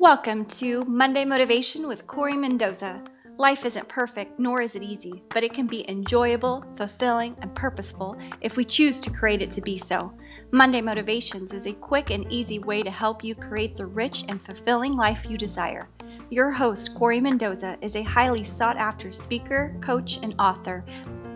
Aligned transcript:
Welcome 0.00 0.46
to 0.46 0.82
Monday 0.86 1.26
Motivation 1.26 1.86
with 1.86 2.06
Corry 2.06 2.34
Mendoza. 2.34 3.04
Life 3.36 3.66
isn't 3.66 3.86
perfect, 3.86 4.38
nor 4.38 4.62
is 4.62 4.74
it 4.74 4.82
easy, 4.82 5.22
but 5.28 5.44
it 5.44 5.52
can 5.52 5.66
be 5.66 5.86
enjoyable, 5.90 6.64
fulfilling, 6.74 7.36
and 7.42 7.54
purposeful 7.54 8.16
if 8.40 8.56
we 8.56 8.64
choose 8.64 8.98
to 9.02 9.10
create 9.10 9.42
it 9.42 9.50
to 9.50 9.60
be 9.60 9.76
so. 9.76 10.14
Monday 10.52 10.80
Motivations 10.80 11.52
is 11.52 11.66
a 11.66 11.74
quick 11.74 12.08
and 12.08 12.24
easy 12.32 12.58
way 12.58 12.82
to 12.82 12.90
help 12.90 13.22
you 13.22 13.34
create 13.34 13.76
the 13.76 13.84
rich 13.84 14.24
and 14.26 14.40
fulfilling 14.40 14.94
life 14.94 15.28
you 15.28 15.36
desire. 15.36 15.86
Your 16.30 16.50
host, 16.50 16.94
Corry 16.94 17.20
Mendoza, 17.20 17.76
is 17.82 17.94
a 17.94 18.02
highly 18.02 18.42
sought 18.42 18.78
after 18.78 19.10
speaker, 19.10 19.76
coach, 19.82 20.18
and 20.22 20.34
author, 20.38 20.82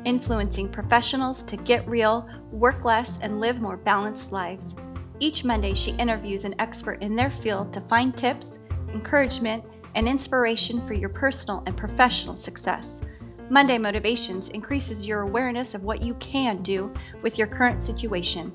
influencing 0.07 0.71
professionals 0.71 1.43
to 1.43 1.59
get 1.59 1.87
real, 1.87 2.27
work 2.51 2.83
less, 2.87 3.19
and 3.21 3.41
live 3.41 3.61
more 3.61 3.77
balanced 3.77 4.33
lives. 4.33 4.75
Each 5.21 5.45
Monday, 5.45 5.75
she 5.75 5.93
interviews 5.93 6.45
an 6.45 6.55
expert 6.59 7.03
in 7.03 7.15
their 7.15 7.31
field 7.31 7.73
to 7.73 7.81
find 7.83 8.17
tips, 8.17 8.59
encouragement, 8.93 9.65
and 9.95 10.09
inspiration 10.09 10.85
for 10.85 10.95
your 10.95 11.09
personal 11.09 11.63
and 11.67 11.77
professional 11.77 12.37
success. 12.37 13.01
Monday 13.51 13.79
Motivations 13.79 14.49
increases 14.49 15.07
your 15.07 15.21
awareness 15.21 15.75
of 15.75 15.85
what 15.85 16.03
you 16.03 16.15
can 16.15 16.63
do 16.63 16.93
with 17.23 17.39
your 17.39 17.47
current 17.47 17.85
situation. 17.85 18.53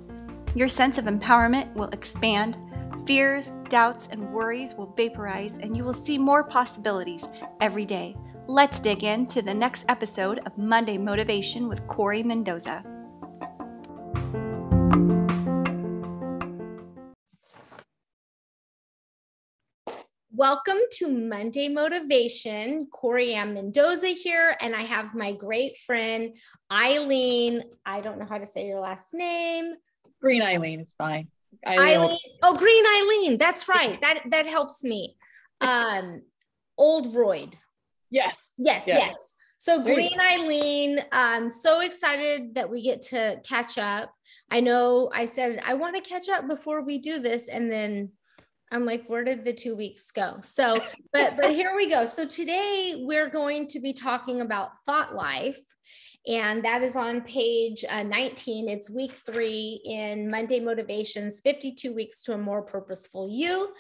Your 0.56 0.68
sense 0.68 0.98
of 0.98 1.06
empowerment 1.06 1.74
will 1.76 1.90
expand, 1.90 2.58
fears, 3.06 3.54
doubts, 3.70 4.08
and 4.12 4.34
worries 4.34 4.74
will 4.74 4.94
vaporize, 4.98 5.58
and 5.60 5.78
you 5.78 5.84
will 5.84 5.94
see 5.94 6.18
more 6.18 6.44
possibilities 6.44 7.30
every 7.62 7.86
day. 7.86 8.16
Let's 8.48 8.80
dig 8.80 9.04
into 9.04 9.44
the 9.44 9.54
next 9.54 9.86
episode 9.90 10.40
of 10.46 10.58
Monday 10.58 10.98
Motivation 10.98 11.70
with 11.70 11.86
Corry 11.88 12.26
Mendoza. 12.26 12.84
Welcome 20.40 20.78
to 20.94 21.10
Monday 21.10 21.68
Motivation. 21.68 22.88
Corry 22.94 23.34
Ann 23.34 23.56
Mendoza 23.56 24.08
here, 24.08 24.56
and 24.62 24.74
I 24.74 24.84
have 24.84 25.14
my 25.14 25.34
great 25.34 25.76
friend 25.80 26.34
Eileen. 26.72 27.62
I 27.86 28.00
don't 28.00 28.18
know 28.18 28.26
how 28.26 28.38
to 28.38 28.48
say 28.48 28.66
your 28.66 28.80
last 28.80 29.14
name. 29.14 29.74
Green 30.22 30.42
Eileen 30.42 30.80
is 30.80 30.94
fine. 30.98 31.28
Eileen. 31.68 31.98
Eileen. 31.98 32.18
Oh, 32.42 32.56
Green 32.56 32.86
Eileen. 32.86 33.38
That's 33.38 33.68
right. 33.68 34.00
That 34.00 34.22
that 34.32 34.46
helps 34.46 34.82
me. 34.82 35.18
Um, 35.60 36.22
Oldroyd. 36.78 37.58
Yes. 38.10 38.54
Yes. 38.58 38.86
Yes. 38.88 38.98
yes. 38.98 39.36
So 39.58 39.84
Green 39.84 40.22
Eileen, 40.22 41.00
I'm 41.12 41.50
so 41.50 41.82
excited 41.82 42.56
that 42.56 42.70
we 42.70 42.82
get 42.82 43.02
to 43.08 43.42
catch 43.46 43.78
up. 43.78 44.14
I 44.50 44.62
know 44.62 45.10
I 45.14 45.26
said 45.26 45.60
I 45.66 45.74
want 45.74 46.02
to 46.02 46.10
catch 46.10 46.30
up 46.30 46.48
before 46.48 46.82
we 46.82 46.98
do 46.98 47.20
this, 47.20 47.50
and 47.50 47.70
then 47.70 48.12
I'm 48.72 48.86
like, 48.86 49.06
where 49.08 49.24
did 49.24 49.46
the 49.46 49.54
two 49.54 49.76
weeks 49.76 50.12
go? 50.12 50.38
So, 50.42 50.80
but 51.14 51.38
but 51.38 51.52
here 51.52 51.74
we 51.76 51.90
go. 51.90 52.06
So 52.06 52.26
today 52.26 52.96
we're 53.06 53.30
going 53.30 53.68
to 53.68 53.80
be 53.80 53.94
talking 53.94 54.42
about 54.42 54.72
thought 54.86 55.16
life. 55.16 55.60
And 56.28 56.64
that 56.66 56.84
is 56.84 56.96
on 56.96 57.22
page 57.22 57.86
uh, 57.90 58.04
19. 58.04 58.68
It's 58.68 58.90
week 58.90 59.14
three 59.14 59.82
in 59.86 60.30
Monday 60.30 60.60
Motivations 60.60 61.40
52 61.40 61.96
Weeks 61.96 62.22
to 62.24 62.34
a 62.34 62.38
More 62.38 62.62
Purposeful 62.62 63.30
You 63.32 63.74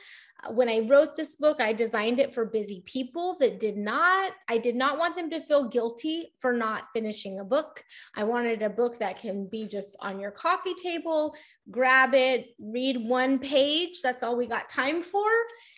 when 0.47 0.69
I 0.69 0.79
wrote 0.79 1.15
this 1.15 1.35
book, 1.35 1.59
I 1.59 1.73
designed 1.73 2.19
it 2.19 2.33
for 2.33 2.45
busy 2.45 2.81
people 2.85 3.35
that 3.39 3.59
did 3.59 3.77
not, 3.77 4.31
I 4.49 4.57
did 4.57 4.75
not 4.75 4.97
want 4.97 5.15
them 5.15 5.29
to 5.31 5.41
feel 5.41 5.67
guilty 5.67 6.33
for 6.39 6.53
not 6.53 6.87
finishing 6.93 7.39
a 7.39 7.43
book. 7.43 7.83
I 8.15 8.23
wanted 8.23 8.61
a 8.61 8.69
book 8.69 8.99
that 8.99 9.19
can 9.19 9.47
be 9.47 9.67
just 9.67 9.97
on 9.99 10.19
your 10.19 10.31
coffee 10.31 10.75
table, 10.75 11.35
grab 11.69 12.13
it, 12.13 12.55
read 12.59 12.97
one 12.97 13.39
page. 13.39 14.01
That's 14.01 14.23
all 14.23 14.37
we 14.37 14.47
got 14.47 14.69
time 14.69 15.01
for. 15.01 15.27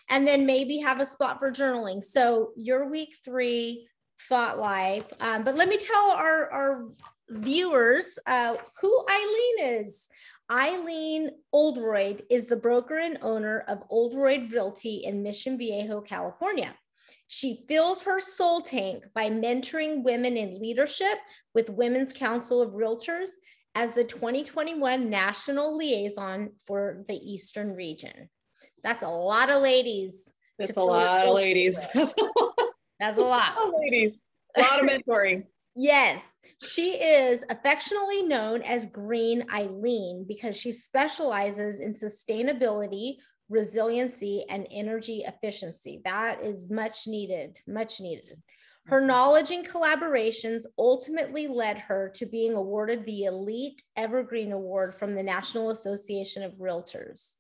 And 0.10 0.28
then 0.28 0.46
maybe 0.46 0.78
have 0.78 1.00
a 1.00 1.06
spot 1.06 1.40
for 1.40 1.52
journaling. 1.52 2.04
So 2.04 2.52
your 2.56 2.90
week 2.90 3.16
three 3.24 3.88
thought 4.30 4.60
life. 4.60 5.12
Um, 5.22 5.44
but 5.44 5.56
let 5.56 5.70
me 5.70 5.78
tell 5.78 6.12
our, 6.12 6.50
our 6.52 6.86
viewers 7.30 8.20
uh, 8.28 8.56
who 8.82 9.06
Eileen 9.10 9.82
is. 9.82 10.10
Eileen 10.52 11.30
Oldroyd 11.54 12.24
is 12.30 12.48
the 12.48 12.58
broker 12.58 12.98
and 13.00 13.18
owner 13.22 13.64
of 13.70 13.84
Oldroyd 13.90 14.52
Realty 14.52 15.04
in 15.06 15.24
Mission 15.24 15.58
Viejo, 15.58 16.02
California. 16.02 16.76
She 17.28 17.64
fills 17.70 18.04
her 18.04 18.20
soul 18.20 18.60
tank 18.60 19.06
by 19.16 19.30
mentoring 19.30 20.04
women 20.04 20.36
in 20.36 20.62
leadership 20.62 21.20
with 21.56 21.70
Women's 21.70 22.12
Council 22.12 22.62
of 22.62 22.74
Realtors 22.74 23.30
as 23.76 23.94
the 23.94 24.04
2021 24.04 25.10
National 25.10 25.78
Liaison 25.78 26.50
for 26.68 27.06
the 27.08 27.16
Eastern 27.16 27.72
Region. 27.74 28.30
That's 28.84 29.04
a 29.04 29.08
lot 29.08 29.50
of 29.50 29.62
ladies. 29.62 30.34
That's 30.60 30.76
a 30.76 30.82
lot 30.82 31.26
of 31.26 31.34
ladies. 31.34 31.80
That's 33.00 33.18
a 33.18 33.22
lot. 33.22 33.56
of 33.58 33.74
ladies. 33.80 34.20
A 34.58 34.62
lot 34.62 34.84
of 34.84 34.90
mentoring. 34.90 35.46
Yes, 35.76 36.38
she 36.62 36.96
is 37.02 37.46
affectionately 37.50 38.24
known 38.24 38.62
as 38.62 38.86
Green 38.88 39.46
Eileen 39.54 40.26
because 40.28 40.58
she 40.58 40.72
specializes 40.72 41.80
in 41.80 41.92
sustainability, 41.92 43.18
resiliency, 43.50 44.46
and 44.50 44.68
energy 44.70 45.24
efficiency. 45.26 46.02
That 46.04 46.42
is 46.44 46.70
much 46.70 47.08
needed, 47.08 47.60
much 47.68 48.02
needed. 48.02 48.42
Her 48.88 48.98
mm-hmm. 48.98 49.08
knowledge 49.08 49.52
and 49.52 49.68
collaborations 49.68 50.64
ultimately 50.78 51.48
led 51.48 51.78
her 51.78 52.12
to 52.16 52.26
being 52.26 52.54
awarded 52.54 53.06
the 53.06 53.26
Elite 53.26 53.82
Evergreen 53.96 54.52
Award 54.52 54.94
from 54.94 55.16
the 55.16 55.24
National 55.24 55.70
Association 55.70 56.44
of 56.44 56.58
Realtors. 56.58 57.36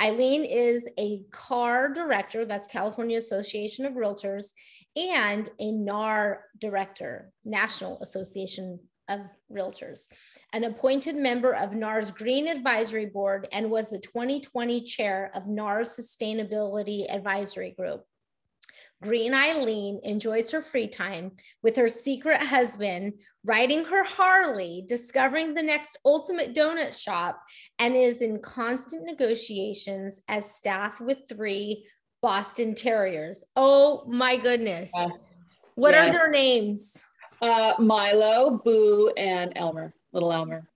Eileen 0.00 0.44
is 0.44 0.88
a 0.98 1.22
CAR 1.30 1.92
director, 1.92 2.44
that's 2.44 2.66
California 2.66 3.18
Association 3.18 3.84
of 3.84 3.94
Realtors, 3.94 4.52
and 4.96 5.48
a 5.58 5.72
NAR 5.72 6.44
director, 6.58 7.32
National 7.44 8.00
Association 8.00 8.80
of 9.08 9.20
Realtors, 9.52 10.08
an 10.52 10.64
appointed 10.64 11.16
member 11.16 11.54
of 11.54 11.74
NAR's 11.74 12.10
Green 12.10 12.48
Advisory 12.48 13.06
Board, 13.06 13.48
and 13.52 13.70
was 13.70 13.90
the 13.90 13.98
2020 13.98 14.80
chair 14.82 15.30
of 15.34 15.46
NAR's 15.46 15.96
Sustainability 15.96 17.04
Advisory 17.12 17.72
Group. 17.72 18.04
Green 19.02 19.34
Eileen 19.34 20.00
enjoys 20.02 20.50
her 20.50 20.62
free 20.62 20.86
time 20.86 21.32
with 21.62 21.76
her 21.76 21.88
secret 21.88 22.38
husband, 22.38 23.12
riding 23.44 23.84
her 23.84 24.02
Harley, 24.02 24.82
discovering 24.88 25.52
the 25.52 25.62
next 25.62 25.98
ultimate 26.06 26.54
donut 26.54 26.98
shop, 26.98 27.38
and 27.78 27.94
is 27.94 28.22
in 28.22 28.40
constant 28.40 29.04
negotiations 29.04 30.22
as 30.28 30.54
staff 30.54 31.02
with 31.02 31.18
three 31.28 31.86
Boston 32.24 32.74
Terriers. 32.74 33.44
Oh 33.54 34.02
my 34.06 34.38
goodness. 34.38 34.90
What 35.74 35.94
are 35.94 36.10
their 36.10 36.30
names? 36.30 37.04
Uh, 37.42 37.74
Milo, 37.78 38.62
Boo, 38.64 39.12
and 39.18 39.52
Elmer, 39.56 39.92
little 40.14 40.32
Elmer. 40.32 40.66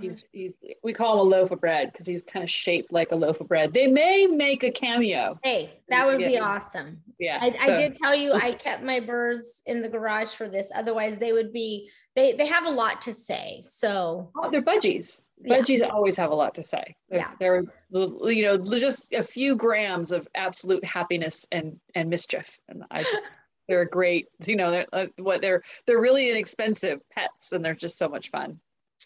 He's, 0.00 0.24
he's, 0.30 0.52
we 0.84 0.92
call 0.92 1.14
him 1.14 1.18
a 1.18 1.22
loaf 1.22 1.50
of 1.50 1.60
bread 1.60 1.90
because 1.90 2.06
he's 2.06 2.22
kind 2.22 2.44
of 2.44 2.50
shaped 2.50 2.92
like 2.92 3.10
a 3.10 3.16
loaf 3.16 3.40
of 3.40 3.48
bread. 3.48 3.72
They 3.72 3.88
may 3.88 4.28
make 4.28 4.62
a 4.62 4.70
cameo. 4.70 5.40
Hey, 5.42 5.72
that 5.88 6.06
would 6.06 6.18
be 6.18 6.38
awesome. 6.38 7.02
Yeah. 7.18 7.38
I, 7.40 7.50
so. 7.50 7.72
I, 7.72 7.76
did 7.76 7.96
tell 7.96 8.14
you 8.14 8.34
I 8.34 8.52
kept 8.66 8.84
my 8.84 9.00
birds 9.00 9.64
in 9.66 9.82
the 9.82 9.88
garage 9.88 10.28
for 10.28 10.46
this. 10.46 10.70
Otherwise, 10.72 11.18
they 11.18 11.32
would 11.32 11.52
be, 11.52 11.90
they, 12.14 12.34
they 12.34 12.46
have 12.46 12.66
a 12.66 12.70
lot 12.70 13.02
to 13.02 13.12
say. 13.12 13.58
So, 13.62 14.30
oh, 14.36 14.50
they're 14.50 14.62
budgies 14.62 15.20
budgies 15.44 15.78
yeah. 15.78 15.88
always 15.88 16.16
have 16.16 16.30
a 16.30 16.34
lot 16.34 16.54
to 16.54 16.62
say. 16.62 16.96
They're, 17.08 17.18
yeah. 17.20 17.34
they're, 17.38 17.64
you 17.90 18.42
know, 18.42 18.56
just 18.56 19.12
a 19.12 19.22
few 19.22 19.56
grams 19.56 20.12
of 20.12 20.26
absolute 20.34 20.84
happiness 20.84 21.46
and 21.52 21.78
and 21.94 22.10
mischief. 22.10 22.58
And 22.68 22.84
I 22.90 23.02
just, 23.02 23.30
they're 23.68 23.84
great. 23.84 24.28
You 24.46 24.56
know, 24.56 24.70
they're, 24.70 24.86
uh, 24.92 25.06
what 25.18 25.40
they're 25.40 25.62
they're 25.86 26.00
really 26.00 26.30
inexpensive 26.30 27.00
pets, 27.10 27.52
and 27.52 27.64
they're 27.64 27.74
just 27.74 27.98
so 27.98 28.08
much 28.08 28.30
fun. 28.30 28.60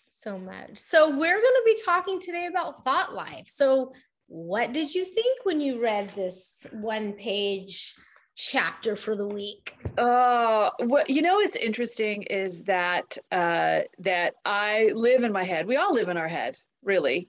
So 0.09 0.39
much. 0.39 0.79
So 0.79 1.11
we're 1.11 1.41
going 1.41 1.43
to 1.43 1.63
be 1.67 1.79
talking 1.85 2.21
today 2.21 2.47
about 2.47 2.85
thought 2.85 3.15
life. 3.15 3.49
So 3.49 3.93
what 4.29 4.73
did 4.73 4.95
you 4.95 5.05
think 5.05 5.45
when 5.45 5.61
you 5.61 5.83
read 5.83 6.09
this 6.11 6.67
one 6.73 7.13
page? 7.13 7.95
Chapter 8.37 8.95
for 8.95 9.17
the 9.17 9.27
week? 9.27 9.77
Uh, 9.99 10.71
what 10.81 11.11
you 11.11 11.23
know, 11.23 11.37
what's 11.37 11.57
interesting 11.57 12.23
is 12.25 12.63
that 12.65 13.19
uh, 13.33 13.81
that 13.99 14.35
I 14.45 14.93
live 14.95 15.25
in 15.25 15.33
my 15.33 15.43
head. 15.43 15.67
We 15.67 15.77
all 15.77 15.93
live 15.93 16.09
in 16.09 16.17
our 16.17 16.29
head, 16.29 16.59
really, 16.85 17.29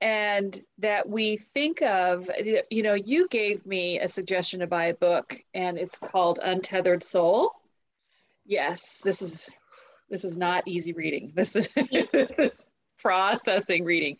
and 0.00 0.60
that 0.78 1.08
we 1.08 1.38
think 1.38 1.80
of. 1.80 2.28
You 2.70 2.82
know, 2.82 2.94
you 2.94 3.28
gave 3.28 3.64
me 3.64 4.00
a 4.00 4.08
suggestion 4.08 4.60
to 4.60 4.66
buy 4.66 4.86
a 4.86 4.94
book, 4.94 5.40
and 5.54 5.78
it's 5.78 5.98
called 5.98 6.40
Untethered 6.42 7.02
Soul. 7.02 7.52
Yes, 8.44 9.00
this 9.04 9.22
is 9.22 9.48
this 10.10 10.24
is 10.24 10.36
not 10.36 10.66
easy 10.66 10.92
reading. 10.92 11.32
This 11.34 11.56
is 11.56 11.68
this 12.12 12.38
is 12.38 12.64
processing 12.98 13.84
reading. 13.84 14.18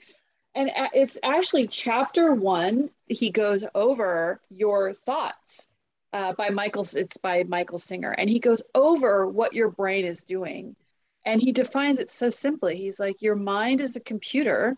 And 0.55 0.71
it's 0.93 1.19
actually 1.23 1.69
chapter 1.69 2.33
one. 2.35 2.91
He 3.07 3.31
goes 3.31 3.63
over 3.75 4.41
your 4.51 4.93
thoughts 4.93 5.68
uh, 6.13 6.33
by 6.33 6.51
Michael. 6.51 6.87
It's 6.95 7.17
by 7.17 7.45
Michael 7.45 7.79
Singer, 7.79 8.13
and 8.13 8.29
he 8.29 8.39
goes 8.39 8.63
over 8.75 9.27
what 9.27 9.55
your 9.55 9.71
brain 9.71 10.05
is 10.05 10.23
doing, 10.23 10.77
and 11.25 11.41
he 11.41 11.53
defines 11.53 11.99
it 11.99 12.11
so 12.11 12.31
simply. 12.31 12.77
He's 12.77 13.01
like, 13.01 13.23
your 13.23 13.37
mind 13.37 13.81
is 13.81 13.97
a 13.97 14.01
computer, 14.01 14.77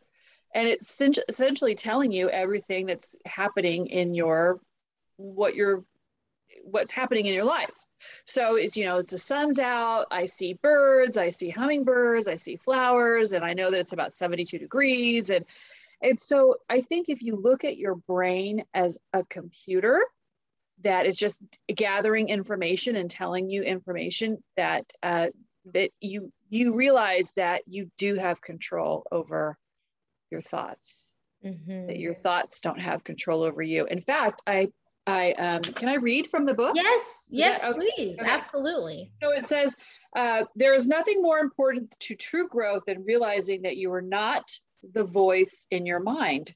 and 0.55 0.67
it's 0.67 1.00
essentially 1.29 1.75
telling 1.75 2.12
you 2.12 2.29
everything 2.29 2.87
that's 2.87 3.15
happening 3.25 3.87
in 3.87 4.15
your 4.15 4.61
what 5.17 5.55
you're 5.55 5.85
what's 6.65 6.93
happening 6.93 7.27
in 7.27 7.35
your 7.35 7.44
life 7.44 7.75
so 8.25 8.56
it's 8.56 8.76
you 8.76 8.85
know 8.85 8.99
it's 8.99 9.11
the 9.11 9.19
sun's 9.19 9.59
out 9.59 10.06
i 10.11 10.25
see 10.26 10.55
birds 10.55 11.17
i 11.17 11.29
see 11.29 11.50
hummingbirds 11.50 12.26
i 12.26 12.35
see 12.35 12.56
flowers 12.56 13.33
and 13.33 13.44
i 13.44 13.53
know 13.53 13.71
that 13.71 13.81
it's 13.81 13.93
about 13.93 14.12
72 14.12 14.59
degrees 14.59 15.31
and 15.31 15.44
and 16.03 16.19
so 16.19 16.56
i 16.69 16.81
think 16.81 17.09
if 17.09 17.23
you 17.23 17.37
look 17.37 17.65
at 17.65 17.76
your 17.76 17.94
brain 17.94 18.65
as 18.75 18.99
a 19.12 19.25
computer 19.25 20.03
that 20.82 21.06
is 21.06 21.17
just 21.17 21.38
gathering 21.75 22.29
information 22.29 22.97
and 22.97 23.11
telling 23.11 23.50
you 23.50 23.62
information 23.62 24.43
that 24.56 24.91
uh, 25.03 25.29
that 25.75 25.91
you 26.00 26.32
you 26.49 26.75
realize 26.75 27.32
that 27.37 27.62
you 27.67 27.91
do 27.99 28.17
have 28.17 28.41
control 28.41 29.06
over 29.12 29.56
your 30.31 30.41
thoughts. 30.41 31.11
Mm-hmm. 31.44 31.87
that 31.87 31.99
your 31.99 32.12
thoughts 32.12 32.61
don't 32.61 32.81
have 32.81 33.03
control 33.03 33.43
over 33.43 33.62
you. 33.62 33.87
In 33.87 34.00
fact 34.03 34.43
i 34.47 34.69
i 35.06 35.32
um, 35.32 35.62
can 35.62 35.88
i 35.88 35.94
read 35.94 36.29
from 36.29 36.44
the 36.44 36.53
book? 36.53 36.73
Yes 36.75 37.29
yes 37.31 37.62
that, 37.62 37.75
please. 37.75 38.19
Okay. 38.21 38.31
absolutely. 38.31 39.11
So 39.23 39.31
it 39.33 39.47
says 39.47 39.75
uh, 40.15 40.44
there 40.55 40.75
is 40.75 40.87
nothing 40.87 41.23
more 41.23 41.38
important 41.38 41.94
to 42.00 42.15
true 42.15 42.47
growth 42.49 42.83
than 42.87 43.05
realizing 43.05 43.62
that 43.62 43.79
you 43.79 43.91
are 43.93 44.03
not 44.03 44.50
the 44.93 45.05
voice 45.05 45.65
in 45.71 45.87
your 45.87 46.00
mind. 46.00 46.55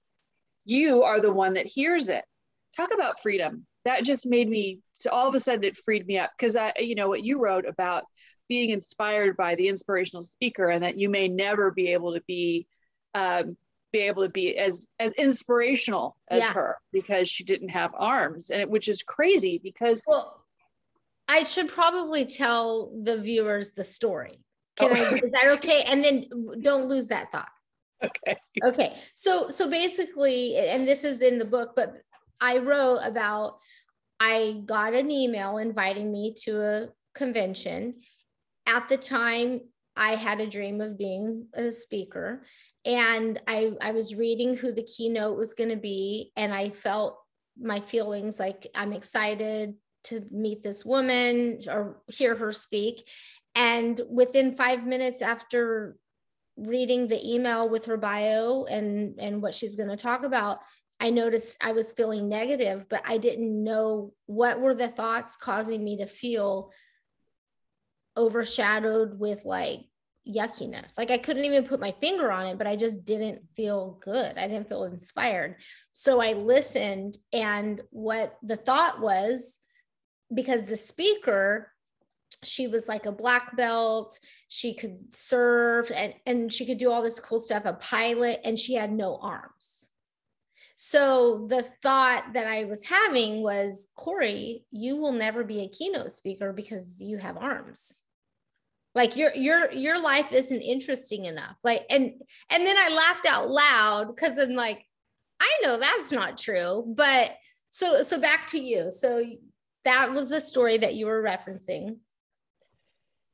You 0.67 1.03
are 1.03 1.21
the 1.21 1.33
one 1.33 1.55
that 1.55 1.67
hears 1.67 2.11
it. 2.11 2.25
Talk 2.77 2.93
about 2.93 3.23
freedom 3.23 3.67
that 3.85 4.05
just 4.05 4.27
made 4.27 4.49
me 4.49 4.81
so 4.93 5.11
all 5.11 5.29
of 5.29 5.35
a 5.35 5.41
sudden 5.41 5.65
it 5.65 5.77
freed 5.77 6.07
me 6.07 6.19
up. 6.19 6.31
Because 6.37 6.57
i 6.57 6.73
you 6.79 6.95
know 6.95 7.09
what 7.09 7.25
you 7.25 7.41
wrote 7.41 7.67
about 7.67 8.05
being 8.49 8.71
inspired 8.71 9.37
by 9.37 9.55
the 9.55 9.69
inspirational 9.69 10.23
speaker 10.23 10.69
and 10.69 10.83
that 10.83 10.99
you 10.99 11.09
may 11.09 11.29
never 11.29 11.71
be 11.71 11.93
able 11.93 12.15
to 12.15 12.23
be 12.27 12.67
um, 13.15 13.57
be 13.93 14.01
able 14.01 14.25
to 14.25 14.29
be 14.29 14.57
as 14.57 14.87
as 14.99 15.13
inspirational 15.13 16.17
as 16.29 16.43
yeah. 16.43 16.53
her 16.53 16.77
because 16.93 17.29
she 17.29 17.45
didn't 17.45 17.69
have 17.69 17.93
arms 17.97 18.51
and 18.51 18.61
it, 18.61 18.69
which 18.69 18.89
is 18.89 19.03
crazy 19.03 19.61
because 19.63 20.03
well 20.07 20.43
i 21.29 21.45
should 21.45 21.69
probably 21.69 22.25
tell 22.25 22.93
the 23.03 23.19
viewers 23.21 23.71
the 23.71 23.85
story. 23.85 24.41
Can 24.77 24.91
oh. 24.91 24.95
i 24.95 25.15
is 25.15 25.31
that 25.31 25.49
okay? 25.59 25.83
And 25.83 26.05
then 26.05 26.27
don't 26.61 26.89
lose 26.89 27.09
that 27.09 27.31
thought. 27.31 27.51
Okay. 28.03 28.37
Okay. 28.65 28.97
So 29.15 29.49
so 29.49 29.71
basically 29.71 30.57
and 30.57 30.87
this 30.87 31.05
is 31.05 31.23
in 31.23 31.39
the 31.39 31.45
book 31.45 31.75
but 31.77 32.03
i 32.41 32.59
wrote 32.59 32.99
about 33.05 33.59
i 34.21 34.63
got 34.67 34.95
an 34.95 35.11
email 35.11 35.59
inviting 35.59 36.13
me 36.13 36.35
to 36.45 36.63
a 36.63 36.89
convention. 37.15 38.01
At 38.67 38.89
the 38.89 38.97
time, 38.97 39.61
I 39.97 40.17
had 40.17 40.41
a 40.41 40.49
dream 40.49 40.81
of 40.81 40.99
being 40.99 41.47
a 41.55 41.71
speaker 41.71 42.45
and 42.85 43.41
I, 43.47 43.73
I 43.81 43.93
was 43.93 44.15
reading 44.15 44.57
who 44.57 44.73
the 44.73 44.83
keynote 44.83 45.39
was 45.39 45.55
going 45.55 45.71
to 45.71 45.77
be 45.77 46.33
and 46.37 46.53
i 46.53 46.69
felt 46.69 47.19
my 47.59 47.81
feelings 47.81 48.39
like 48.41 48.67
i'm 48.75 48.93
excited 48.93 49.75
to 50.05 50.25
meet 50.31 50.63
this 50.63 50.85
woman 50.85 51.61
or 51.69 52.03
hear 52.09 52.37
her 52.37 52.53
speak. 52.53 53.09
And 53.55 54.01
within 54.09 54.53
five 54.53 54.87
minutes 54.87 55.23
after 55.23 55.97
reading 56.57 57.09
the 57.09 57.35
email 57.35 57.69
with 57.69 57.87
her 57.87 57.97
bio 57.97 58.65
and 58.65 59.19
and 59.19 59.43
what 59.43 59.55
she's 59.55 59.75
going 59.75 59.89
to 59.89 59.97
talk 59.97 60.23
about 60.23 60.59
i 61.01 61.11
noticed 61.11 61.57
i 61.63 61.73
was 61.73 61.93
feeling 61.93 62.29
negative 62.29 62.87
but 62.89 63.03
i 63.07 63.19
didn't 63.19 63.63
know 63.65 64.13
what 64.27 64.61
were 64.61 64.75
the 64.75 64.89
thoughts 64.89 65.37
causing 65.37 65.83
me 65.83 65.97
to 65.97 66.07
feel 66.07 66.71
overshadowed 68.17 69.19
with 69.19 69.45
like 69.45 69.81
yuckiness. 70.27 70.97
Like 70.97 71.11
I 71.11 71.19
couldn't 71.19 71.45
even 71.45 71.65
put 71.65 71.81
my 71.81 71.95
finger 72.01 72.33
on 72.33 72.47
it, 72.47 72.59
but 72.59 72.67
I 72.67 72.77
just 72.77 73.05
didn't 73.05 73.43
feel 73.57 73.99
good. 74.03 74.39
I 74.39 74.49
didn't 74.49 74.69
feel 74.69 74.85
inspired. 74.85 75.57
So 75.93 76.21
I 76.21 76.33
listened, 76.33 77.19
and 77.33 77.81
what 77.91 78.37
the 78.43 78.57
thought 78.57 79.01
was 79.01 79.59
because 80.33 80.65
the 80.65 80.77
speaker, 80.77 81.71
she 82.43 82.67
was 82.67 82.89
like 82.89 83.07
a 83.07 83.13
black 83.13 83.57
belt, 83.57 84.19
she 84.49 84.75
could 84.75 85.13
serve 85.13 85.91
and, 85.95 86.15
and 86.27 86.53
she 86.53 86.67
could 86.67 86.79
do 86.79 86.91
all 86.91 87.03
this 87.03 87.21
cool 87.21 87.41
stuff, 87.41 87.65
a 87.65 87.75
pilot, 87.75 88.41
and 88.45 88.59
she 88.59 88.75
had 88.75 88.93
no 88.93 89.19
arms. 89.21 89.89
So 90.87 91.47
the 91.49 91.63
thought 91.63 92.35
that 92.35 92.47
I 92.47 92.67
was 92.67 92.85
having 92.85 93.43
was, 93.43 93.89
Corry, 93.99 94.65
you 94.71 94.99
will 94.99 95.13
never 95.13 95.43
be 95.43 95.63
a 95.63 95.69
keynote 95.69 96.13
speaker 96.13 96.53
because 96.53 97.01
you 97.01 97.17
have 97.17 97.39
arms. 97.39 98.05
Like 98.95 99.17
your 99.17 99.35
your 99.35 99.73
your 99.73 100.03
life 100.03 100.31
isn't 100.31 100.61
interesting 100.61 101.25
enough. 101.25 101.57
Like 101.65 101.87
and 101.89 102.13
and 102.51 102.67
then 102.67 102.77
i 102.77 102.95
laughed 102.95 103.27
out 103.27 103.49
loud 103.49 104.09
because 104.09 104.37
i'm 104.37 104.53
like 104.53 104.85
i 105.41 105.51
know 105.63 105.79
that's 105.79 106.13
not 106.13 106.37
true 106.37 106.85
but 106.95 107.35
so 107.71 108.03
so 108.03 108.21
back 108.21 108.47
to 108.49 108.61
you. 108.61 108.91
So 108.91 109.25
that 109.87 110.13
was 110.13 110.29
the 110.29 110.43
story 110.43 110.77
that 110.77 110.97
you 110.97 111.07
were 111.07 111.23
referencing. 111.23 111.97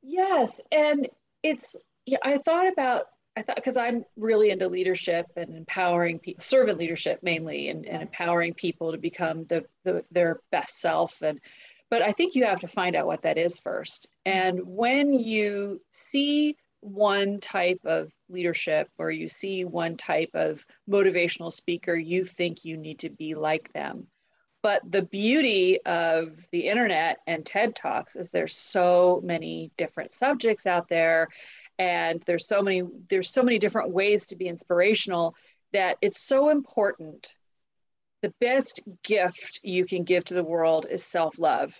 Yes 0.01 0.61
and 0.71 1.09
it's 1.43 1.75
yeah 2.05 2.19
i 2.23 2.37
thought 2.37 2.71
about 2.71 3.07
i 3.37 3.41
thought 3.41 3.55
because 3.55 3.77
i'm 3.77 4.03
really 4.15 4.49
into 4.49 4.67
leadership 4.67 5.25
and 5.35 5.55
empowering 5.55 6.19
people 6.19 6.43
servant 6.43 6.77
leadership 6.77 7.19
mainly 7.21 7.69
and, 7.69 7.85
yes. 7.85 7.93
and 7.93 8.01
empowering 8.01 8.53
people 8.53 8.91
to 8.91 8.97
become 8.97 9.45
the, 9.45 9.65
the 9.83 10.03
their 10.11 10.41
best 10.51 10.79
self 10.79 11.21
and 11.21 11.39
but 11.91 12.01
I 12.01 12.13
think 12.13 12.35
you 12.35 12.45
have 12.45 12.61
to 12.61 12.69
find 12.69 12.95
out 12.95 13.05
what 13.05 13.23
that 13.23 13.37
is 13.37 13.59
first. 13.59 14.07
And 14.25 14.61
when 14.63 15.13
you 15.13 15.81
see 15.91 16.55
one 16.79 17.41
type 17.41 17.81
of 17.83 18.11
leadership 18.29 18.89
or 18.97 19.11
you 19.11 19.27
see 19.27 19.65
one 19.65 19.97
type 19.97 20.31
of 20.33 20.65
motivational 20.89 21.51
speaker, 21.51 21.93
you 21.93 22.23
think 22.23 22.63
you 22.63 22.77
need 22.77 22.99
to 22.99 23.09
be 23.09 23.35
like 23.35 23.73
them. 23.73 24.07
But 24.63 24.89
the 24.89 25.01
beauty 25.01 25.81
of 25.85 26.37
the 26.51 26.69
internet 26.69 27.17
and 27.27 27.45
TED 27.45 27.75
Talks 27.75 28.15
is 28.15 28.31
there's 28.31 28.55
so 28.55 29.19
many 29.23 29.71
different 29.75 30.13
subjects 30.13 30.65
out 30.65 30.87
there 30.87 31.27
and 31.81 32.21
there's 32.27 32.47
so 32.47 32.61
many 32.61 32.83
there's 33.09 33.31
so 33.31 33.41
many 33.41 33.57
different 33.57 33.89
ways 33.89 34.27
to 34.27 34.35
be 34.35 34.47
inspirational 34.47 35.35
that 35.73 35.97
it's 35.99 36.21
so 36.21 36.49
important 36.49 37.33
the 38.21 38.33
best 38.39 38.81
gift 39.03 39.59
you 39.63 39.83
can 39.83 40.03
give 40.03 40.23
to 40.23 40.35
the 40.35 40.43
world 40.43 40.85
is 40.87 41.03
self-love 41.03 41.75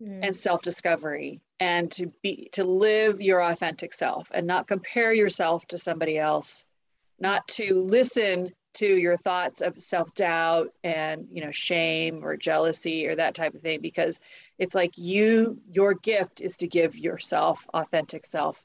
mm. 0.00 0.20
and 0.22 0.36
self-discovery 0.36 1.40
and 1.58 1.90
to 1.90 2.12
be 2.22 2.48
to 2.52 2.62
live 2.62 3.20
your 3.20 3.42
authentic 3.42 3.92
self 3.92 4.30
and 4.32 4.46
not 4.46 4.68
compare 4.68 5.12
yourself 5.12 5.66
to 5.66 5.76
somebody 5.76 6.16
else 6.16 6.64
not 7.18 7.46
to 7.48 7.82
listen 7.82 8.52
to 8.72 8.86
your 8.86 9.16
thoughts 9.16 9.62
of 9.62 9.82
self-doubt 9.82 10.68
and 10.84 11.26
you 11.32 11.44
know 11.44 11.50
shame 11.50 12.24
or 12.24 12.36
jealousy 12.36 13.08
or 13.08 13.16
that 13.16 13.34
type 13.34 13.54
of 13.54 13.62
thing 13.62 13.80
because 13.80 14.20
it's 14.60 14.76
like 14.76 14.96
you 14.96 15.60
your 15.68 15.94
gift 15.94 16.40
is 16.40 16.56
to 16.56 16.68
give 16.68 16.96
yourself 16.96 17.66
authentic 17.74 18.24
self 18.24 18.62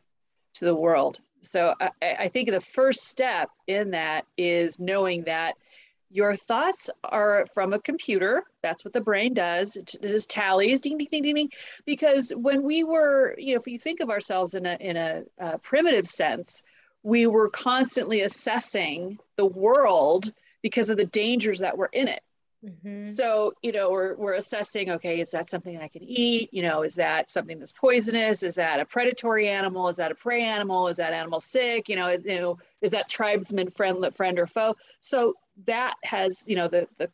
to 0.55 0.65
the 0.65 0.75
world 0.75 1.19
so 1.45 1.75
I, 1.79 1.91
I 2.01 2.27
think 2.27 2.49
the 2.49 2.59
first 2.59 3.05
step 3.05 3.49
in 3.67 3.91
that 3.91 4.25
is 4.37 4.79
knowing 4.79 5.23
that 5.23 5.55
your 6.11 6.35
thoughts 6.35 6.89
are 7.03 7.45
from 7.53 7.73
a 7.73 7.79
computer. 7.79 8.45
That's 8.61 8.85
what 8.85 8.93
the 8.93 9.01
brain 9.01 9.33
does. 9.33 9.75
It 9.75 9.95
just 10.01 10.29
tallies, 10.29 10.79
ding, 10.79 10.97
ding, 10.97 11.07
ding, 11.11 11.23
ding, 11.23 11.35
ding. 11.35 11.49
Because 11.85 12.31
when 12.31 12.63
we 12.63 12.83
were, 12.83 13.35
you 13.37 13.53
know, 13.53 13.59
if 13.59 13.67
you 13.67 13.77
think 13.77 13.99
of 13.99 14.09
ourselves 14.09 14.53
in 14.53 14.65
a 14.65 14.77
in 14.79 14.97
a 14.97 15.23
uh, 15.39 15.57
primitive 15.57 16.07
sense, 16.07 16.61
we 17.03 17.27
were 17.27 17.49
constantly 17.49 18.21
assessing 18.21 19.19
the 19.35 19.45
world 19.45 20.31
because 20.61 20.89
of 20.89 20.97
the 20.97 21.05
dangers 21.05 21.59
that 21.59 21.77
were 21.77 21.89
in 21.91 22.07
it. 22.07 22.21
Mm-hmm. 22.65 23.05
So, 23.05 23.53
you 23.61 23.71
know, 23.71 23.91
we're, 23.91 24.15
we're 24.15 24.33
assessing, 24.33 24.89
okay, 24.89 25.19
is 25.19 25.31
that 25.31 25.49
something 25.49 25.77
I 25.77 25.87
can 25.87 26.03
eat? 26.03 26.51
You 26.51 26.63
know, 26.63 26.81
is 26.81 26.95
that 26.95 27.29
something 27.29 27.59
that's 27.59 27.71
poisonous? 27.71 28.41
Is 28.41 28.55
that 28.55 28.79
a 28.79 28.85
predatory 28.85 29.47
animal? 29.47 29.87
Is 29.87 29.97
that 29.97 30.11
a 30.11 30.15
prey 30.15 30.43
animal? 30.43 30.87
Is 30.87 30.97
that 30.97 31.13
animal 31.13 31.39
sick? 31.39 31.87
You 31.87 31.95
know, 31.95 32.09
you 32.09 32.39
know, 32.39 32.57
is 32.81 32.91
that 32.91 33.09
tribesman 33.09 33.69
friend, 33.69 34.03
friend 34.15 34.39
or 34.39 34.47
foe? 34.47 34.75
So 34.99 35.35
that 35.65 35.95
has, 36.03 36.43
you 36.47 36.55
know, 36.55 36.67
the, 36.67 36.87
the, 36.97 37.09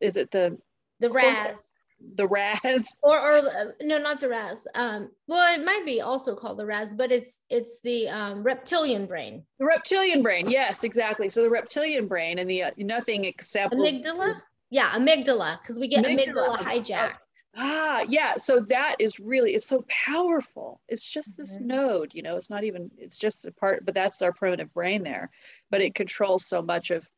is 0.00 0.16
it 0.16 0.30
the, 0.30 0.58
the 0.98 1.10
RAS, 1.10 1.72
the 2.16 2.26
RAS 2.26 2.96
or, 3.02 3.18
or 3.18 3.74
no, 3.82 3.98
not 3.98 4.18
the 4.18 4.28
RAS. 4.28 4.66
Um, 4.74 5.10
well, 5.28 5.54
it 5.54 5.64
might 5.64 5.84
be 5.86 6.00
also 6.00 6.34
called 6.34 6.58
the 6.58 6.66
RAS, 6.66 6.94
but 6.94 7.12
it's, 7.12 7.42
it's 7.48 7.80
the 7.80 8.08
um, 8.08 8.42
reptilian 8.42 9.06
brain. 9.06 9.44
The 9.58 9.66
reptilian 9.66 10.22
brain. 10.22 10.50
Yes, 10.50 10.84
exactly. 10.84 11.28
So 11.28 11.42
the 11.42 11.50
reptilian 11.50 12.08
brain 12.08 12.38
and 12.38 12.50
the 12.50 12.64
uh, 12.64 12.70
nothing 12.78 13.24
except 13.24 13.74
amygdala. 13.74 14.30
Is, 14.30 14.42
yeah, 14.70 14.88
amygdala, 14.90 15.60
because 15.60 15.78
we 15.78 15.88
get 15.88 16.04
amygdala, 16.04 16.58
amygdala 16.58 16.58
hijacked. 16.58 17.18
Ah, 17.56 18.04
yeah. 18.08 18.36
So 18.36 18.60
that 18.60 18.96
is 18.98 19.20
really 19.20 19.54
it's 19.54 19.66
so 19.66 19.84
powerful. 19.88 20.80
It's 20.88 21.08
just 21.08 21.36
this 21.36 21.56
mm-hmm. 21.56 21.68
node, 21.68 22.10
you 22.14 22.22
know, 22.22 22.36
it's 22.36 22.50
not 22.50 22.64
even 22.64 22.90
it's 22.98 23.18
just 23.18 23.44
a 23.44 23.52
part, 23.52 23.84
but 23.84 23.94
that's 23.94 24.22
our 24.22 24.32
primitive 24.32 24.72
brain 24.74 25.02
there. 25.02 25.30
But 25.70 25.80
it 25.80 25.94
controls 25.94 26.46
so 26.46 26.62
much 26.62 26.90
of 26.90 27.08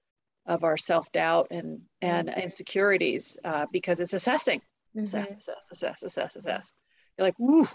of 0.46 0.64
our 0.64 0.76
self-doubt 0.76 1.48
and 1.50 1.80
and 2.02 2.28
mm-hmm. 2.28 2.40
insecurities 2.40 3.38
uh, 3.44 3.66
because 3.72 4.00
it's 4.00 4.14
assessing. 4.14 4.60
Mm-hmm. 4.96 5.04
Assess, 5.04 5.34
assess, 5.34 5.68
assess, 5.72 6.02
assess, 6.02 6.36
assess. 6.36 6.72
You're 7.16 7.26
like, 7.26 7.38
woo. 7.38 7.66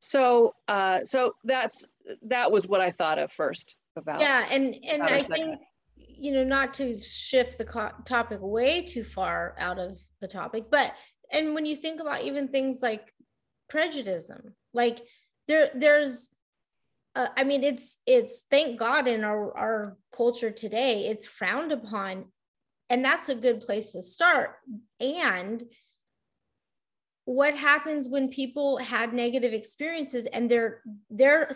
So 0.00 0.54
uh 0.66 1.04
so 1.04 1.34
that's 1.44 1.86
that 2.22 2.50
was 2.50 2.66
what 2.66 2.80
I 2.80 2.90
thought 2.90 3.18
of 3.18 3.30
first 3.30 3.76
about 3.96 4.20
yeah, 4.20 4.46
and 4.50 4.76
and 4.90 5.02
I 5.02 5.20
think 5.20 5.60
you 6.22 6.32
know, 6.32 6.44
not 6.44 6.72
to 6.74 7.00
shift 7.00 7.58
the 7.58 7.64
co- 7.64 7.90
topic 8.04 8.38
way 8.40 8.80
too 8.82 9.02
far 9.02 9.56
out 9.58 9.78
of 9.78 9.98
the 10.20 10.28
topic, 10.28 10.66
but 10.70 10.94
and 11.32 11.54
when 11.54 11.66
you 11.66 11.74
think 11.74 12.00
about 12.00 12.22
even 12.22 12.48
things 12.48 12.80
like 12.80 13.12
prejudice, 13.68 14.30
like 14.72 15.00
there 15.48 15.70
there's 15.74 16.30
uh, 17.14 17.28
I 17.36 17.44
mean, 17.44 17.64
it's 17.64 17.98
it's 18.06 18.44
thank 18.50 18.78
God 18.78 19.06
in 19.08 19.24
our 19.24 19.56
our 19.56 19.96
culture 20.14 20.50
today, 20.50 21.08
it's 21.08 21.26
frowned 21.26 21.72
upon, 21.72 22.26
and 22.88 23.04
that's 23.04 23.28
a 23.28 23.34
good 23.34 23.60
place 23.60 23.92
to 23.92 24.02
start. 24.02 24.56
And 25.00 25.62
what 27.24 27.56
happens 27.56 28.08
when 28.08 28.28
people 28.28 28.78
had 28.78 29.12
negative 29.12 29.52
experiences 29.52 30.26
and 30.26 30.50
they're 30.50 30.82
they're 31.10 31.50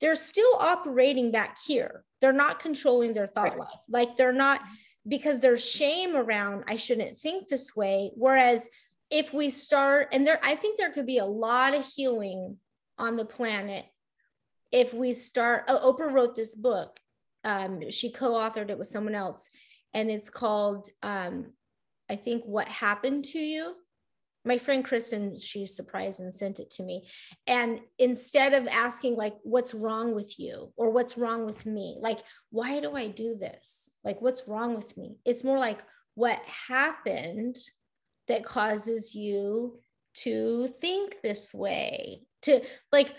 they're 0.00 0.16
still 0.16 0.54
operating 0.60 1.30
back 1.30 1.58
here. 1.64 2.04
They're 2.20 2.32
not 2.32 2.60
controlling 2.60 3.14
their 3.14 3.26
thought 3.26 3.50
right. 3.50 3.58
life. 3.58 3.78
Like 3.88 4.16
they're 4.16 4.32
not 4.32 4.60
because 5.08 5.40
there's 5.40 5.64
shame 5.64 6.16
around 6.16 6.64
i 6.66 6.76
shouldn't 6.76 7.16
think 7.16 7.48
this 7.48 7.76
way. 7.76 8.10
Whereas 8.14 8.68
if 9.10 9.32
we 9.32 9.50
start 9.50 10.08
and 10.12 10.26
there 10.26 10.40
i 10.42 10.54
think 10.54 10.78
there 10.78 10.90
could 10.90 11.06
be 11.06 11.18
a 11.18 11.24
lot 11.24 11.74
of 11.74 11.86
healing 11.86 12.56
on 12.98 13.16
the 13.16 13.24
planet 13.24 13.84
if 14.72 14.92
we 14.92 15.12
start 15.12 15.64
oh, 15.68 15.92
oprah 15.92 16.12
wrote 16.12 16.36
this 16.36 16.54
book. 16.54 16.98
Um, 17.44 17.90
she 17.90 18.10
co-authored 18.10 18.70
it 18.70 18.78
with 18.78 18.88
someone 18.88 19.14
else 19.14 19.48
and 19.94 20.10
it's 20.10 20.30
called 20.30 20.88
um, 21.02 21.52
i 22.10 22.16
think 22.16 22.42
what 22.44 22.66
happened 22.68 23.24
to 23.26 23.38
you 23.38 23.76
my 24.46 24.58
friend 24.58 24.84
kristen 24.84 25.38
she 25.38 25.66
surprised 25.66 26.20
and 26.20 26.34
sent 26.34 26.60
it 26.60 26.70
to 26.70 26.82
me. 26.82 27.06
And 27.46 27.80
instead 27.98 28.54
of 28.54 28.66
asking 28.68 29.16
like 29.16 29.34
what's 29.42 29.74
wrong 29.74 30.14
with 30.14 30.38
you 30.38 30.72
or 30.76 30.90
what's 30.90 31.18
wrong 31.18 31.44
with 31.44 31.66
me? 31.66 31.98
Like 32.00 32.20
why 32.50 32.80
do 32.80 32.94
i 32.94 33.08
do 33.08 33.34
this? 33.34 33.90
Like 34.04 34.22
what's 34.22 34.48
wrong 34.48 34.74
with 34.74 34.96
me? 34.96 35.16
It's 35.24 35.44
more 35.44 35.58
like 35.58 35.80
what 36.14 36.40
happened 36.68 37.56
that 38.28 38.44
causes 38.44 39.14
you 39.14 39.78
to 40.14 40.68
think 40.80 41.16
this 41.22 41.52
way? 41.52 42.22
To 42.42 42.62
like 42.92 43.14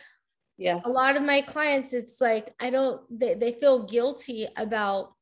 yeah. 0.57 0.79
a 0.86 0.89
lot 0.89 1.17
of 1.17 1.24
my 1.24 1.41
clients 1.41 1.93
it's 1.93 2.19
like 2.19 2.51
i 2.60 2.72
don't 2.72 3.01
they, 3.12 3.36
they 3.36 3.51
feel 3.51 3.84
guilty 3.84 4.48
about 4.57 5.13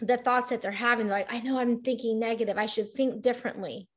the 0.00 0.16
thoughts 0.16 0.50
that 0.50 0.62
they're 0.62 0.72
having. 0.72 1.06
They're 1.06 1.18
like 1.18 1.32
i 1.32 1.40
know 1.40 1.58
i'm 1.58 1.80
thinking 1.80 2.20
negative. 2.20 2.56
I 2.56 2.66
should 2.66 2.90
think 2.90 3.20
differently 3.20 3.88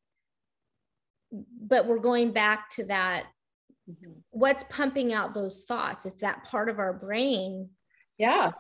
but 1.32 1.86
we're 1.86 2.00
going 2.00 2.32
back 2.32 2.70
to 2.70 2.86
that 2.86 3.26
mm-hmm. 3.90 4.12
what's 4.32 4.64
pumping 4.66 5.14
out 5.14 5.34
those 5.34 5.64
thoughts 5.64 6.06
it's 6.06 6.22
that 6.22 6.44
part 6.44 6.70
of 6.70 6.80
our 6.80 6.94
brain 6.94 7.70
yeah 8.18 8.52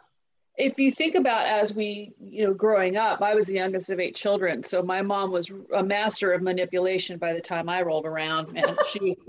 if 0.55 0.79
you 0.79 0.91
think 0.91 1.15
about 1.15 1.45
as 1.45 1.74
we 1.74 2.13
you 2.19 2.45
know 2.45 2.53
growing 2.53 2.97
up 2.97 3.21
i 3.21 3.36
was 3.36 3.47
the 3.47 3.53
youngest 3.53 3.89
of 3.89 4.00
eight 4.00 4.15
children 4.15 4.63
so 4.63 4.81
my 4.81 5.01
mom 5.01 5.31
was 5.31 5.51
a 5.74 5.83
master 5.83 6.33
of 6.33 6.41
manipulation 6.41 7.17
by 7.17 7.33
the 7.33 7.41
time 7.41 7.69
i 7.69 7.81
rolled 7.81 8.05
around 8.05 8.57
and 8.57 8.77
she 8.89 9.00
was 9.00 9.27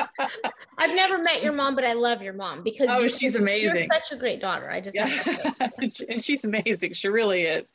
I've 0.78 0.94
never 0.94 1.18
met 1.18 1.42
your 1.42 1.52
mom, 1.52 1.74
but 1.74 1.84
I 1.84 1.94
love 1.94 2.22
your 2.22 2.32
mom 2.32 2.62
because 2.62 2.88
oh, 2.90 3.08
she's 3.08 3.34
amazing. 3.34 3.76
You're 3.76 3.86
such 3.86 4.12
a 4.12 4.16
great 4.16 4.40
daughter. 4.40 4.70
I 4.70 4.80
just 4.80 4.96
yeah. 4.96 5.68
and 6.08 6.22
she's 6.22 6.44
amazing. 6.44 6.92
She 6.92 7.08
really 7.08 7.42
is 7.42 7.72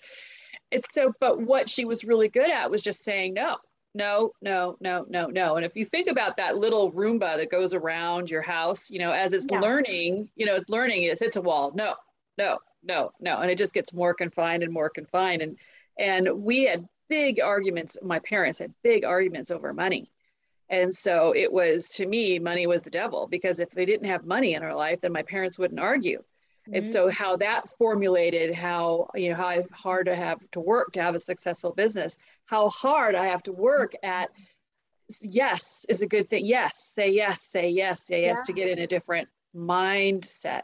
it's 0.71 0.93
so 0.93 1.13
but 1.19 1.39
what 1.41 1.69
she 1.69 1.85
was 1.85 2.03
really 2.03 2.29
good 2.29 2.49
at 2.49 2.71
was 2.71 2.81
just 2.81 3.03
saying 3.03 3.33
no 3.33 3.57
no 3.93 4.31
no 4.41 4.77
no 4.79 5.05
no 5.09 5.27
no. 5.27 5.55
And 5.55 5.65
if 5.65 5.75
you 5.75 5.85
think 5.85 6.07
about 6.07 6.37
that 6.37 6.57
little 6.57 6.91
roomba 6.91 7.37
that 7.37 7.51
goes 7.51 7.73
around 7.73 8.31
your 8.31 8.41
house 8.41 8.89
you 8.89 8.99
know 8.99 9.11
as 9.11 9.33
it's 9.33 9.47
yeah. 9.51 9.59
learning 9.59 10.29
you 10.35 10.45
know 10.45 10.55
it's 10.55 10.69
learning 10.69 11.03
it 11.03 11.19
hits 11.19 11.35
a 11.35 11.41
wall. 11.41 11.71
No 11.75 11.95
no 12.37 12.59
no 12.83 13.11
no. 13.19 13.37
And 13.39 13.51
it 13.51 13.57
just 13.57 13.73
gets 13.73 13.93
more 13.93 14.13
confined 14.13 14.63
and 14.63 14.71
more 14.71 14.89
confined. 14.89 15.41
And 15.41 15.57
and 15.99 16.43
we 16.43 16.63
had 16.63 16.87
big 17.09 17.41
arguments 17.41 17.97
my 18.01 18.19
parents 18.19 18.59
had 18.59 18.73
big 18.83 19.03
arguments 19.03 19.51
over 19.51 19.73
money. 19.73 20.09
And 20.69 20.95
so 20.95 21.33
it 21.35 21.51
was 21.51 21.89
to 21.89 22.05
me 22.05 22.39
money 22.39 22.65
was 22.67 22.81
the 22.83 22.89
devil 22.89 23.27
because 23.27 23.59
if 23.59 23.71
they 23.71 23.85
didn't 23.85 24.07
have 24.07 24.25
money 24.25 24.53
in 24.53 24.63
our 24.63 24.73
life 24.73 25.01
then 25.01 25.11
my 25.11 25.23
parents 25.23 25.59
wouldn't 25.59 25.81
argue 25.81 26.23
Mm-hmm. 26.67 26.75
And 26.75 26.87
so 26.87 27.09
how 27.09 27.37
that 27.37 27.67
formulated 27.77 28.53
how, 28.53 29.09
you 29.15 29.29
know, 29.29 29.35
how 29.35 29.63
hard 29.71 30.07
I 30.07 30.15
have 30.15 30.39
to 30.51 30.59
work 30.59 30.93
to 30.93 31.01
have 31.01 31.15
a 31.15 31.19
successful 31.19 31.71
business, 31.71 32.17
how 32.45 32.69
hard 32.69 33.15
I 33.15 33.25
have 33.27 33.43
to 33.43 33.51
work 33.51 33.95
at 34.03 34.29
yes 35.21 35.85
is 35.89 36.01
a 36.01 36.07
good 36.07 36.29
thing. 36.29 36.45
Yes, 36.45 36.77
say 36.77 37.09
yes, 37.09 37.43
say 37.43 37.69
yes, 37.69 38.05
say 38.05 38.23
yes 38.23 38.39
yeah. 38.39 38.43
to 38.45 38.53
get 38.53 38.69
in 38.69 38.79
a 38.79 38.87
different 38.87 39.27
mindset. 39.55 40.63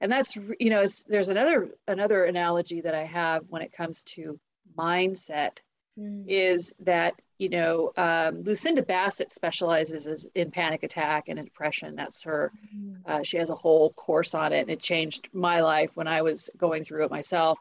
And 0.00 0.12
that's, 0.12 0.36
you 0.36 0.70
know, 0.70 0.84
there's 1.08 1.28
another 1.30 1.70
another 1.88 2.24
analogy 2.24 2.80
that 2.82 2.94
I 2.94 3.04
have 3.04 3.44
when 3.48 3.62
it 3.62 3.72
comes 3.72 4.02
to 4.02 4.38
mindset 4.76 5.58
mm. 5.98 6.24
is 6.26 6.74
that 6.80 7.14
you 7.44 7.50
know, 7.50 7.92
um, 7.98 8.42
Lucinda 8.42 8.82
Bassett 8.82 9.30
specializes 9.30 10.26
in 10.34 10.50
panic 10.50 10.82
attack 10.82 11.24
and 11.28 11.38
depression. 11.44 11.94
That's 11.94 12.22
her. 12.22 12.50
Mm-hmm. 12.74 12.94
Uh, 13.04 13.22
she 13.22 13.36
has 13.36 13.50
a 13.50 13.54
whole 13.54 13.92
course 13.92 14.34
on 14.34 14.54
it, 14.54 14.60
and 14.62 14.70
it 14.70 14.80
changed 14.80 15.28
my 15.34 15.60
life 15.60 15.94
when 15.94 16.08
I 16.08 16.22
was 16.22 16.48
going 16.56 16.84
through 16.84 17.04
it 17.04 17.10
myself. 17.10 17.58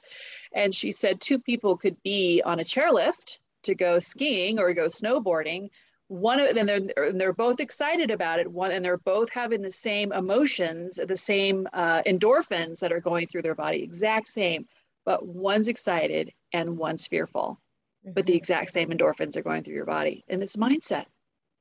And 0.54 0.74
she 0.74 0.92
said 0.92 1.20
two 1.20 1.38
people 1.38 1.76
could 1.76 2.02
be 2.02 2.42
on 2.46 2.62
a 2.62 2.64
chairlift 2.64 3.40
to 3.64 3.76
go 3.76 4.00
skiing 4.00 4.58
or 4.58 4.74
go 4.74 4.86
snowboarding. 4.86 5.70
One 6.08 6.40
of 6.40 6.56
them, 6.56 6.68
they're 6.68 7.04
and 7.04 7.20
they're 7.20 7.34
both 7.34 7.60
excited 7.60 8.10
about 8.10 8.40
it. 8.40 8.50
One, 8.50 8.72
and 8.72 8.86
they're 8.86 8.98
both 8.98 9.30
having 9.32 9.62
the 9.62 9.72
same 9.72 10.14
emotions, 10.14 10.98
the 11.06 11.18
same 11.18 11.68
uh, 11.74 12.04
endorphins 12.04 12.80
that 12.80 12.94
are 12.94 13.02
going 13.02 13.28
through 13.28 13.42
their 13.42 13.56
body, 13.56 13.84
exact 13.84 14.30
same. 14.30 14.66
But 15.04 15.28
one's 15.28 15.68
excited 15.68 16.32
and 16.54 16.78
one's 16.78 17.06
fearful 17.06 17.60
mm-hmm. 18.06 18.14
but 18.14 18.26
the 18.26 18.34
mm-hmm. 18.34 18.38
exact 18.38 18.72
same 18.72 18.90
endorphins 18.90 19.38
are 19.38 19.42
going 19.42 19.64
through 19.64 19.76
your 19.76 19.86
body 19.86 20.24
and 20.28 20.42
it's 20.44 20.56
mindset 20.56 21.06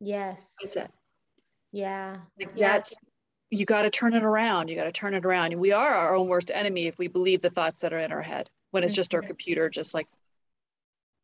yes 0.01 0.57
mindset 0.65 0.89
yeah 1.73 2.17
like 2.39 2.51
yeah. 2.55 2.73
that's 2.73 2.97
you 3.51 3.67
got 3.67 3.83
to 3.83 3.91
turn 3.91 4.15
it 4.15 4.23
around 4.23 4.69
you 4.69 4.77
got 4.77 4.85
to 4.85 4.93
turn 4.93 5.15
it 5.15 5.25
around 5.25 5.53
and 5.53 5.61
we 5.61 5.73
are 5.73 5.95
our 5.95 6.15
own 6.15 6.29
worst 6.29 6.51
enemy 6.53 6.87
if 6.87 6.99
we 6.99 7.09
believe 7.09 7.41
the 7.41 7.51
thoughts 7.51 7.83
that 7.83 7.93
are 7.93 7.99
in 7.99 8.13
our 8.13 8.23
head 8.23 8.49
when 8.71 8.83
it's 8.83 8.93
mm-hmm. 8.93 8.99
just 8.99 9.15
our 9.15 9.21
mm-hmm. 9.21 9.29
computer 9.29 9.69
just 9.69 9.95
like 9.95 10.07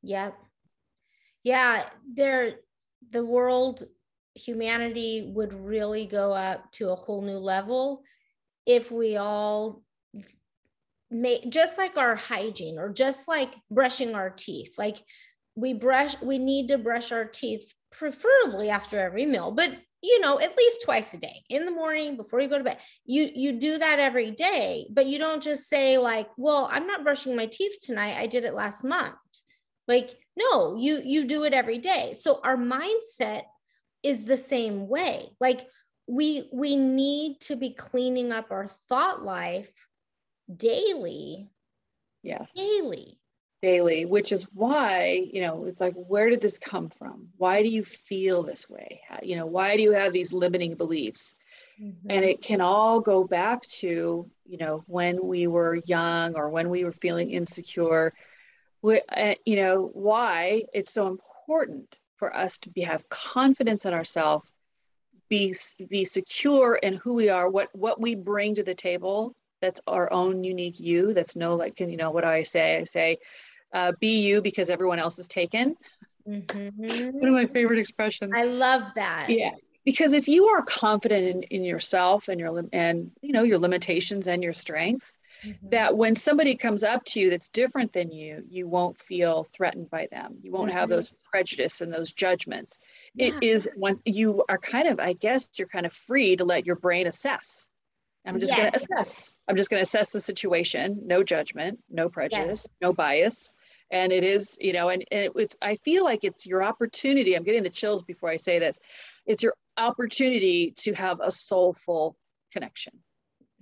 yep 0.02 0.36
yeah 1.44 1.84
there 2.14 2.56
the 3.10 3.24
world 3.24 3.84
humanity 4.34 5.30
would 5.34 5.52
really 5.52 6.06
go 6.06 6.32
up 6.32 6.70
to 6.72 6.90
a 6.90 6.94
whole 6.94 7.22
new 7.22 7.38
level 7.38 8.02
if 8.66 8.92
we 8.92 9.16
all 9.16 9.82
just 11.48 11.78
like 11.78 11.96
our 11.96 12.16
hygiene 12.16 12.78
or 12.78 12.92
just 12.92 13.28
like 13.28 13.54
brushing 13.70 14.14
our 14.14 14.30
teeth 14.30 14.74
like 14.76 14.98
we 15.54 15.72
brush 15.72 16.20
we 16.22 16.38
need 16.38 16.68
to 16.68 16.78
brush 16.78 17.12
our 17.12 17.24
teeth 17.24 17.72
preferably 17.90 18.68
after 18.68 18.98
every 18.98 19.24
meal 19.24 19.50
but 19.50 19.70
you 20.02 20.20
know 20.20 20.38
at 20.38 20.56
least 20.56 20.82
twice 20.84 21.14
a 21.14 21.18
day 21.18 21.42
in 21.48 21.64
the 21.64 21.72
morning 21.72 22.16
before 22.16 22.40
you 22.40 22.48
go 22.48 22.58
to 22.58 22.64
bed. 22.64 22.78
You 23.04 23.30
you 23.34 23.52
do 23.52 23.78
that 23.78 23.98
every 23.98 24.30
day 24.30 24.86
but 24.90 25.06
you 25.06 25.18
don't 25.18 25.42
just 25.42 25.68
say 25.68 25.98
like 25.98 26.28
well 26.36 26.68
i'm 26.70 26.86
not 26.86 27.02
brushing 27.02 27.34
my 27.34 27.46
teeth 27.46 27.78
tonight 27.82 28.16
i 28.16 28.26
did 28.26 28.44
it 28.44 28.54
last 28.54 28.84
month. 28.84 29.14
Like 29.88 30.10
no 30.36 30.76
you 30.76 31.00
you 31.04 31.26
do 31.26 31.44
it 31.44 31.54
every 31.54 31.78
day. 31.78 32.12
So 32.14 32.40
our 32.44 32.56
mindset 32.56 33.42
is 34.02 34.24
the 34.24 34.36
same 34.36 34.86
way. 34.86 35.30
Like 35.40 35.66
we 36.06 36.48
we 36.52 36.76
need 36.76 37.40
to 37.40 37.56
be 37.56 37.70
cleaning 37.70 38.32
up 38.32 38.50
our 38.50 38.66
thought 38.66 39.22
life 39.22 39.87
daily. 40.54 41.50
Yeah. 42.22 42.46
Daily. 42.54 43.18
Daily, 43.60 44.04
which 44.04 44.30
is 44.30 44.44
why, 44.54 45.28
you 45.32 45.40
know, 45.40 45.64
it's 45.64 45.80
like, 45.80 45.94
where 45.94 46.30
did 46.30 46.40
this 46.40 46.58
come 46.58 46.90
from? 46.90 47.28
Why 47.38 47.62
do 47.62 47.68
you 47.68 47.82
feel 47.82 48.44
this 48.44 48.70
way? 48.70 49.00
How, 49.08 49.18
you 49.20 49.34
know, 49.34 49.46
why 49.46 49.76
do 49.76 49.82
you 49.82 49.90
have 49.92 50.12
these 50.12 50.32
limiting 50.32 50.76
beliefs? 50.76 51.34
Mm-hmm. 51.82 52.08
And 52.08 52.24
it 52.24 52.40
can 52.40 52.60
all 52.60 53.00
go 53.00 53.24
back 53.24 53.62
to, 53.80 54.30
you 54.46 54.58
know, 54.58 54.84
when 54.86 55.24
we 55.26 55.48
were 55.48 55.74
young 55.74 56.36
or 56.36 56.50
when 56.50 56.70
we 56.70 56.84
were 56.84 56.92
feeling 56.92 57.30
insecure. 57.30 58.12
We, 58.80 59.02
uh, 59.08 59.34
you 59.44 59.56
know, 59.56 59.90
why 59.92 60.64
it's 60.72 60.92
so 60.92 61.08
important 61.08 61.98
for 62.16 62.34
us 62.36 62.58
to 62.58 62.70
be 62.70 62.82
have 62.82 63.08
confidence 63.08 63.86
in 63.86 63.92
ourselves, 63.92 64.48
be 65.28 65.54
be 65.88 66.04
secure 66.04 66.76
in 66.76 66.94
who 66.94 67.14
we 67.14 67.28
are, 67.28 67.48
what 67.48 67.68
what 67.74 68.00
we 68.00 68.14
bring 68.14 68.54
to 68.54 68.62
the 68.62 68.74
table, 68.74 69.34
that's 69.60 69.80
our 69.86 70.12
own 70.12 70.44
unique 70.44 70.78
you 70.78 71.12
that's 71.14 71.36
no 71.36 71.54
like 71.54 71.78
you 71.80 71.96
know 71.96 72.10
what 72.10 72.24
do 72.24 72.30
i 72.30 72.42
say 72.42 72.78
i 72.78 72.84
say 72.84 73.18
uh, 73.74 73.92
be 74.00 74.20
you 74.20 74.40
because 74.40 74.70
everyone 74.70 74.98
else 74.98 75.18
is 75.18 75.26
taken 75.26 75.76
mm-hmm. 76.26 77.18
one 77.18 77.28
of 77.28 77.34
my 77.34 77.46
favorite 77.46 77.78
expressions 77.78 78.30
i 78.34 78.44
love 78.44 78.82
that 78.94 79.26
yeah 79.28 79.50
because 79.88 80.12
if 80.12 80.28
you 80.28 80.44
are 80.48 80.60
confident 80.60 81.24
in, 81.24 81.42
in 81.44 81.64
yourself 81.64 82.28
and 82.28 82.38
your 82.38 82.62
and 82.74 83.10
you 83.22 83.32
know 83.32 83.42
your 83.42 83.58
limitations 83.58 84.26
and 84.26 84.42
your 84.42 84.52
strengths 84.52 85.16
mm-hmm. 85.42 85.68
that 85.70 85.96
when 85.96 86.14
somebody 86.14 86.54
comes 86.54 86.82
up 86.82 87.02
to 87.06 87.20
you 87.20 87.30
that's 87.30 87.48
different 87.48 87.90
than 87.94 88.10
you 88.10 88.44
you 88.50 88.68
won't 88.68 89.00
feel 89.00 89.44
threatened 89.44 89.88
by 89.88 90.06
them 90.10 90.36
you 90.42 90.52
won't 90.52 90.68
mm-hmm. 90.68 90.78
have 90.78 90.90
those 90.90 91.12
prejudice 91.30 91.80
and 91.80 91.90
those 91.90 92.12
judgments 92.12 92.80
yeah. 93.14 93.28
it 93.28 93.42
is 93.42 93.66
when 93.76 93.98
you 94.04 94.44
are 94.50 94.58
kind 94.58 94.88
of 94.88 95.00
i 95.00 95.14
guess 95.14 95.48
you're 95.58 95.68
kind 95.68 95.86
of 95.86 95.92
free 95.92 96.36
to 96.36 96.44
let 96.44 96.66
your 96.66 96.76
brain 96.76 97.06
assess 97.06 97.70
I'm 98.28 98.40
just 98.40 98.52
yes. 98.52 98.58
going 98.60 98.72
to 98.72 98.76
assess. 98.76 99.38
I'm 99.48 99.56
just 99.56 99.70
going 99.70 99.78
to 99.78 99.82
assess 99.82 100.10
the 100.10 100.20
situation. 100.20 101.00
No 101.04 101.22
judgment, 101.22 101.78
no 101.90 102.08
prejudice, 102.08 102.64
yes. 102.64 102.76
no 102.80 102.92
bias. 102.92 103.52
And 103.90 104.12
it 104.12 104.22
is, 104.22 104.58
you 104.60 104.74
know, 104.74 104.90
and, 104.90 105.02
and 105.10 105.20
it, 105.22 105.32
it's, 105.34 105.56
I 105.62 105.76
feel 105.76 106.04
like 106.04 106.22
it's 106.22 106.46
your 106.46 106.62
opportunity. 106.62 107.34
I'm 107.34 107.42
getting 107.42 107.62
the 107.62 107.70
chills 107.70 108.02
before 108.02 108.28
I 108.28 108.36
say 108.36 108.58
this. 108.58 108.78
It's 109.24 109.42
your 109.42 109.54
opportunity 109.78 110.74
to 110.76 110.92
have 110.92 111.20
a 111.20 111.32
soulful 111.32 112.16
connection, 112.52 112.92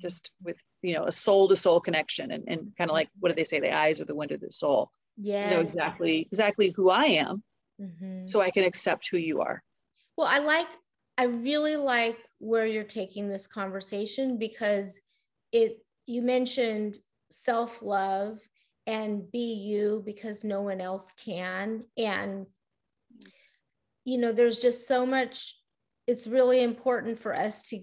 just 0.01 0.33
with, 0.43 0.61
you 0.83 0.95
know, 0.95 1.05
a 1.05 1.13
soul 1.13 1.49
to 1.49 1.57
soul 1.57 1.81
connection 1.81 2.33
and, 2.33 2.43
and 2.49 2.73
kind 2.77 2.91
of 2.91 2.95
like, 2.95 3.09
what 3.21 3.29
do 3.29 3.37
they 3.37 3.45
say? 3.45 3.61
The 3.61 3.73
eyes 3.73 4.01
are 4.01 4.05
the 4.05 4.17
window 4.17 4.37
to 4.37 4.47
the 4.47 4.53
soul. 4.53 4.91
Yeah. 5.17 5.49
Know 5.49 5.61
exactly, 5.61 6.23
exactly 6.23 6.71
who 6.71 6.91
I 6.91 7.05
am. 7.05 7.45
Mm-hmm. 7.81 8.27
So 8.27 8.41
I 8.41 8.51
can 8.51 8.65
accept 8.65 9.09
who 9.11 9.19
you 9.19 9.43
are. 9.43 9.63
Well, 10.17 10.27
I 10.27 10.39
like 10.39 10.69
I 11.19 11.25
really 11.25 11.77
like 11.77 12.19
where 12.39 12.67
you're 12.67 12.85
taking 12.85 13.29
this 13.29 13.47
conversation 13.47 14.39
because 14.39 15.01
it 15.53 15.79
you 16.07 16.23
mentioned 16.23 16.99
self-love 17.31 18.39
and 18.87 19.31
be 19.33 19.55
you 19.55 20.03
because 20.05 20.45
no 20.45 20.63
one 20.63 20.81
else 20.81 21.13
can. 21.25 21.85
And 21.97 22.47
you 24.05 24.19
know 24.19 24.33
there's 24.33 24.59
just 24.59 24.87
so 24.87 25.05
much 25.05 25.59
it's 26.07 26.27
really 26.27 26.63
important 26.63 27.19
for 27.19 27.35
us 27.35 27.69
to 27.69 27.83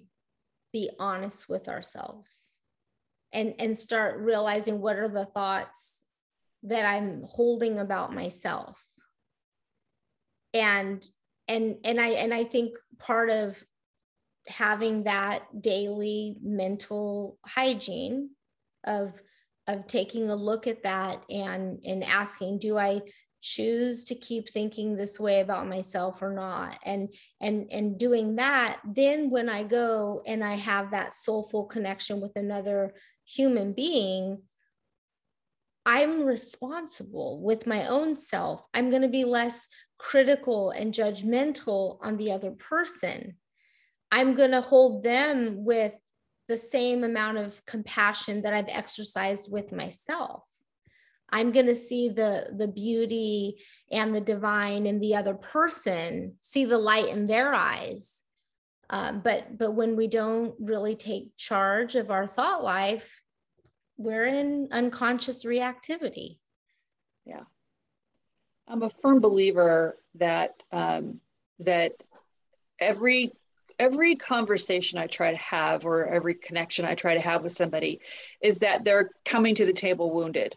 be 0.71 0.89
honest 0.99 1.49
with 1.49 1.67
ourselves 1.67 2.61
and 3.33 3.53
and 3.59 3.77
start 3.77 4.19
realizing 4.19 4.79
what 4.79 4.97
are 4.97 5.09
the 5.09 5.25
thoughts 5.25 6.05
that 6.63 6.85
i'm 6.85 7.23
holding 7.25 7.77
about 7.77 8.13
myself. 8.13 8.83
And 10.53 11.03
and 11.53 11.77
and 11.83 11.99
i 11.99 12.09
and 12.09 12.33
i 12.33 12.43
think 12.43 12.75
part 12.99 13.29
of 13.29 13.63
having 14.47 15.03
that 15.03 15.43
daily 15.61 16.35
mental 16.41 17.37
hygiene 17.45 18.29
of 18.85 19.21
of 19.67 19.87
taking 19.87 20.29
a 20.29 20.35
look 20.35 20.67
at 20.67 20.83
that 20.83 21.23
and 21.29 21.81
and 21.85 22.03
asking 22.03 22.59
do 22.59 22.77
i 22.77 23.01
choose 23.43 24.05
to 24.05 24.15
keep 24.15 24.49
thinking 24.49 24.95
this 24.95 25.19
way 25.19 25.41
about 25.41 25.67
myself 25.67 26.21
or 26.21 26.31
not? 26.31 26.79
And 26.85 27.13
and 27.41 27.67
and 27.73 27.99
doing 27.99 28.37
that 28.37 28.79
then 28.85 29.29
when 29.29 29.49
i 29.49 29.63
go 29.63 30.23
and 30.25 30.41
i 30.43 30.53
have 30.53 30.91
that 30.91 31.13
soulful 31.13 31.65
connection 31.65 32.21
with 32.21 32.31
another 32.37 32.93
human 33.25 33.73
being 33.73 34.41
i'm 35.85 36.23
responsible 36.23 37.41
with 37.41 37.67
my 37.67 37.85
own 37.87 38.15
self. 38.15 38.65
I'm 38.73 38.89
going 38.89 39.01
to 39.01 39.09
be 39.09 39.25
less 39.25 39.67
critical 40.03 40.71
and 40.71 40.93
judgmental 40.93 41.97
on 42.01 42.17
the 42.17 42.33
other 42.33 42.51
person, 42.51 43.37
I'm 44.11 44.35
going 44.35 44.51
to 44.51 44.59
hold 44.59 45.01
them 45.01 45.63
with 45.63 45.95
the 46.49 46.57
same 46.57 47.05
amount 47.05 47.37
of 47.37 47.65
compassion 47.65 48.41
that 48.41 48.53
I've 48.53 48.67
exercised 48.67 49.49
with 49.51 49.71
myself. 49.71 50.45
I'm 51.31 51.53
going 51.53 51.67
to 51.67 51.73
see 51.73 52.09
the 52.09 52.53
the 52.55 52.67
beauty 52.67 53.55
and 53.91 54.13
the 54.13 54.21
divine 54.21 54.85
in 54.85 54.99
the 54.99 55.15
other 55.15 55.33
person, 55.33 56.35
see 56.41 56.65
the 56.65 56.77
light 56.77 57.07
in 57.07 57.25
their 57.25 57.53
eyes. 57.53 58.21
Um, 58.89 59.21
but 59.21 59.57
but 59.57 59.71
when 59.71 59.95
we 59.95 60.07
don't 60.07 60.53
really 60.59 60.95
take 60.95 61.35
charge 61.37 61.95
of 61.95 62.11
our 62.11 62.27
thought 62.27 62.63
life, 62.63 63.23
we're 63.97 64.25
in 64.25 64.67
unconscious 64.71 65.45
reactivity. 65.45 66.39
Yeah. 67.25 67.45
I'm 68.67 68.83
a 68.83 68.89
firm 68.89 69.19
believer 69.19 69.97
that 70.15 70.63
um, 70.71 71.19
that 71.59 71.93
every 72.79 73.31
every 73.79 74.15
conversation 74.15 74.99
I 74.99 75.07
try 75.07 75.31
to 75.31 75.37
have 75.37 75.85
or 75.85 76.05
every 76.05 76.35
connection 76.35 76.85
I 76.85 76.95
try 76.95 77.15
to 77.15 77.21
have 77.21 77.43
with 77.43 77.53
somebody 77.53 78.01
is 78.41 78.59
that 78.59 78.83
they're 78.83 79.11
coming 79.25 79.55
to 79.55 79.65
the 79.65 79.73
table 79.73 80.11
wounded. 80.11 80.55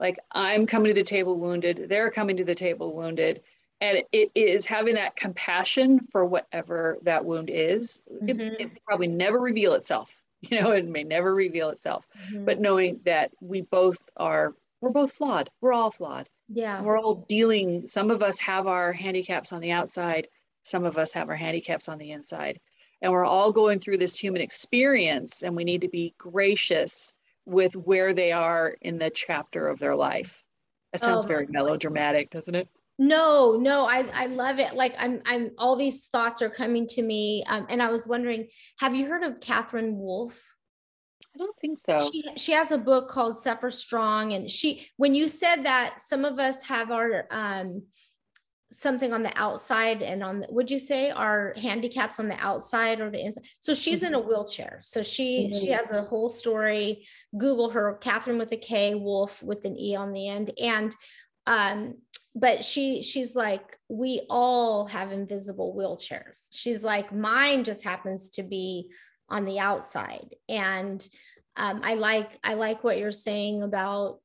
Like 0.00 0.18
I'm 0.32 0.66
coming 0.66 0.88
to 0.88 0.94
the 0.94 1.04
table 1.04 1.38
wounded, 1.38 1.86
they're 1.88 2.10
coming 2.10 2.36
to 2.36 2.44
the 2.44 2.54
table 2.54 2.96
wounded. 2.96 3.42
And 3.80 4.02
it 4.10 4.32
is 4.34 4.66
having 4.66 4.96
that 4.96 5.14
compassion 5.14 6.00
for 6.10 6.24
whatever 6.24 6.98
that 7.02 7.24
wound 7.24 7.48
is. 7.48 8.02
Mm-hmm. 8.12 8.40
It, 8.40 8.60
it 8.60 8.84
probably 8.84 9.06
never 9.06 9.38
reveal 9.40 9.74
itself. 9.74 10.12
You 10.40 10.60
know, 10.60 10.70
it 10.70 10.86
may 10.86 11.02
never 11.02 11.34
reveal 11.34 11.70
itself. 11.70 12.06
Mm-hmm. 12.30 12.44
But 12.44 12.60
knowing 12.60 13.00
that 13.04 13.32
we 13.40 13.62
both 13.62 14.08
are, 14.16 14.54
we're 14.80 14.90
both 14.90 15.10
flawed. 15.10 15.50
We're 15.60 15.72
all 15.72 15.90
flawed 15.90 16.28
yeah. 16.48 16.80
We're 16.80 16.98
all 16.98 17.26
dealing 17.28 17.86
some 17.86 18.10
of 18.10 18.22
us 18.22 18.38
have 18.38 18.66
our 18.66 18.92
handicaps 18.92 19.52
on 19.52 19.60
the 19.60 19.72
outside 19.72 20.28
some 20.68 20.84
of 20.84 20.98
us 20.98 21.12
have 21.12 21.28
our 21.28 21.36
handicaps 21.36 21.88
on 21.88 21.98
the 21.98 22.12
inside. 22.12 22.60
And 23.00 23.12
we're 23.12 23.24
all 23.24 23.52
going 23.52 23.78
through 23.78 23.98
this 23.98 24.18
human 24.18 24.42
experience 24.42 25.42
and 25.42 25.56
we 25.56 25.64
need 25.64 25.80
to 25.80 25.88
be 25.88 26.14
gracious 26.18 27.12
with 27.46 27.74
where 27.74 28.12
they 28.12 28.32
are 28.32 28.76
in 28.82 28.98
the 28.98 29.10
chapter 29.10 29.68
of 29.68 29.78
their 29.78 29.94
life. 29.94 30.44
That 30.92 31.00
sounds 31.00 31.24
oh, 31.24 31.28
very 31.28 31.46
melodramatic 31.48 32.30
doesn't 32.30 32.54
it? 32.54 32.68
No 32.98 33.56
no 33.56 33.86
i 33.86 34.04
i 34.12 34.26
love 34.26 34.58
it. 34.58 34.74
Like 34.74 34.94
i'm 34.98 35.22
i'm 35.24 35.52
all 35.56 35.76
these 35.76 36.06
thoughts 36.06 36.42
are 36.42 36.50
coming 36.50 36.86
to 36.88 37.02
me. 37.02 37.44
Um, 37.46 37.66
and 37.68 37.82
i 37.82 37.90
was 37.90 38.08
wondering 38.08 38.48
have 38.78 38.94
you 38.94 39.06
heard 39.06 39.22
of 39.22 39.40
Katherine 39.40 39.96
Wolf 39.96 40.42
I 41.38 41.44
don't 41.44 41.58
think 41.60 41.78
so. 41.78 42.10
She, 42.10 42.24
she 42.36 42.52
has 42.52 42.72
a 42.72 42.78
book 42.78 43.08
called 43.08 43.36
Suffer 43.36 43.70
Strong. 43.70 44.32
And 44.32 44.50
she, 44.50 44.88
when 44.96 45.14
you 45.14 45.28
said 45.28 45.64
that, 45.64 46.00
some 46.00 46.24
of 46.24 46.38
us 46.38 46.64
have 46.64 46.90
our, 46.90 47.26
um, 47.30 47.82
something 48.70 49.14
on 49.14 49.22
the 49.22 49.32
outside 49.38 50.02
and 50.02 50.22
on 50.22 50.40
the, 50.40 50.46
would 50.50 50.70
you 50.70 50.78
say 50.78 51.10
our 51.10 51.54
handicaps 51.56 52.18
on 52.18 52.28
the 52.28 52.38
outside 52.38 53.00
or 53.00 53.08
the 53.08 53.24
inside 53.24 53.44
so 53.60 53.72
she's 53.72 54.02
mm-hmm. 54.02 54.08
in 54.08 54.14
a 54.14 54.18
mm-hmm. 54.18 54.28
wheelchair 54.28 54.78
so 54.82 55.02
she 55.02 55.44
mm-hmm. 55.44 55.58
she 55.58 55.68
has 55.68 55.90
a 55.90 56.02
whole 56.02 56.28
story 56.28 57.06
google 57.38 57.70
her 57.70 57.94
Katherine 57.94 58.36
with 58.36 58.52
a 58.52 58.58
k 58.58 58.94
wolf 58.94 59.42
with 59.42 59.64
an 59.64 59.74
e 59.78 59.96
on 59.96 60.12
the 60.12 60.28
end 60.28 60.50
and 60.62 60.94
um 61.46 61.94
but 62.34 62.62
she 62.62 63.02
she's 63.02 63.34
like 63.34 63.78
we 63.88 64.20
all 64.28 64.86
have 64.86 65.12
invisible 65.12 65.74
wheelchairs 65.74 66.48
she's 66.52 66.84
like 66.84 67.10
mine 67.10 67.64
just 67.64 67.82
happens 67.82 68.28
to 68.28 68.42
be 68.42 68.90
on 69.28 69.44
the 69.44 69.58
outside. 69.58 70.34
And 70.48 71.06
um, 71.58 71.80
i 71.82 71.94
like 71.94 72.38
i 72.42 72.54
like 72.54 72.82
what 72.82 72.98
you're 72.98 73.12
saying 73.12 73.62
about 73.62 74.20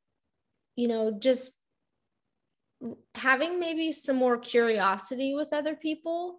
you 0.76 0.88
know 0.88 1.12
just 1.12 1.54
having 3.16 3.60
maybe 3.60 3.92
some 3.92 4.16
more 4.16 4.38
curiosity 4.38 5.34
with 5.34 5.54
other 5.54 5.76
people 5.76 6.38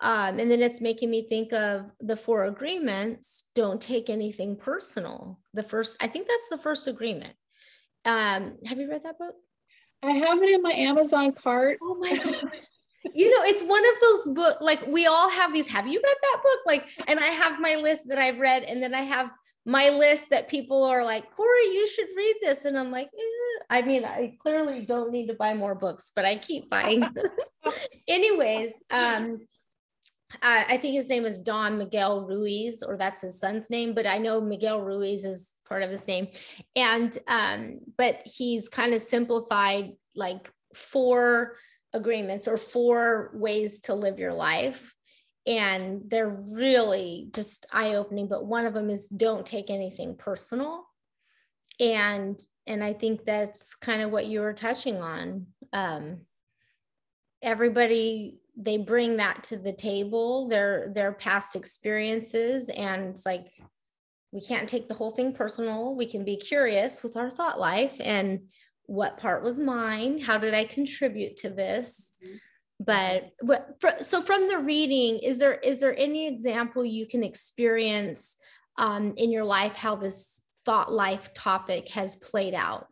um, 0.00 0.38
and 0.38 0.48
then 0.48 0.62
it's 0.62 0.80
making 0.80 1.10
me 1.10 1.28
think 1.28 1.52
of 1.52 1.90
the 1.98 2.14
four 2.14 2.44
agreements 2.44 3.42
don't 3.56 3.80
take 3.80 4.08
anything 4.08 4.54
personal. 4.54 5.40
The 5.54 5.62
first 5.64 6.00
i 6.00 6.06
think 6.06 6.28
that's 6.28 6.48
the 6.48 6.58
first 6.58 6.86
agreement. 6.86 7.32
Um, 8.04 8.58
have 8.64 8.78
you 8.78 8.88
read 8.88 9.02
that 9.02 9.18
book? 9.18 9.34
I 10.04 10.12
have 10.12 10.40
it 10.40 10.50
in 10.50 10.62
my 10.62 10.70
amazon 10.70 11.32
cart. 11.32 11.78
Oh 11.82 11.96
my 11.96 12.16
gosh 12.16 12.66
you 13.14 13.30
know 13.30 13.44
it's 13.44 13.62
one 13.62 13.84
of 13.84 14.00
those 14.00 14.34
book 14.34 14.58
like 14.60 14.86
we 14.88 15.06
all 15.06 15.30
have 15.30 15.52
these 15.52 15.70
have 15.70 15.86
you 15.86 16.00
read 16.04 16.16
that 16.22 16.40
book 16.42 16.58
like 16.66 16.86
and 17.06 17.20
i 17.20 17.26
have 17.26 17.60
my 17.60 17.74
list 17.76 18.08
that 18.08 18.18
i've 18.18 18.38
read 18.38 18.64
and 18.64 18.82
then 18.82 18.94
i 18.94 19.00
have 19.00 19.30
my 19.64 19.88
list 19.90 20.30
that 20.30 20.48
people 20.48 20.82
are 20.82 21.04
like 21.04 21.24
corry 21.30 21.72
you 21.72 21.86
should 21.88 22.08
read 22.16 22.34
this 22.40 22.64
and 22.64 22.78
i'm 22.78 22.90
like 22.90 23.06
eh. 23.06 23.64
i 23.70 23.82
mean 23.82 24.04
i 24.04 24.34
clearly 24.40 24.84
don't 24.84 25.12
need 25.12 25.26
to 25.26 25.34
buy 25.34 25.54
more 25.54 25.74
books 25.74 26.10
but 26.14 26.24
i 26.24 26.34
keep 26.36 26.68
buying 26.70 27.04
anyways 28.08 28.74
um 28.90 29.38
uh, 30.34 30.64
I 30.68 30.76
think 30.76 30.94
his 30.94 31.08
name 31.08 31.24
is 31.24 31.38
Don 31.38 31.78
Miguel 31.78 32.26
Ruiz, 32.26 32.82
or 32.82 32.98
that's 32.98 33.22
his 33.22 33.40
son's 33.40 33.70
name, 33.70 33.94
but 33.94 34.06
I 34.06 34.18
know 34.18 34.42
Miguel 34.42 34.82
Ruiz 34.82 35.24
is 35.24 35.54
part 35.66 35.82
of 35.82 35.90
his 35.90 36.06
name. 36.06 36.28
And, 36.76 37.16
um, 37.28 37.80
but 37.96 38.20
he's 38.26 38.68
kind 38.68 38.92
of 38.92 39.00
simplified 39.00 39.92
like 40.14 40.50
four 40.74 41.54
agreements 41.98 42.48
or 42.48 42.56
four 42.56 43.30
ways 43.34 43.80
to 43.80 43.94
live 43.94 44.18
your 44.18 44.32
life. 44.32 44.94
And 45.46 46.02
they're 46.06 46.38
really 46.50 47.28
just 47.32 47.66
eye 47.72 47.94
opening 47.94 48.28
but 48.28 48.46
one 48.46 48.66
of 48.66 48.74
them 48.74 48.90
is 48.90 49.08
don't 49.08 49.46
take 49.46 49.70
anything 49.70 50.16
personal. 50.16 50.84
And 51.80 52.40
and 52.66 52.82
i 52.82 52.92
think 52.92 53.24
that's 53.24 53.74
kind 53.74 54.02
of 54.02 54.10
what 54.10 54.26
you 54.26 54.40
were 54.40 54.54
touching 54.54 55.02
on. 55.02 55.46
Um, 55.72 56.22
everybody 57.42 58.38
they 58.56 58.76
bring 58.76 59.18
that 59.18 59.44
to 59.44 59.56
the 59.56 59.72
table 59.72 60.48
their 60.48 60.90
their 60.92 61.12
past 61.12 61.54
experiences 61.54 62.68
and 62.68 63.10
it's 63.10 63.24
like 63.24 63.52
we 64.32 64.40
can't 64.40 64.68
take 64.68 64.88
the 64.88 64.94
whole 64.94 65.10
thing 65.10 65.32
personal. 65.32 65.94
We 65.94 66.06
can 66.06 66.24
be 66.24 66.36
curious 66.36 67.02
with 67.02 67.16
our 67.16 67.30
thought 67.30 67.58
life 67.58 67.96
and 68.00 68.40
what 68.88 69.18
part 69.18 69.42
was 69.42 69.60
mine? 69.60 70.18
How 70.18 70.38
did 70.38 70.54
i 70.54 70.64
contribute 70.64 71.36
to 71.38 71.50
this? 71.50 72.12
Mm-hmm. 72.24 72.36
but 72.80 73.32
what 73.40 73.76
so 74.00 74.22
from 74.22 74.48
the 74.48 74.58
reading 74.58 75.18
is 75.18 75.38
there 75.38 75.54
is 75.54 75.80
there 75.80 75.96
any 75.98 76.26
example 76.26 76.84
you 76.84 77.06
can 77.06 77.22
experience 77.22 78.36
um, 78.78 79.14
in 79.16 79.30
your 79.30 79.44
life 79.44 79.74
how 79.74 79.94
this 79.94 80.44
thought 80.64 80.92
life 80.92 81.34
topic 81.34 81.88
has 81.90 82.16
played 82.16 82.54
out? 82.54 82.86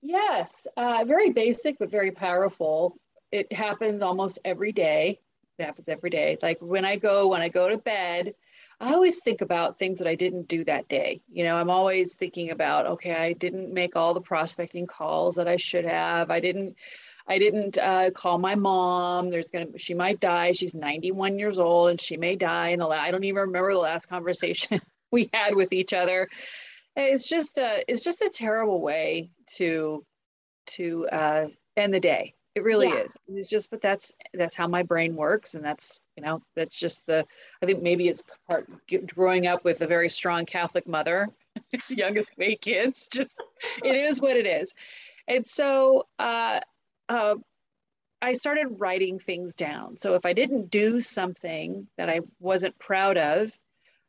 Yes 0.00 0.66
uh, 0.76 1.04
very 1.06 1.30
basic 1.30 1.78
but 1.78 1.90
very 1.90 2.12
powerful. 2.12 2.98
It 3.32 3.52
happens 3.52 4.00
almost 4.00 4.38
every 4.44 4.72
day. 4.72 5.20
It 5.58 5.64
happens 5.64 5.88
every 5.88 6.10
day. 6.10 6.38
Like 6.40 6.58
when 6.60 6.84
i 6.84 6.94
go 6.96 7.28
when 7.28 7.40
i 7.40 7.48
go 7.48 7.68
to 7.68 7.78
bed 7.78 8.34
I 8.80 8.92
always 8.92 9.20
think 9.20 9.40
about 9.40 9.78
things 9.78 9.98
that 9.98 10.06
I 10.06 10.14
didn't 10.14 10.46
do 10.46 10.64
that 10.64 10.88
day. 10.88 11.20
You 11.28 11.42
know, 11.44 11.56
I'm 11.56 11.70
always 11.70 12.14
thinking 12.14 12.50
about, 12.50 12.86
okay, 12.86 13.12
I 13.12 13.32
didn't 13.32 13.72
make 13.74 13.96
all 13.96 14.14
the 14.14 14.20
prospecting 14.20 14.86
calls 14.86 15.34
that 15.34 15.48
I 15.48 15.56
should 15.56 15.84
have. 15.84 16.30
I 16.30 16.38
didn't, 16.38 16.76
I 17.26 17.38
didn't 17.38 17.76
uh, 17.76 18.10
call 18.10 18.38
my 18.38 18.54
mom. 18.54 19.30
There's 19.30 19.48
gonna, 19.48 19.78
she 19.78 19.94
might 19.94 20.20
die. 20.20 20.52
She's 20.52 20.74
91 20.74 21.40
years 21.40 21.58
old 21.58 21.90
and 21.90 22.00
she 22.00 22.16
may 22.16 22.36
die. 22.36 22.68
And 22.68 22.82
I 22.82 23.10
don't 23.10 23.24
even 23.24 23.40
remember 23.40 23.72
the 23.72 23.78
last 23.78 24.06
conversation 24.08 24.80
we 25.10 25.28
had 25.32 25.56
with 25.56 25.72
each 25.72 25.92
other. 25.92 26.28
It's 26.94 27.28
just 27.28 27.58
a, 27.58 27.82
it's 27.88 28.04
just 28.04 28.22
a 28.22 28.30
terrible 28.32 28.80
way 28.80 29.30
to, 29.56 30.04
to 30.66 31.08
uh, 31.08 31.46
end 31.76 31.94
the 31.94 32.00
day. 32.00 32.34
It 32.58 32.64
really 32.64 32.88
yeah. 32.88 33.02
is. 33.02 33.16
It's 33.28 33.48
just, 33.48 33.70
but 33.70 33.80
that's 33.80 34.12
that's 34.34 34.56
how 34.56 34.66
my 34.66 34.82
brain 34.82 35.14
works, 35.14 35.54
and 35.54 35.64
that's 35.64 36.00
you 36.16 36.24
know 36.24 36.42
that's 36.56 36.76
just 36.76 37.06
the. 37.06 37.24
I 37.62 37.66
think 37.66 37.84
maybe 37.84 38.08
it's 38.08 38.24
part 38.48 38.68
growing 39.06 39.46
up 39.46 39.62
with 39.62 39.80
a 39.80 39.86
very 39.86 40.10
strong 40.10 40.44
Catholic 40.44 40.88
mother, 40.88 41.28
youngest 41.88 42.32
of 42.32 42.40
eight 42.40 42.60
kids. 42.60 43.06
Just 43.12 43.40
it 43.84 43.94
is 43.94 44.20
what 44.20 44.36
it 44.36 44.44
is, 44.44 44.74
and 45.28 45.46
so 45.46 46.08
uh, 46.18 46.58
uh, 47.08 47.36
I 48.20 48.32
started 48.32 48.66
writing 48.80 49.20
things 49.20 49.54
down. 49.54 49.94
So 49.94 50.14
if 50.14 50.26
I 50.26 50.32
didn't 50.32 50.68
do 50.68 51.00
something 51.00 51.86
that 51.96 52.10
I 52.10 52.22
wasn't 52.40 52.76
proud 52.80 53.18
of, 53.18 53.56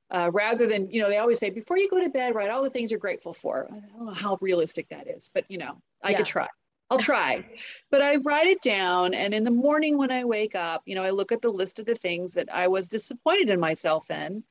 uh, 0.09 0.31
rather 0.33 0.65
than 0.65 0.89
you 0.89 1.03
know 1.03 1.07
they 1.07 1.19
always 1.19 1.37
say 1.37 1.51
before 1.51 1.77
you 1.77 1.87
go 1.87 2.03
to 2.03 2.09
bed 2.09 2.33
write 2.33 2.49
all 2.49 2.63
the 2.63 2.69
things 2.71 2.89
you're 2.89 2.99
grateful 2.99 3.31
for 3.31 3.67
i 3.71 3.75
don't 3.75 4.07
know 4.07 4.11
how 4.11 4.39
realistic 4.41 4.89
that 4.89 5.07
is 5.07 5.29
but 5.35 5.45
you 5.49 5.59
know 5.59 5.77
i 6.01 6.09
yeah. 6.09 6.17
could 6.17 6.25
try 6.25 6.47
I'll 6.89 6.97
try. 6.97 7.45
But 7.91 8.01
I 8.01 8.15
write 8.17 8.47
it 8.47 8.61
down. 8.61 9.13
And 9.13 9.33
in 9.33 9.43
the 9.43 9.51
morning 9.51 9.97
when 9.97 10.11
I 10.11 10.23
wake 10.23 10.55
up, 10.55 10.81
you 10.85 10.95
know, 10.95 11.03
I 11.03 11.11
look 11.11 11.31
at 11.31 11.41
the 11.41 11.51
list 11.51 11.79
of 11.79 11.85
the 11.85 11.95
things 11.95 12.33
that 12.33 12.53
I 12.53 12.67
was 12.67 12.87
disappointed 12.87 13.49
in 13.49 13.59
myself 13.59 14.09
in. 14.09 14.43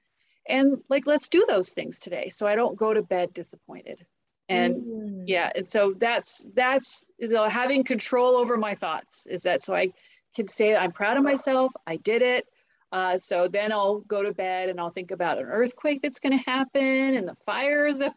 And 0.49 0.79
like, 0.89 1.07
let's 1.07 1.29
do 1.29 1.45
those 1.47 1.73
things 1.73 1.99
today. 1.99 2.31
So 2.31 2.47
I 2.47 2.55
don't 2.55 2.77
go 2.77 2.95
to 2.95 3.03
bed 3.03 3.35
disappointed. 3.35 4.07
And 4.49 4.77
mm. 4.77 5.25
yeah, 5.27 5.53
and 5.55 5.69
so 5.69 5.95
that's 5.99 6.47
that's 6.55 7.05
you 7.19 7.29
know, 7.29 7.45
having 7.49 7.85
control 7.85 8.35
over 8.35 8.57
my 8.57 8.75
thoughts 8.75 9.27
is 9.27 9.43
that 9.43 9.63
so 9.63 9.75
I 9.75 9.93
can 10.35 10.49
say 10.49 10.75
I'm 10.75 10.93
proud 10.93 11.19
of 11.19 11.23
myself, 11.23 11.73
I 11.87 11.97
did 11.97 12.23
it. 12.23 12.47
Uh, 12.91 13.19
so 13.19 13.49
then 13.49 13.71
I'll 13.71 14.01
go 14.01 14.23
to 14.23 14.33
bed 14.33 14.71
and 14.71 14.81
I'll 14.81 14.89
think 14.89 15.11
about 15.11 15.37
an 15.37 15.45
earthquake 15.45 16.01
that's 16.01 16.21
going 16.21 16.39
to 16.39 16.45
happen 16.51 17.15
and 17.15 17.29
the 17.29 17.35
fire 17.35 17.93
that 17.99 18.15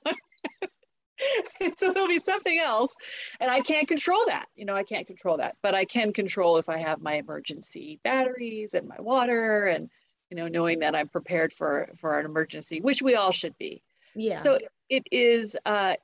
so 1.77 1.91
there'll 1.91 2.07
be 2.07 2.19
something 2.19 2.59
else 2.59 2.95
and 3.39 3.49
i 3.51 3.59
can't 3.59 3.87
control 3.87 4.19
that 4.27 4.47
you 4.55 4.65
know 4.65 4.75
i 4.75 4.83
can't 4.83 5.07
control 5.07 5.37
that 5.37 5.55
but 5.61 5.75
i 5.75 5.85
can 5.85 6.13
control 6.13 6.57
if 6.57 6.69
i 6.69 6.77
have 6.77 7.01
my 7.01 7.15
emergency 7.15 7.99
batteries 8.03 8.73
and 8.73 8.87
my 8.87 8.99
water 8.99 9.65
and 9.65 9.89
you 10.29 10.37
know 10.37 10.47
knowing 10.47 10.79
that 10.79 10.95
i'm 10.95 11.07
prepared 11.07 11.53
for 11.53 11.89
for 11.97 12.19
an 12.19 12.25
emergency 12.25 12.79
which 12.81 13.01
we 13.01 13.15
all 13.15 13.31
should 13.31 13.57
be 13.57 13.81
yeah 14.15 14.35
so 14.35 14.57
it 14.89 15.03
is 15.11 15.55
uh 15.65 15.95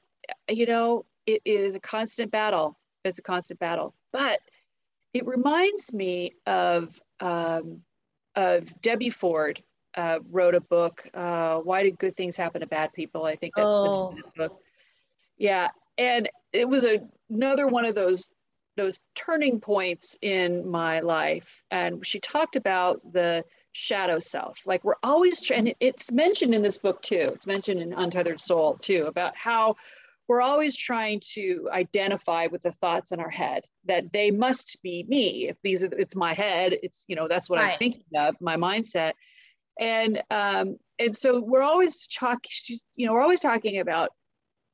you 0.50 0.66
know 0.66 1.06
it 1.26 1.42
is 1.46 1.74
a 1.76 1.80
constant 1.80 2.32
battle 2.32 2.78
it's 3.04 3.20
a 3.20 3.24
constant 3.24 3.60
battle 3.60 3.94
but 4.12 4.40
it 5.14 5.26
reminds 5.26 5.94
me 5.94 6.34
of 6.46 7.00
um 7.20 7.82
of 8.36 8.80
debbie 8.82 9.10
ford 9.10 9.62
uh, 9.98 10.20
wrote 10.30 10.56
a 10.56 10.62
book, 10.62 11.06
uh, 11.14 11.58
Why 11.58 11.84
Did 11.84 11.98
Good 11.98 12.16
Things 12.16 12.38
Happen 12.38 12.62
to 12.62 12.68
Bad 12.68 12.94
People? 12.94 13.26
I 13.26 13.36
think 13.36 13.56
that's 13.56 13.68
oh. 13.68 14.16
the 14.16 14.44
book. 14.44 14.62
Yeah, 15.38 15.70
and 15.98 16.30
it 16.54 16.68
was 16.68 16.86
a, 16.86 17.00
another 17.30 17.68
one 17.68 17.86
of 17.86 17.96
those 17.96 18.30
those 18.78 19.00
turning 19.16 19.60
points 19.60 20.18
in 20.22 20.70
my 20.70 21.00
life. 21.00 21.64
And 21.72 22.06
she 22.06 22.20
talked 22.20 22.56
about 22.56 23.02
the 23.12 23.44
shadow 23.74 24.20
self. 24.20 24.60
Like 24.66 24.84
we're 24.84 24.96
always 25.04 25.42
trying, 25.42 25.74
it's 25.80 26.12
mentioned 26.12 26.54
in 26.54 26.62
this 26.62 26.78
book 26.78 27.02
too. 27.02 27.30
It's 27.34 27.48
mentioned 27.48 27.82
in 27.82 27.92
Untethered 27.92 28.40
Soul 28.40 28.76
too, 28.76 29.06
about 29.08 29.36
how 29.36 29.76
we're 30.28 30.42
always 30.42 30.76
trying 30.76 31.22
to 31.34 31.68
identify 31.72 32.48
with 32.48 32.62
the 32.62 32.72
thoughts 32.72 33.12
in 33.12 33.20
our 33.20 33.30
head 33.30 33.66
that 33.86 34.14
they 34.14 34.30
must 34.30 34.78
be 34.84 35.04
me. 35.08 35.48
If 35.48 35.62
these 35.64 35.84
are, 35.84 35.90
it's 35.94 36.16
my 36.16 36.34
head, 36.34 36.78
it's, 36.84 37.04
you 37.08 37.16
know, 37.16 37.28
that's 37.28 37.50
what 37.50 37.60
right. 37.60 37.74
I'm 37.74 37.80
thinking 37.80 38.04
of, 38.16 38.36
my 38.40 38.58
mindset. 38.58 39.14
And, 39.80 40.22
um, 40.30 40.78
and 41.00 41.16
so 41.16 41.40
we're 41.40 41.62
always 41.62 42.08
talking, 42.08 42.78
you 42.96 43.08
know, 43.08 43.14
we're 43.14 43.22
always 43.22 43.40
talking 43.40 43.80
about 43.80 44.10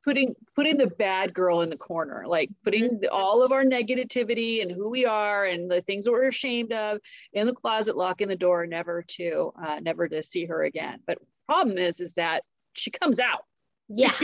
putting 0.04 0.36
putting 0.56 0.78
the 0.78 0.88
bad 0.88 1.34
girl 1.34 1.62
in 1.62 1.70
the 1.70 1.78
corner 1.78 2.24
like 2.28 2.50
putting 2.64 2.86
mm-hmm. 2.86 3.00
the, 3.00 3.12
all 3.12 3.42
of 3.42 3.52
our 3.52 3.64
negativity 3.64 4.62
and 4.62 4.72
who 4.72 4.90
we 4.90 5.06
are 5.06 5.46
and 5.46 5.70
the 5.70 5.82
things 5.82 6.06
that 6.06 6.12
we're 6.12 6.28
ashamed 6.28 6.72
of 6.72 7.00
in 7.34 7.48
the 7.48 7.54
closet 7.54 7.96
locking 7.96 8.28
the 8.28 8.36
door 8.36 8.66
never 8.66 9.04
to 9.08 9.52
uh, 9.62 9.80
never 9.82 10.08
to 10.08 10.22
see 10.22 10.46
her 10.46 10.64
again. 10.64 11.00
But 11.08 11.20
problem 11.46 11.78
is 11.78 12.00
is 12.00 12.14
that 12.16 12.44
she 12.74 12.92
comes 12.92 13.20
out. 13.20 13.44
Yeah. 13.90 14.14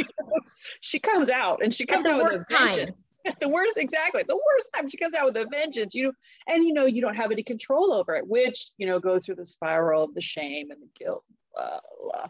She 0.82 1.00
comes 1.00 1.30
out 1.30 1.64
and 1.64 1.74
she 1.74 1.86
comes 1.86 2.06
out 2.06 2.18
with 2.18 2.34
a 2.34 2.46
vengeance. 2.54 3.22
the 3.40 3.48
worst 3.48 3.78
exactly. 3.78 4.24
The 4.28 4.36
worst 4.36 4.70
time 4.76 4.90
she 4.90 4.98
comes 4.98 5.14
out 5.16 5.26
with 5.26 5.38
a 5.38 5.48
vengeance 5.50 5.96
you 5.96 6.04
know 6.04 6.12
and 6.48 6.64
you 6.66 6.74
know 6.74 6.86
you 6.86 7.02
don't 7.02 7.16
have 7.16 7.32
any 7.32 7.44
control 7.44 7.94
over 7.94 8.16
it 8.16 8.28
which 8.28 8.72
you 8.78 8.86
know 8.86 9.00
goes 9.00 9.26
through 9.26 9.36
the 9.36 9.46
spiral 9.46 10.04
of 10.04 10.14
the 10.14 10.22
shame 10.22 10.70
and 10.72 10.82
the 10.82 10.90
guilt 11.00 11.24
blah, 11.56 11.80
blah. 12.02 12.28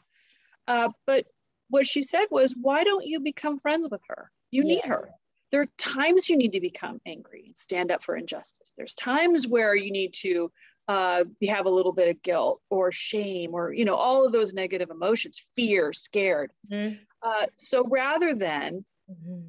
Uh, 0.67 0.89
but 1.07 1.25
what 1.69 1.87
she 1.87 2.01
said 2.03 2.25
was, 2.29 2.55
why 2.59 2.83
don't 2.83 3.05
you 3.05 3.19
become 3.19 3.57
friends 3.57 3.87
with 3.89 4.01
her? 4.07 4.31
You 4.51 4.63
need 4.63 4.81
yes. 4.83 4.87
her. 4.87 5.09
There 5.51 5.61
are 5.61 5.69
times 5.77 6.29
you 6.29 6.37
need 6.37 6.53
to 6.53 6.61
become 6.61 7.01
angry 7.05 7.43
and 7.47 7.57
stand 7.57 7.91
up 7.91 8.03
for 8.03 8.15
injustice. 8.15 8.73
There's 8.77 8.95
times 8.95 9.47
where 9.47 9.75
you 9.75 9.91
need 9.91 10.13
to 10.21 10.51
uh, 10.87 11.23
have 11.47 11.65
a 11.65 11.69
little 11.69 11.91
bit 11.91 12.09
of 12.09 12.21
guilt 12.21 12.61
or 12.69 12.91
shame 12.91 13.53
or, 13.53 13.73
you 13.73 13.85
know, 13.85 13.95
all 13.95 14.25
of 14.25 14.31
those 14.31 14.53
negative 14.53 14.89
emotions, 14.89 15.41
fear, 15.55 15.93
scared. 15.93 16.51
Mm-hmm. 16.71 16.95
Uh, 17.21 17.45
so 17.57 17.83
rather 17.87 18.35
than 18.35 18.85
mm-hmm. 19.09 19.41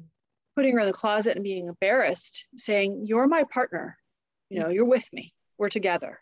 putting 0.55 0.73
her 0.73 0.79
in 0.79 0.87
the 0.87 0.93
closet 0.93 1.35
and 1.35 1.43
being 1.43 1.67
embarrassed, 1.67 2.47
saying, 2.57 3.03
you're 3.05 3.27
my 3.27 3.43
partner, 3.43 3.97
you 4.49 4.59
know, 4.59 4.69
you're 4.69 4.85
with 4.85 5.07
me, 5.13 5.33
we're 5.57 5.69
together. 5.69 6.19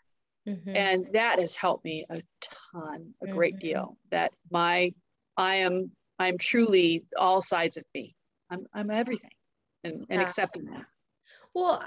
Mm-hmm. 0.48 0.76
And 0.76 1.08
that 1.12 1.38
has 1.38 1.54
helped 1.54 1.84
me 1.84 2.06
a 2.08 2.22
ton, 2.72 3.12
a 3.22 3.26
great 3.26 3.56
mm-hmm. 3.56 3.66
deal. 3.66 3.98
That 4.10 4.32
my 4.50 4.94
I 5.36 5.56
am 5.56 5.90
I'm 6.18 6.38
truly 6.38 7.04
all 7.18 7.40
sides 7.40 7.76
of 7.76 7.84
me. 7.94 8.14
I'm 8.50 8.66
I'm 8.74 8.90
everything 8.90 9.30
and, 9.84 10.06
and 10.10 10.20
yeah. 10.20 10.22
accepting 10.22 10.66
that. 10.66 10.86
Well, 11.54 11.82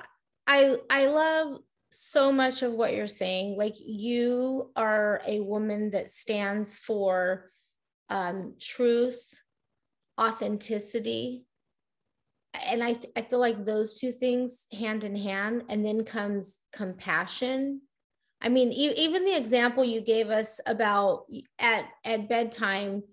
I 0.47 0.77
I 0.89 1.08
love 1.08 1.60
so 1.91 2.32
much 2.32 2.63
of 2.63 2.73
what 2.73 2.93
you're 2.93 3.08
saying. 3.08 3.58
Like 3.58 3.75
you 3.77 4.71
are 4.75 5.21
a 5.27 5.41
woman 5.41 5.91
that 5.91 6.10
stands 6.10 6.77
for 6.77 7.51
um, 8.10 8.56
truth, 8.60 9.21
authenticity. 10.19 11.45
And 12.67 12.84
I, 12.84 12.93
th- 12.93 13.13
I 13.15 13.21
feel 13.21 13.39
like 13.39 13.65
those 13.65 13.99
two 13.99 14.12
things 14.12 14.67
hand 14.71 15.03
in 15.03 15.15
hand, 15.15 15.63
and 15.69 15.84
then 15.84 16.03
comes 16.03 16.60
compassion. 16.71 17.82
I 18.41 18.49
mean, 18.49 18.71
e- 18.71 18.93
even 18.95 19.25
the 19.25 19.36
example 19.36 19.84
you 19.84 20.01
gave 20.01 20.29
us 20.29 20.60
about 20.67 21.25
at 21.58 21.86
at 22.06 22.29
bedtime, 22.29 23.03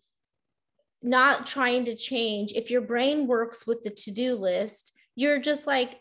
not 1.03 1.47
trying 1.47 1.85
to 1.87 1.95
change. 1.95 2.53
If 2.53 2.71
your 2.71 2.83
brain 2.83 3.27
works 3.27 3.67
with 3.67 3.83
the 3.83 3.91
to 3.91 4.11
do 4.11 4.35
list, 4.35 4.93
you're 5.17 5.39
just 5.39 5.67
like 5.67 6.01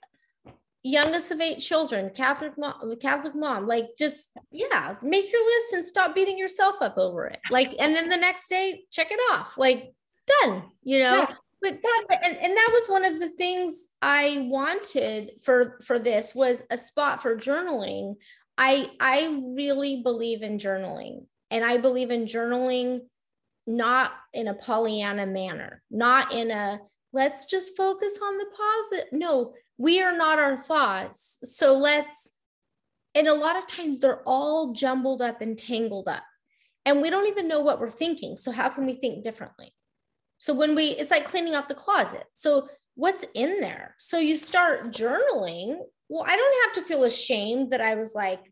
youngest 0.83 1.31
of 1.31 1.41
eight 1.41 1.59
children, 1.59 2.09
Catholic 2.09 2.57
mom, 2.57 2.75
the 2.87 2.95
Catholic 2.95 3.35
mom, 3.35 3.67
like 3.67 3.87
just 3.97 4.31
yeah, 4.51 4.95
make 5.01 5.31
your 5.31 5.45
list 5.45 5.73
and 5.73 5.83
stop 5.85 6.15
beating 6.15 6.37
yourself 6.37 6.81
up 6.81 6.97
over 6.97 7.27
it. 7.27 7.39
Like, 7.49 7.75
and 7.79 7.95
then 7.95 8.09
the 8.09 8.17
next 8.17 8.47
day, 8.49 8.83
check 8.91 9.07
it 9.11 9.19
off. 9.31 9.57
Like 9.57 9.93
done, 10.41 10.63
you 10.83 10.99
know. 10.99 11.19
Yeah. 11.19 11.33
But 11.61 11.73
and, 12.23 12.37
and 12.37 12.55
that 12.55 12.69
was 12.71 12.87
one 12.87 13.03
of 13.03 13.19
the 13.19 13.31
things 13.31 13.87
I 14.01 14.47
wanted 14.49 15.31
for 15.43 15.79
for 15.83 15.99
this 15.99 16.33
was 16.33 16.63
a 16.71 16.77
spot 16.77 17.21
for 17.21 17.35
journaling. 17.35 18.15
I 18.57 18.89
I 19.01 19.41
really 19.57 20.01
believe 20.01 20.41
in 20.41 20.57
journaling 20.57 21.25
and 21.51 21.65
I 21.65 21.77
believe 21.77 22.11
in 22.11 22.25
journaling 22.25 23.01
not 23.67 24.11
in 24.33 24.47
a 24.47 24.53
Pollyanna 24.53 25.25
manner, 25.25 25.81
not 25.89 26.33
in 26.33 26.51
a 26.51 26.79
let's 27.13 27.45
just 27.45 27.75
focus 27.75 28.19
on 28.21 28.37
the 28.37 28.45
positive. 28.55 29.11
No, 29.11 29.53
we 29.77 30.01
are 30.01 30.15
not 30.15 30.39
our 30.39 30.57
thoughts. 30.57 31.39
So 31.43 31.77
let's, 31.77 32.31
and 33.15 33.27
a 33.27 33.33
lot 33.33 33.57
of 33.57 33.67
times 33.67 33.99
they're 33.99 34.21
all 34.25 34.73
jumbled 34.73 35.21
up 35.21 35.41
and 35.41 35.57
tangled 35.57 36.07
up. 36.07 36.23
And 36.85 37.01
we 37.01 37.09
don't 37.09 37.27
even 37.27 37.47
know 37.47 37.61
what 37.61 37.79
we're 37.79 37.89
thinking. 37.89 38.37
So 38.37 38.51
how 38.51 38.69
can 38.69 38.85
we 38.85 38.93
think 38.93 39.23
differently? 39.23 39.73
So 40.37 40.53
when 40.53 40.75
we, 40.75 40.89
it's 40.89 41.11
like 41.11 41.25
cleaning 41.25 41.55
out 41.55 41.67
the 41.67 41.75
closet. 41.75 42.23
So 42.33 42.69
what's 42.95 43.25
in 43.33 43.59
there? 43.59 43.95
So 43.97 44.19
you 44.19 44.37
start 44.37 44.91
journaling. 44.91 45.79
Well, 46.07 46.23
I 46.25 46.35
don't 46.35 46.63
have 46.65 46.73
to 46.73 46.89
feel 46.89 47.03
ashamed 47.03 47.71
that 47.71 47.81
I 47.81 47.95
was 47.95 48.15
like, 48.15 48.51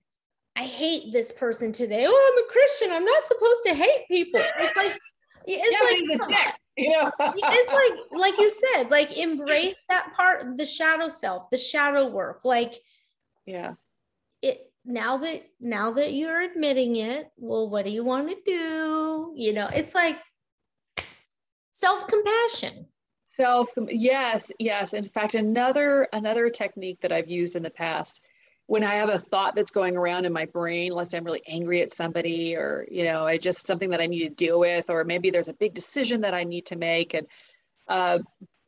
I 0.58 0.64
hate 0.64 1.12
this 1.12 1.32
person 1.32 1.72
today. 1.72 2.06
Oh, 2.08 2.34
I'm 2.34 2.44
a 2.44 2.52
Christian. 2.52 2.92
I'm 2.92 3.06
not 3.06 3.24
supposed 3.26 3.64
to 3.68 3.76
hate 3.76 4.08
people. 4.08 4.42
It's 4.60 4.76
like, 4.76 4.98
it's 5.46 5.72
yeah, 5.72 5.88
like, 5.88 5.98
you 6.00 6.18
know, 6.18 7.12
it's 7.38 7.70
like, 7.72 8.12
like 8.20 8.38
you 8.40 8.50
said, 8.50 8.90
like 8.90 9.16
embrace 9.18 9.86
that 9.88 10.14
part, 10.18 10.58
the 10.58 10.66
shadow 10.66 11.10
self, 11.10 11.50
the 11.52 11.58
shadow 11.58 12.10
work. 12.10 12.44
Like, 12.44 12.74
yeah, 13.46 13.74
it, 14.42 14.72
now 14.84 15.18
that 15.18 15.44
now 15.60 15.92
that 15.92 16.14
you're 16.14 16.42
admitting 16.42 16.96
it, 16.96 17.32
well, 17.38 17.70
what 17.70 17.86
do 17.86 17.92
you 17.92 18.04
want 18.04 18.30
to 18.30 18.36
do? 18.44 19.34
You 19.36 19.54
know, 19.54 19.70
it's 19.72 19.94
like 19.94 20.18
self-compassion. 21.70 22.88
Self 23.26 23.70
yes, 23.90 24.52
yes. 24.58 24.94
In 24.94 25.08
fact, 25.10 25.36
another 25.36 26.08
another 26.14 26.50
technique 26.50 27.00
that 27.02 27.12
I've 27.12 27.30
used 27.30 27.56
in 27.56 27.62
the 27.62 27.70
past 27.70 28.22
when 28.68 28.84
I 28.84 28.96
have 28.96 29.10
a 29.10 29.18
thought 29.18 29.56
that's 29.56 29.72
going 29.72 29.96
around 29.96 30.26
in 30.26 30.34
my 30.34 30.46
brain, 30.46 30.92
unless 30.92 31.14
I'm 31.14 31.24
really 31.24 31.42
angry 31.48 31.82
at 31.82 31.94
somebody 31.94 32.56
or, 32.56 32.86
you 32.92 33.06
know, 33.06 33.26
I 33.26 33.38
just 33.38 33.66
something 33.66 33.90
that 33.90 34.02
I 34.02 34.08
need 34.08 34.28
to 34.28 34.30
deal 34.30 34.60
with, 34.60 34.90
or 34.90 35.04
maybe 35.06 35.30
there's 35.30 35.48
a 35.48 35.54
big 35.54 35.74
decision 35.74 36.22
that 36.22 36.34
I 36.34 36.44
need 36.44 36.66
to 36.68 36.76
make 36.76 37.14
and 37.14 37.26
uh, 37.88 38.20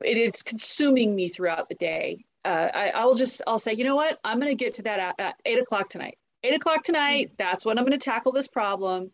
it 0.02 0.18
is 0.18 0.42
consuming 0.42 1.14
me 1.14 1.28
throughout 1.28 1.68
the 1.68 1.76
day. 1.76 2.26
Uh, 2.46 2.70
I, 2.74 2.90
I'll 2.92 3.16
just, 3.16 3.42
I'll 3.46 3.60
say, 3.60 3.74
you 3.74 3.84
know 3.84 3.96
what, 3.96 4.18
I'm 4.24 4.40
going 4.40 4.56
to 4.56 4.64
get 4.64 4.74
to 4.76 4.84
that 4.84 5.00
at, 5.00 5.16
at, 5.20 5.36
eight 5.46 5.60
o'clock 5.60 5.90
tonight. 5.90 6.18
Eight 6.44 6.56
o'clock 6.56 6.84
tonight, 6.84 7.32
that's 7.38 7.66
when 7.66 7.78
I'm 7.78 7.84
going 7.84 8.00
to 8.00 8.04
tackle 8.04 8.32
this 8.32 8.48
problem. 8.48 9.12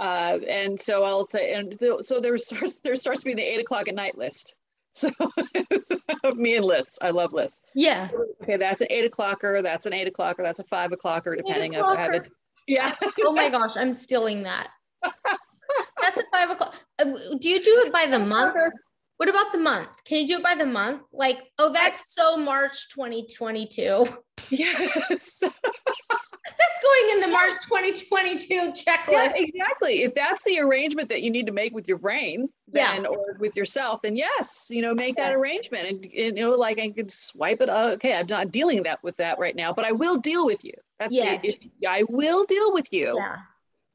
Uh, 0.00 0.38
and 0.48 0.80
so 0.80 1.04
I'll 1.04 1.24
say, 1.24 1.52
and 1.52 1.78
th- 1.78 2.00
so 2.00 2.18
there 2.18 2.38
starts, 2.38 2.80
there 2.84 2.96
starts 2.96 3.20
to 3.20 3.26
be 3.26 3.34
the 3.34 3.42
eight 3.42 3.60
o'clock 3.60 3.88
at 3.88 3.94
night 3.94 4.16
list. 4.16 4.54
So 4.94 5.10
me 6.34 6.56
and 6.56 6.64
lists. 6.64 6.98
I 7.00 7.10
love 7.10 7.32
lists. 7.32 7.62
Yeah. 7.74 8.08
Okay, 8.42 8.56
that's 8.56 8.80
an 8.82 8.88
eight 8.90 9.10
o'clocker. 9.10 9.62
That's 9.62 9.86
an 9.86 9.92
eight 9.92 10.12
o'clocker. 10.12 10.38
That's 10.38 10.58
a 10.58 10.64
five 10.64 10.90
o'clocker, 10.90 11.36
depending 11.36 11.76
on 11.76 11.96
have 11.96 12.14
it. 12.14 12.30
Yeah. 12.66 12.94
oh 13.20 13.32
my 13.32 13.48
gosh, 13.50 13.76
I'm 13.76 13.94
stealing 13.94 14.42
that. 14.42 14.68
that's 15.02 16.18
a 16.18 16.24
five 16.32 16.50
o'clock. 16.50 16.74
Uh, 17.00 17.04
do 17.40 17.48
you 17.48 17.62
do 17.62 17.82
it 17.86 17.92
by 17.92 18.06
the 18.06 18.18
month? 18.18 18.54
What 19.22 19.28
about 19.28 19.52
the 19.52 19.58
month? 19.58 19.88
Can 20.04 20.18
you 20.18 20.26
do 20.26 20.38
it 20.38 20.42
by 20.42 20.56
the 20.56 20.66
month? 20.66 21.02
Like, 21.12 21.38
oh, 21.56 21.72
that's 21.72 22.12
so 22.12 22.36
March 22.36 22.88
2022. 22.88 24.04
Yes. 24.50 25.38
That's 25.40 26.80
going 26.82 27.10
in 27.12 27.20
the 27.20 27.28
March 27.28 27.52
2022 27.68 28.72
checklist. 28.72 29.12
Yeah, 29.12 29.32
exactly. 29.36 30.02
If 30.02 30.12
that's 30.12 30.42
the 30.42 30.58
arrangement 30.58 31.08
that 31.10 31.22
you 31.22 31.30
need 31.30 31.46
to 31.46 31.52
make 31.52 31.72
with 31.72 31.86
your 31.86 31.98
brain, 31.98 32.48
then 32.66 33.04
yeah. 33.04 33.08
or 33.08 33.36
with 33.38 33.54
yourself, 33.54 34.02
then 34.02 34.16
yes, 34.16 34.66
you 34.68 34.82
know, 34.82 34.92
make 34.92 35.16
yes. 35.16 35.28
that 35.28 35.34
arrangement. 35.34 35.86
And, 35.88 36.04
and, 36.04 36.12
you 36.12 36.32
know, 36.32 36.50
like 36.50 36.80
I 36.80 36.90
could 36.90 37.12
swipe 37.12 37.60
it. 37.60 37.68
Uh, 37.68 37.90
okay, 37.94 38.14
I'm 38.14 38.26
not 38.26 38.50
dealing 38.50 38.82
that 38.82 39.04
with 39.04 39.16
that 39.18 39.38
right 39.38 39.54
now, 39.54 39.72
but 39.72 39.84
I 39.84 39.92
will 39.92 40.18
deal 40.18 40.44
with 40.44 40.64
you. 40.64 40.74
That's 40.98 41.14
yes. 41.14 41.40
It, 41.44 41.86
I 41.88 42.02
will 42.08 42.44
deal 42.44 42.72
with 42.72 42.92
you. 42.92 43.14
Yeah. 43.16 43.36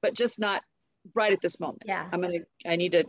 But 0.01 0.13
just 0.13 0.39
not 0.39 0.63
right 1.13 1.33
at 1.33 1.41
this 1.41 1.59
moment. 1.59 1.83
Yeah. 1.85 2.07
I'm 2.13 2.21
gonna. 2.21 2.39
I 2.65 2.77
need 2.77 2.93
to. 2.93 3.03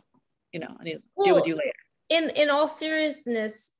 You 0.53 0.61
know, 0.61 0.77
I 0.81 0.83
need 0.83 0.95
to 0.95 1.03
well, 1.15 1.27
deal 1.27 1.35
with 1.37 1.47
you 1.47 1.55
later. 1.55 1.73
In 2.09 2.31
in 2.31 2.51
all 2.51 2.69
seriousness, 2.69 3.73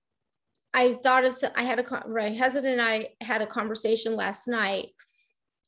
I 0.75 0.93
thought 0.93 1.25
of. 1.25 1.35
I 1.57 1.63
had 1.63 1.81
a. 1.81 2.03
Right, 2.07 2.33
and 2.33 2.83
I 2.83 3.09
had 3.21 3.43
a 3.43 3.47
conversation 3.47 4.17
last 4.17 4.49
night 4.49 4.89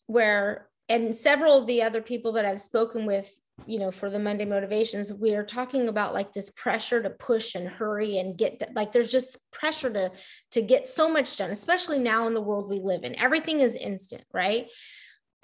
where 0.07 0.70
and 0.90 1.14
several 1.14 1.57
of 1.57 1.66
the 1.68 1.83
other 1.83 2.03
people 2.03 2.33
that 2.33 2.44
I've 2.44 2.61
spoken 2.61 3.07
with, 3.07 3.40
you 3.64 3.79
know, 3.79 3.92
for 3.92 4.11
the 4.11 4.18
Monday 4.18 4.44
motivations, 4.44 5.12
we 5.12 5.37
are 5.37 5.44
talking 5.44 5.88
about 5.88 6.12
like 6.12 6.33
this 6.33 6.51
pressure 6.51 7.01
to 7.01 7.11
push 7.11 7.55
and 7.55 7.68
hurry 7.68 8.18
and 8.18 8.37
get 8.37 8.61
like 8.75 8.90
there's 8.90 9.11
just 9.11 9.38
pressure 9.53 9.90
to 9.90 10.11
to 10.51 10.62
get 10.62 10.88
so 10.88 11.09
much 11.09 11.37
done, 11.37 11.51
especially 11.51 12.01
now 12.01 12.27
in 12.27 12.35
the 12.35 12.40
world 12.40 12.68
we 12.68 12.81
live 12.81 13.05
in. 13.05 13.18
Everything 13.20 13.61
is 13.61 13.77
instant, 13.77 14.25
right? 14.33 14.68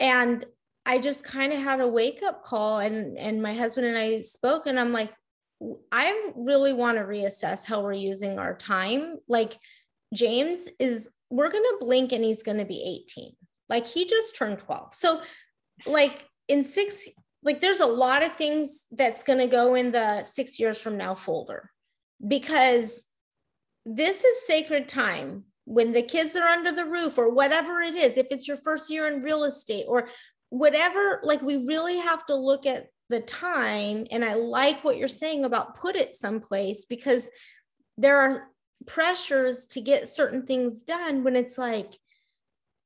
And 0.01 0.45
I 0.85 0.99
just 0.99 1.25
kind 1.25 1.53
of 1.53 1.61
had 1.61 1.81
a 1.81 1.87
wake 1.87 2.23
up 2.25 2.43
call 2.43 2.79
and 2.79 3.17
and 3.17 3.41
my 3.41 3.55
husband 3.55 3.87
and 3.87 3.97
I 3.97 4.23
spoke 4.23 4.67
and 4.67 4.81
I'm 4.81 4.93
like 4.93 5.13
I 5.91 6.31
really 6.35 6.73
want 6.73 6.99
to 6.99 7.05
reassess 7.05 7.65
how 7.65 7.81
we're 7.81 7.93
using 7.93 8.39
our 8.39 8.55
time. 8.55 9.17
Like 9.29 9.57
James 10.15 10.69
is 10.79 11.11
we're 11.31 11.51
going 11.51 11.65
to 11.65 11.79
blink 11.81 12.13
and 12.13 12.25
he's 12.25 12.43
going 12.43 12.59
to 12.59 12.65
be 12.65 13.03
18 13.11 13.33
like 13.69 13.87
he 13.87 14.05
just 14.05 14.37
turned 14.37 14.59
12. 14.59 14.95
So, 14.95 15.21
like 15.87 16.27
in 16.49 16.63
six, 16.63 17.09
like 17.43 17.61
there's 17.61 17.81
a 17.81 17.87
lot 17.87 18.23
of 18.23 18.35
things 18.35 18.87
that's 18.93 19.23
going 19.23 19.39
to 19.39 19.47
go 19.47 19.75
in 19.75 19.93
the 19.93 20.25
six 20.25 20.59
years 20.59 20.81
from 20.81 20.97
now 20.97 21.15
folder 21.15 21.71
because 22.27 23.07
this 23.85 24.25
is 24.25 24.47
sacred 24.47 24.89
time 24.89 25.45
when 25.65 25.93
the 25.93 26.03
kids 26.03 26.37
are 26.37 26.47
under 26.47 26.73
the 26.73 26.85
roof 26.85 27.19
or 27.19 27.33
whatever 27.33 27.81
it 27.81 27.95
is. 27.95 28.17
If 28.17 28.29
it's 28.31 28.49
your 28.49 28.57
first 28.57 28.91
year 28.91 29.07
in 29.07 29.23
real 29.23 29.45
estate 29.45 29.85
or 29.89 30.09
whatever, 30.51 31.21
like 31.23 31.43
we 31.43 31.67
really 31.67 31.99
have 31.99 32.25
to 32.27 32.37
look 32.37 32.67
at 32.67 32.87
the 33.09 33.21
time. 33.21 34.07
And 34.11 34.25
I 34.25 34.35
like 34.35 34.85
what 34.85 34.97
you're 34.97 35.09
saying 35.09 35.45
about 35.45 35.77
put 35.77 35.97
it 35.97 36.15
someplace 36.15 36.85
because 36.85 37.31
there 37.97 38.19
are 38.21 38.49
pressures 38.87 39.67
to 39.67 39.81
get 39.81 40.09
certain 40.09 40.47
things 40.47 40.83
done 40.83 41.25
when 41.25 41.37
it's 41.37 41.59
like, 41.59 41.99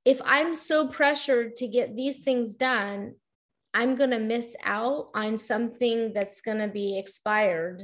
if 0.04 0.20
I'm 0.24 0.54
so 0.54 0.88
pressured 0.88 1.56
to 1.56 1.68
get 1.68 1.96
these 1.96 2.20
things 2.20 2.56
done, 2.56 3.14
I'm 3.74 3.94
going 3.94 4.11
to 4.11 4.18
miss 4.18 4.56
out 4.64 5.11
on 5.14 5.38
something 5.38 6.12
that's 6.12 6.40
going 6.40 6.59
to 6.59 6.68
be 6.68 6.98
expired 6.98 7.83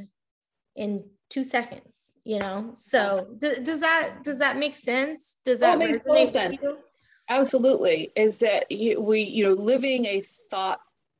in 0.75 1.05
two 1.31 1.44
seconds, 1.44 2.14
you 2.25 2.38
know? 2.38 2.72
So 2.75 3.37
th- 3.40 3.62
does 3.62 3.81
that, 3.81 4.25
does 4.25 4.38
that 4.38 4.57
make 4.59 4.77
sense? 4.77 5.38
Does 5.44 5.61
that, 5.61 5.79
make 5.79 6.33
sense? 6.33 6.59
Absolutely. 7.29 8.12
Is 8.16 8.38
that 8.38 8.66
we, 8.70 9.22
you 9.22 9.44
know, 9.44 9.53
living 9.53 10.07
a 10.07 10.20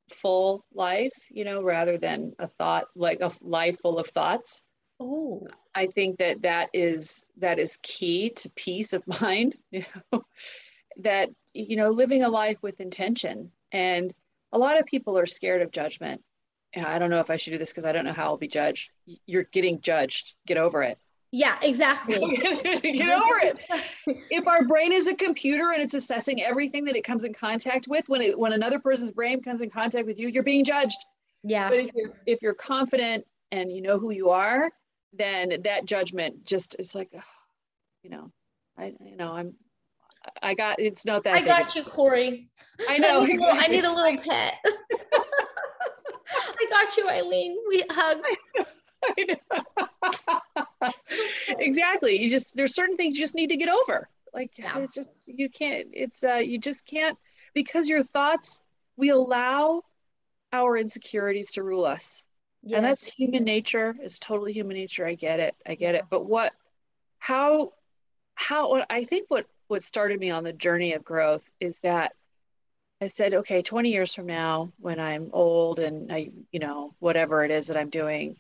thoughtful 0.09 0.65
life, 0.75 1.13
you 1.31 1.45
know, 1.45 1.63
rather 1.63 1.99
than 1.99 2.35
a 2.39 2.47
thought, 2.47 2.87
like 2.95 3.21
a 3.21 3.33
life 3.41 3.79
full 3.81 3.99
of 3.99 4.07
thoughts. 4.07 4.63
Oh, 4.99 5.47
I 5.75 5.87
think 5.87 6.19
that 6.19 6.43
that 6.43 6.71
is, 6.73 7.27
that 7.39 7.59
is 7.59 7.79
key 7.83 8.31
to 8.31 8.51
peace 8.51 8.93
of 8.93 9.07
mind, 9.21 9.57
you 9.71 9.85
know, 10.13 10.23
that 11.01 11.29
you 11.53 11.77
know 11.77 11.91
living 11.91 12.23
a 12.23 12.29
life 12.29 12.59
with 12.63 12.81
intention. 12.81 13.51
And 13.73 14.15
a 14.53 14.59
lot 14.59 14.79
of 14.79 14.87
people 14.87 15.19
are 15.19 15.27
scared 15.27 15.63
of 15.63 15.71
judgment. 15.71 16.23
I 16.75 16.99
don't 16.99 17.11
know 17.11 17.21
if 17.21 17.31
i 17.31 17.39
should 17.39 17.53
do 17.53 17.59
this 17.59 17.71
because 17.71 17.87
i 17.87 17.93
don't 17.93 18.05
know 18.05 18.13
how 18.13 18.27
i'll 18.27 18.37
be 18.37 18.49
judged. 18.49 18.91
You're 19.27 19.45
getting 19.45 19.81
judged. 19.81 20.35
Get 20.47 20.59
over 20.59 20.83
it 20.83 20.99
yeah 21.37 21.59
exactly 21.63 22.15
get 22.83 23.11
over 23.11 23.41
it 23.43 23.59
if 24.31 24.47
our 24.49 24.65
brain 24.65 24.91
is 24.91 25.07
a 25.07 25.15
computer 25.15 25.73
and 25.73 25.83
it's 25.83 25.93
assessing 25.93 26.43
everything 26.43 26.83
that 26.83 26.97
it 26.97 27.03
comes 27.03 27.25
in 27.25 27.35
contact 27.35 27.87
with 27.89 28.09
when 28.09 28.23
it 28.23 28.39
when 28.39 28.55
another 28.55 28.79
person's 28.79 29.11
brain 29.11 29.43
comes 29.43 29.61
in 29.61 29.69
contact 29.69 30.07
with 30.07 30.19
you 30.19 30.29
you're 30.29 30.43
being 30.43 30.65
judged 30.65 30.97
yeah 31.45 31.69
but 31.69 31.79
if 31.79 31.91
you're 31.95 32.13
if 32.25 32.41
you're 32.41 32.55
confident 32.55 33.23
and 33.53 33.71
you 33.71 33.83
know 33.83 33.99
who 33.99 34.13
you 34.13 34.31
are 34.31 34.71
then 35.13 35.53
that 35.63 35.85
judgment 35.85 36.43
just 36.47 36.75
is 36.79 36.95
like 36.95 37.13
you 38.03 38.09
know 38.09 38.33
i 38.79 38.95
you 39.05 39.17
know 39.17 39.33
i'm 39.33 39.55
I 40.43 40.55
got 40.55 40.81
it's 40.81 41.07
not 41.07 41.23
that. 41.23 41.37
I 41.37 41.41
got 41.41 41.77
you, 41.77 41.85
Corry. 41.85 42.49
I 42.89 42.99
know. 42.99 43.23
I 43.23 43.27
need, 43.27 43.39
little, 43.39 43.55
I 43.57 43.67
need 43.69 43.85
a 43.85 43.93
little 43.93 44.21
pet. 44.21 44.59
I 46.35 46.67
got 46.69 46.97
you, 46.97 47.09
Eileen. 47.09 47.57
We 47.69 47.85
hugs. 47.89 48.29
exactly. 51.49 52.21
You 52.21 52.31
just 52.31 52.57
there's 52.57 52.75
certain 52.75 52.97
things 52.97 53.17
you 53.17 53.25
just 53.25 53.35
need 53.35 53.49
to 53.49 53.57
get 53.57 53.69
over. 53.69 54.09
Like 54.33 54.53
yeah. 54.57 54.79
it's 54.79 54.95
just 54.95 55.29
you 55.29 55.49
can't. 55.49 55.89
It's 55.93 56.25
uh 56.25 56.37
you 56.37 56.59
just 56.59 56.87
can't 56.87 57.19
because 57.55 57.89
your 57.89 58.03
thoughts 58.03 58.61
we 58.97 59.11
allow 59.11 59.83
our 60.53 60.77
insecurities 60.77 61.53
to 61.53 61.63
rule 61.63 61.85
us. 61.85 62.23
Yes. 62.63 62.77
And 62.77 62.85
that's 62.85 63.07
human 63.07 63.45
nature. 63.45 63.95
It's 64.01 64.19
totally 64.19 64.53
human 64.53 64.77
nature. 64.77 65.07
I 65.07 65.15
get 65.15 65.41
it. 65.41 65.55
I 65.67 65.75
get 65.75 65.95
it. 65.95 66.05
But 66.11 66.27
what 66.27 66.53
how 67.19 67.73
how 68.35 68.85
I 68.91 69.05
think 69.05 69.27
what 69.29 69.47
what 69.69 69.83
started 69.83 70.19
me 70.21 70.31
on 70.31 70.45
the 70.45 70.53
journey 70.53 70.93
of 70.95 71.05
growth 71.05 71.43
is 71.61 71.81
that 71.81 72.13
I 73.01 73.09
said, 73.09 73.35
okay, 73.35 73.63
20 73.63 73.91
years 73.91 74.15
from 74.15 74.27
now, 74.27 74.73
when 74.79 74.99
I'm 74.99 75.31
old 75.33 75.81
and 75.81 76.11
I, 76.11 76.31
you 76.51 76.61
know, 76.61 76.95
whatever 76.99 77.45
it 77.45 77.51
is 77.51 77.67
that 77.67 77.77
I'm 77.77 77.91
doing, 77.91 78.37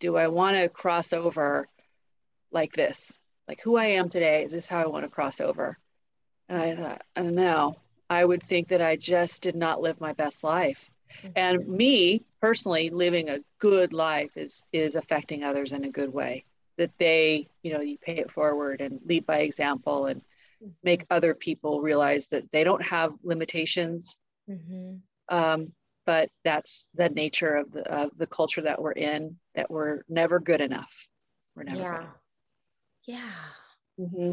do 0.00 0.16
I 0.16 0.28
want 0.28 0.56
to 0.56 0.68
cross 0.68 1.12
over 1.12 1.68
like 2.50 2.72
this? 2.72 3.18
Like 3.46 3.60
who 3.62 3.76
I 3.76 3.86
am 3.86 4.08
today, 4.08 4.44
is 4.44 4.52
this 4.52 4.68
how 4.68 4.80
I 4.80 4.86
want 4.86 5.04
to 5.04 5.10
cross 5.10 5.40
over? 5.40 5.78
And 6.48 6.60
I 6.60 6.74
thought, 6.74 7.02
I 7.16 7.22
don't 7.22 7.34
know. 7.34 7.76
I 8.10 8.24
would 8.24 8.42
think 8.42 8.68
that 8.68 8.80
I 8.80 8.96
just 8.96 9.42
did 9.42 9.54
not 9.54 9.80
live 9.80 10.00
my 10.00 10.12
best 10.12 10.42
life. 10.42 10.90
Mm-hmm. 11.22 11.32
And 11.36 11.68
me 11.68 12.24
personally 12.40 12.90
living 12.90 13.28
a 13.28 13.40
good 13.58 13.92
life 13.92 14.36
is 14.36 14.64
is 14.72 14.96
affecting 14.96 15.44
others 15.44 15.72
in 15.72 15.84
a 15.84 15.90
good 15.90 16.12
way. 16.12 16.44
That 16.76 16.92
they, 16.98 17.48
you 17.62 17.72
know, 17.72 17.80
you 17.80 17.98
pay 17.98 18.18
it 18.18 18.30
forward 18.30 18.80
and 18.80 19.00
lead 19.04 19.26
by 19.26 19.38
example 19.38 20.06
and 20.06 20.22
make 20.82 21.06
other 21.10 21.34
people 21.34 21.80
realize 21.80 22.28
that 22.28 22.50
they 22.50 22.64
don't 22.64 22.82
have 22.82 23.12
limitations. 23.22 24.18
Mm-hmm. 24.48 24.96
Um, 25.28 25.72
but 26.08 26.30
that's 26.42 26.86
the 26.94 27.10
nature 27.10 27.54
of 27.56 27.70
the, 27.70 27.82
of 27.82 28.16
the 28.16 28.26
culture 28.26 28.62
that 28.62 28.80
we're 28.80 28.92
in, 28.92 29.36
that 29.54 29.70
we're 29.70 30.00
never 30.08 30.40
good 30.40 30.62
enough. 30.62 31.06
We're 31.54 31.64
never 31.64 32.08
yeah. 33.06 33.18
Yeah. 33.98 34.06
Mm-hmm. 34.06 34.30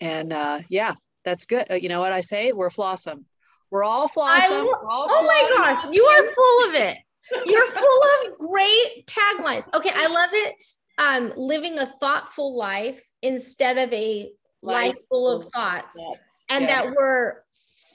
And 0.00 0.32
uh, 0.32 0.58
yeah, 0.68 0.94
that's 1.24 1.46
good. 1.46 1.70
Uh, 1.70 1.74
you 1.74 1.88
know 1.88 2.00
what 2.00 2.12
I 2.12 2.20
say? 2.20 2.50
We're 2.50 2.68
flawsome. 2.68 3.26
We're 3.70 3.84
all 3.84 4.08
flawsome. 4.08 4.66
We're 4.66 4.90
all 4.90 5.06
oh 5.08 5.24
my 5.24 5.56
gosh, 5.56 5.94
you 5.94 6.04
are 6.04 6.32
full 6.32 6.68
of 6.68 6.74
it. 6.74 6.98
You're 7.46 7.68
full 7.68 8.02
of 8.24 8.38
great 8.38 9.06
taglines. 9.06 9.72
Okay, 9.72 9.92
I 9.94 10.08
love 10.08 10.30
it. 10.32 10.54
Um, 10.98 11.32
living 11.36 11.78
a 11.78 11.86
thoughtful 12.00 12.56
life 12.56 13.08
instead 13.22 13.78
of 13.78 13.92
a 13.92 14.32
life 14.62 14.96
full 15.08 15.30
of 15.30 15.44
thoughts 15.52 15.94
yes. 15.96 16.18
and 16.48 16.62
yes. 16.62 16.70
that 16.72 16.92
we're 16.96 17.34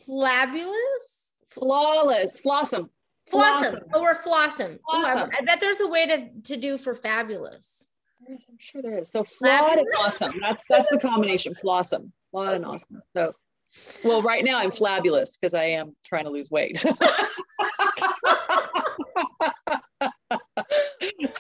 flabulous, 0.05 1.33
flawless, 1.49 2.39
flossom. 2.39 2.87
Flossom. 3.31 3.81
Oh, 3.93 4.01
or 4.01 4.15
flossom. 4.15 4.73
Ooh, 4.75 5.05
I, 5.05 5.29
I, 5.37 5.41
bet 5.45 5.59
there's 5.59 5.81
a 5.81 5.87
way 5.87 6.05
to, 6.07 6.29
to 6.43 6.57
do 6.57 6.77
for 6.77 6.93
fabulous. 6.93 7.91
I'm 8.27 8.37
sure 8.57 8.81
there 8.81 8.97
is. 8.97 9.09
So 9.09 9.23
flawed 9.23 9.77
and 9.77 9.87
awesome. 9.99 10.33
That's 10.41 10.65
that's 10.69 10.89
the 10.89 10.99
combination. 10.99 11.53
Flossom. 11.53 12.11
Flawed 12.31 12.53
and 12.53 12.65
awesome. 12.65 13.01
So 13.15 13.33
well, 14.03 14.21
right 14.21 14.43
now 14.43 14.57
I'm 14.57 14.71
flabulous 14.71 15.37
because 15.37 15.53
I 15.53 15.65
am 15.65 15.95
trying 16.03 16.25
to 16.25 16.31
lose 16.31 16.49
weight. 16.49 16.83
oh 16.97 16.97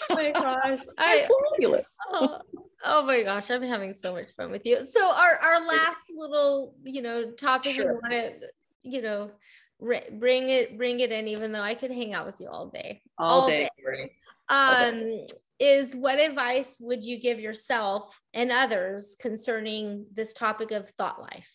my 0.09 0.31
gosh. 0.31 0.79
I, 0.97 1.27
fabulous. 1.51 1.95
Oh, 2.11 2.39
oh, 2.85 3.05
my 3.05 3.23
gosh, 3.23 3.49
I'm 3.49 3.63
having 3.63 3.93
so 3.93 4.13
much 4.13 4.31
fun 4.31 4.51
with 4.51 4.65
you. 4.65 4.83
So 4.83 5.03
our, 5.05 5.35
our 5.35 5.67
last 5.67 6.11
little, 6.15 6.75
you 6.83 7.01
know, 7.01 7.31
topic 7.31 7.73
sure. 7.73 7.93
we 7.93 7.99
want 7.99 8.11
to, 8.11 8.47
you 8.83 9.01
know, 9.01 9.31
bring 9.79 10.49
it, 10.49 10.77
bring 10.77 10.99
it 10.99 11.11
in, 11.11 11.27
even 11.27 11.51
though 11.51 11.61
I 11.61 11.73
could 11.73 11.91
hang 11.91 12.13
out 12.13 12.25
with 12.25 12.39
you 12.39 12.47
all 12.47 12.67
day. 12.67 13.01
All, 13.17 13.41
all 13.41 13.47
day. 13.47 13.69
day. 13.77 14.11
Um, 14.49 15.25
is 15.59 15.95
what 15.95 16.19
advice 16.19 16.77
would 16.79 17.03
you 17.03 17.19
give 17.19 17.39
yourself 17.39 18.21
and 18.33 18.51
others 18.51 19.15
concerning 19.19 20.05
this 20.13 20.33
topic 20.33 20.71
of 20.71 20.89
thought 20.91 21.21
life? 21.21 21.53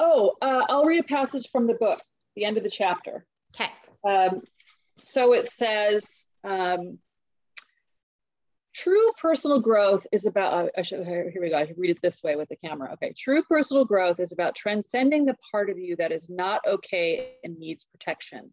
Oh, 0.00 0.32
uh, 0.40 0.64
I'll 0.68 0.84
read 0.84 1.00
a 1.00 1.04
passage 1.04 1.48
from 1.52 1.66
the 1.66 1.74
book, 1.74 2.00
the 2.34 2.44
end 2.44 2.56
of 2.56 2.64
the 2.64 2.70
chapter. 2.70 3.26
Okay. 3.54 3.70
Um, 4.04 4.40
so 4.96 5.32
it 5.32 5.48
says, 5.50 6.24
um, 6.44 6.98
true 8.74 9.12
personal 9.20 9.60
growth 9.60 10.06
is 10.12 10.26
about, 10.26 10.52
uh, 10.52 10.68
I 10.76 10.82
should, 10.82 11.06
here 11.06 11.32
we 11.40 11.50
go, 11.50 11.58
I 11.58 11.66
should 11.66 11.78
read 11.78 11.90
it 11.90 12.02
this 12.02 12.22
way 12.22 12.36
with 12.36 12.48
the 12.48 12.56
camera. 12.56 12.92
Okay, 12.94 13.12
true 13.16 13.42
personal 13.42 13.84
growth 13.84 14.20
is 14.20 14.32
about 14.32 14.54
transcending 14.54 15.24
the 15.24 15.36
part 15.50 15.70
of 15.70 15.78
you 15.78 15.96
that 15.96 16.12
is 16.12 16.28
not 16.28 16.60
okay 16.66 17.34
and 17.44 17.58
needs 17.58 17.84
protection. 17.84 18.52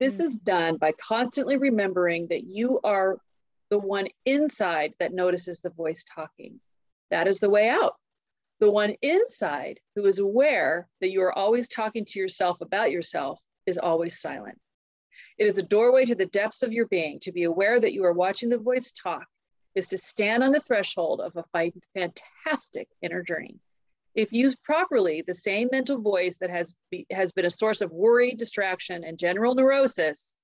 This 0.00 0.14
mm-hmm. 0.14 0.24
is 0.24 0.36
done 0.36 0.76
by 0.76 0.92
constantly 0.92 1.56
remembering 1.56 2.28
that 2.28 2.44
you 2.44 2.80
are 2.82 3.18
the 3.70 3.78
one 3.78 4.08
inside 4.26 4.94
that 4.98 5.14
notices 5.14 5.60
the 5.60 5.70
voice 5.70 6.04
talking. 6.04 6.60
That 7.10 7.28
is 7.28 7.38
the 7.38 7.50
way 7.50 7.68
out. 7.68 7.94
The 8.58 8.70
one 8.70 8.94
inside 9.00 9.80
who 9.94 10.06
is 10.06 10.18
aware 10.18 10.88
that 11.00 11.10
you 11.10 11.22
are 11.22 11.36
always 11.36 11.68
talking 11.68 12.04
to 12.06 12.18
yourself 12.18 12.60
about 12.60 12.90
yourself 12.90 13.40
is 13.66 13.78
always 13.78 14.20
silent. 14.20 14.58
It 15.38 15.46
is 15.46 15.58
a 15.58 15.62
doorway 15.62 16.04
to 16.06 16.14
the 16.14 16.26
depths 16.26 16.62
of 16.62 16.72
your 16.72 16.86
being. 16.86 17.20
To 17.20 17.32
be 17.32 17.44
aware 17.44 17.80
that 17.80 17.94
you 17.94 18.04
are 18.04 18.12
watching 18.12 18.48
the 18.48 18.58
voice 18.58 18.92
talk 18.92 19.24
is 19.74 19.86
to 19.88 19.98
stand 19.98 20.42
on 20.42 20.52
the 20.52 20.60
threshold 20.60 21.20
of 21.20 21.36
a 21.36 21.72
fantastic 21.94 22.88
inner 23.02 23.22
journey. 23.22 23.58
If 24.14 24.32
used 24.32 24.62
properly, 24.64 25.22
the 25.22 25.34
same 25.34 25.68
mental 25.70 26.00
voice 26.00 26.38
that 26.38 26.50
has, 26.50 26.74
be, 26.90 27.06
has 27.12 27.30
been 27.30 27.44
a 27.44 27.50
source 27.50 27.80
of 27.80 27.92
worry, 27.92 28.34
distraction, 28.34 29.04
and 29.04 29.18
general 29.18 29.54
neurosis 29.54 30.34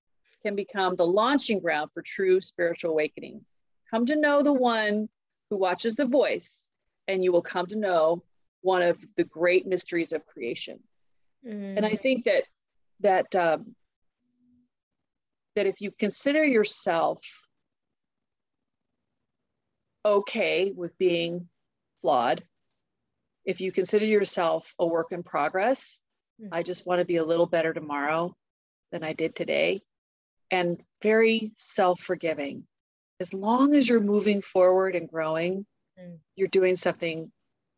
can 0.42 0.54
become 0.54 0.94
the 0.94 1.06
launching 1.06 1.58
ground 1.58 1.90
for 1.92 2.02
true 2.02 2.40
spiritual 2.40 2.92
awakening. 2.92 3.44
Come 3.90 4.06
to 4.06 4.16
know 4.16 4.42
the 4.42 4.52
one 4.52 5.08
who 5.50 5.56
watches 5.56 5.96
the 5.96 6.06
voice, 6.06 6.70
and 7.08 7.24
you 7.24 7.32
will 7.32 7.42
come 7.42 7.66
to 7.66 7.78
know 7.78 8.22
one 8.62 8.82
of 8.82 9.04
the 9.16 9.24
great 9.24 9.66
mysteries 9.66 10.12
of 10.12 10.24
creation. 10.26 10.78
Mm. 11.44 11.76
And 11.76 11.86
I 11.86 11.96
think 11.96 12.24
that 12.24 12.44
that 13.00 13.34
um, 13.34 13.74
that 15.56 15.66
if 15.66 15.80
you 15.80 15.90
consider 15.90 16.44
yourself 16.44 17.20
okay 20.06 20.72
with 20.74 20.96
being 20.98 21.48
flawed, 22.00 22.42
if 23.44 23.60
you 23.60 23.72
consider 23.72 24.06
yourself 24.06 24.74
a 24.78 24.86
work 24.86 25.12
in 25.12 25.22
progress, 25.22 26.00
mm-hmm. 26.40 26.52
I 26.52 26.62
just 26.62 26.86
want 26.86 27.00
to 27.00 27.04
be 27.04 27.16
a 27.16 27.24
little 27.24 27.46
better 27.46 27.72
tomorrow 27.72 28.34
than 28.92 29.04
I 29.04 29.12
did 29.12 29.34
today, 29.34 29.82
and 30.50 30.80
very 31.02 31.52
self 31.56 32.00
forgiving. 32.00 32.64
As 33.18 33.32
long 33.32 33.74
as 33.74 33.88
you're 33.88 34.00
moving 34.00 34.42
forward 34.42 34.94
and 34.94 35.08
growing, 35.08 35.66
mm-hmm. 35.98 36.16
you're 36.34 36.48
doing 36.48 36.76
something 36.76 37.30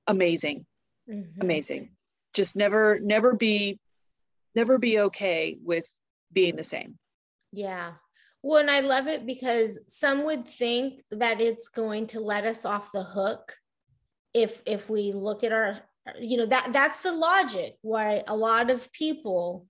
amazing. 0.07 0.67
Mm-hmm. 1.09 1.41
Amazing. 1.41 1.91
Just 2.35 2.57
never, 2.57 2.99
never 3.01 3.35
be, 3.35 3.79
never 4.55 4.79
be 4.79 4.99
okay 5.01 5.57
with 5.63 5.87
being 6.33 6.57
the 6.57 6.63
same. 6.63 6.99
Yeah. 7.53 7.93
Well, 8.43 8.61
and 8.61 8.71
I 8.71 8.81
love 8.81 9.09
it 9.09 9.27
because 9.27 9.81
some 9.89 10.25
would 10.25 10.47
think 10.47 11.03
that 11.11 11.41
it's 11.41 11.69
going 11.69 12.07
to 12.09 12.21
let 12.21 12.45
us 12.45 12.65
off 12.65 12.93
the 12.93 13.03
hook 13.03 13.57
if 14.35 14.63
if 14.67 14.89
we 14.89 15.13
look 15.13 15.43
at 15.43 15.53
our 15.53 15.81
you 16.21 16.37
know 16.37 16.47
that 16.47 16.73
that's 16.73 17.03
the 17.03 17.13
logic 17.13 17.77
why 17.83 18.23
a 18.29 18.37
lot 18.37 18.71
of 18.71 18.93
people 18.93 19.67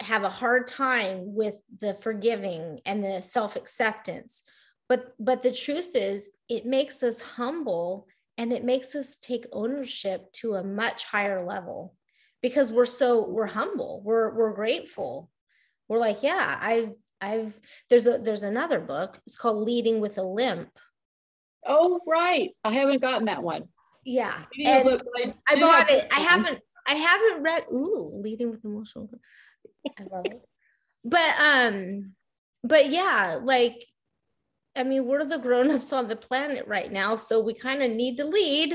have 0.00 0.24
a 0.24 0.28
hard 0.28 0.66
time 0.66 1.34
with 1.34 1.56
the 1.80 1.94
forgiving 1.94 2.80
and 2.84 3.04
the 3.04 3.20
self-acceptance. 3.22 4.42
But 4.88 5.12
but 5.18 5.42
the 5.42 5.52
truth 5.52 5.94
is 5.94 6.30
it 6.48 6.66
makes 6.66 7.02
us 7.02 7.20
humble 7.20 8.08
and 8.36 8.52
it 8.52 8.64
makes 8.64 8.94
us 8.94 9.16
take 9.16 9.46
ownership 9.52 10.30
to 10.32 10.54
a 10.54 10.64
much 10.64 11.04
higher 11.04 11.44
level 11.46 11.94
because 12.42 12.72
we're 12.72 12.84
so 12.84 13.28
we're 13.28 13.46
humble. 13.46 14.02
We're 14.04 14.34
we're 14.34 14.52
grateful. 14.54 15.30
We're 15.88 15.98
like 15.98 16.22
yeah 16.22 16.58
i've 16.60 16.92
i've 17.22 17.54
there's 17.88 18.06
a 18.06 18.18
there's 18.18 18.42
another 18.42 18.80
book. 18.80 19.18
It's 19.26 19.36
called 19.36 19.64
leading 19.64 20.00
with 20.00 20.18
a 20.18 20.22
limp. 20.22 20.68
Oh 21.66 22.00
right. 22.06 22.50
I 22.64 22.72
haven't 22.74 23.00
gotten 23.00 23.26
that 23.26 23.42
one. 23.42 23.68
Yeah 24.04 24.36
and 24.64 24.84
book, 24.84 25.02
I, 25.16 25.34
I, 25.48 25.60
bought 25.60 25.88
it. 25.88 26.08
I 26.14 26.20
haven't 26.20 26.60
i 26.86 26.94
haven't 26.94 27.42
read 27.42 27.64
ooh 27.72 28.10
leading 28.14 28.50
with 28.50 28.64
emotional 28.64 29.08
i 29.98 30.02
love 30.10 30.24
it. 30.26 30.42
But 31.04 31.40
um 31.40 32.12
but 32.64 32.90
yeah 32.90 33.38
like 33.42 33.84
i 34.76 34.82
mean 34.82 35.06
we're 35.06 35.24
the 35.24 35.38
grown-ups 35.38 35.92
on 35.92 36.08
the 36.08 36.16
planet 36.16 36.66
right 36.66 36.90
now 36.90 37.16
so 37.16 37.40
we 37.40 37.54
kind 37.54 37.82
of 37.82 37.90
need 37.90 38.16
to 38.16 38.24
lead 38.24 38.74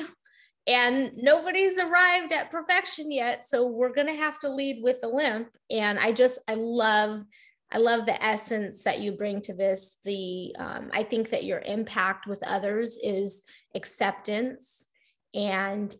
and 0.68 1.12
nobody's 1.16 1.80
arrived 1.80 2.34
at 2.34 2.52
perfection 2.52 3.12
yet 3.12 3.44
so 3.44 3.68
we're 3.68 3.94
going 3.94 4.08
to 4.08 4.14
have 4.14 4.40
to 4.40 4.50
lead 4.50 4.84
with 4.84 5.00
a 5.04 5.08
limp 5.08 5.50
and 5.70 5.98
i 6.00 6.12
just 6.12 6.40
i 6.50 6.54
love 6.54 7.24
i 7.72 7.78
love 7.78 8.06
the 8.06 8.24
essence 8.24 8.84
that 8.84 9.00
you 9.00 9.12
bring 9.12 9.42
to 9.42 9.54
this 9.54 9.98
the 10.06 10.56
um, 10.60 10.90
i 10.94 11.04
think 11.04 11.30
that 11.30 11.44
your 11.44 11.60
impact 11.66 12.28
with 12.28 12.42
others 12.44 12.98
is 13.04 13.44
acceptance 13.76 14.88
and 15.34 15.96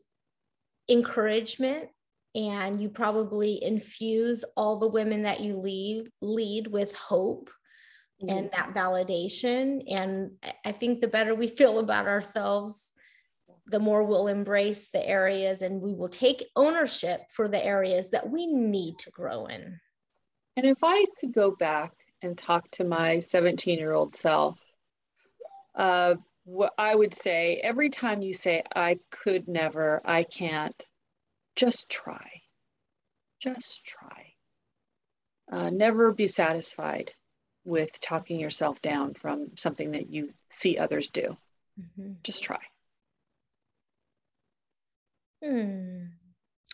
encouragement 0.90 1.90
and 2.36 2.82
you 2.82 2.90
probably 2.90 3.62
infuse 3.64 4.44
all 4.56 4.78
the 4.78 4.88
women 4.88 5.24
that 5.24 5.40
you 5.40 5.58
lead 5.58 6.10
lead 6.22 6.68
with 6.68 6.96
hope 6.96 7.50
mm-hmm. 8.22 8.36
and 8.36 8.52
that 8.52 8.74
validation 8.74 9.84
and 9.90 10.32
i 10.66 10.72
think 10.72 11.02
the 11.02 11.08
better 11.08 11.36
we 11.36 11.48
feel 11.60 11.80
about 11.80 12.08
ourselves 12.08 12.94
the 13.70 13.80
more 13.80 14.04
we'll 14.04 14.28
embrace 14.28 14.90
the 14.90 15.06
areas 15.06 15.62
and 15.62 15.82
we 15.82 15.94
will 15.94 16.08
take 16.08 16.46
ownership 16.56 17.22
for 17.30 17.48
the 17.48 17.64
areas 17.64 18.10
that 18.12 18.30
we 18.30 18.48
need 18.48 18.98
to 19.00 19.12
grow 19.12 19.46
in. 19.46 19.80
And 20.58 20.66
if 20.66 20.80
I 20.82 21.06
could 21.20 21.34
go 21.34 21.52
back 21.52 21.94
and 22.24 22.36
talk 22.36 22.70
to 22.72 22.84
my 22.84 23.20
17 23.20 23.78
year 23.78 23.94
old 23.94 24.16
self, 24.16 24.60
uh, 25.76 26.16
what 26.46 26.74
I 26.80 26.96
would 26.96 27.14
say 27.14 27.62
every 27.64 27.92
time 27.92 28.24
you 28.24 28.34
say, 28.34 28.64
I 28.76 29.00
could 29.12 29.48
never, 29.48 30.02
I 30.04 30.24
can't, 30.24 30.88
just 31.56 31.92
try. 31.92 32.42
Just 33.40 33.86
try. 33.86 34.34
Uh, 35.52 35.70
never 35.70 36.12
be 36.12 36.26
satisfied 36.26 37.14
with 37.64 38.02
talking 38.02 38.40
yourself 38.40 38.82
down 38.82 39.14
from 39.14 39.50
something 39.58 39.92
that 39.92 40.10
you 40.10 40.34
see 40.50 40.80
others 40.80 41.08
do. 41.10 41.38
Mm-hmm. 41.80 42.14
Just 42.24 42.44
try. 42.44 42.62
Hmm. 45.44 46.06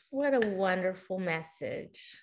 What 0.09 0.33
a 0.33 0.47
wonderful 0.47 1.19
message. 1.19 2.15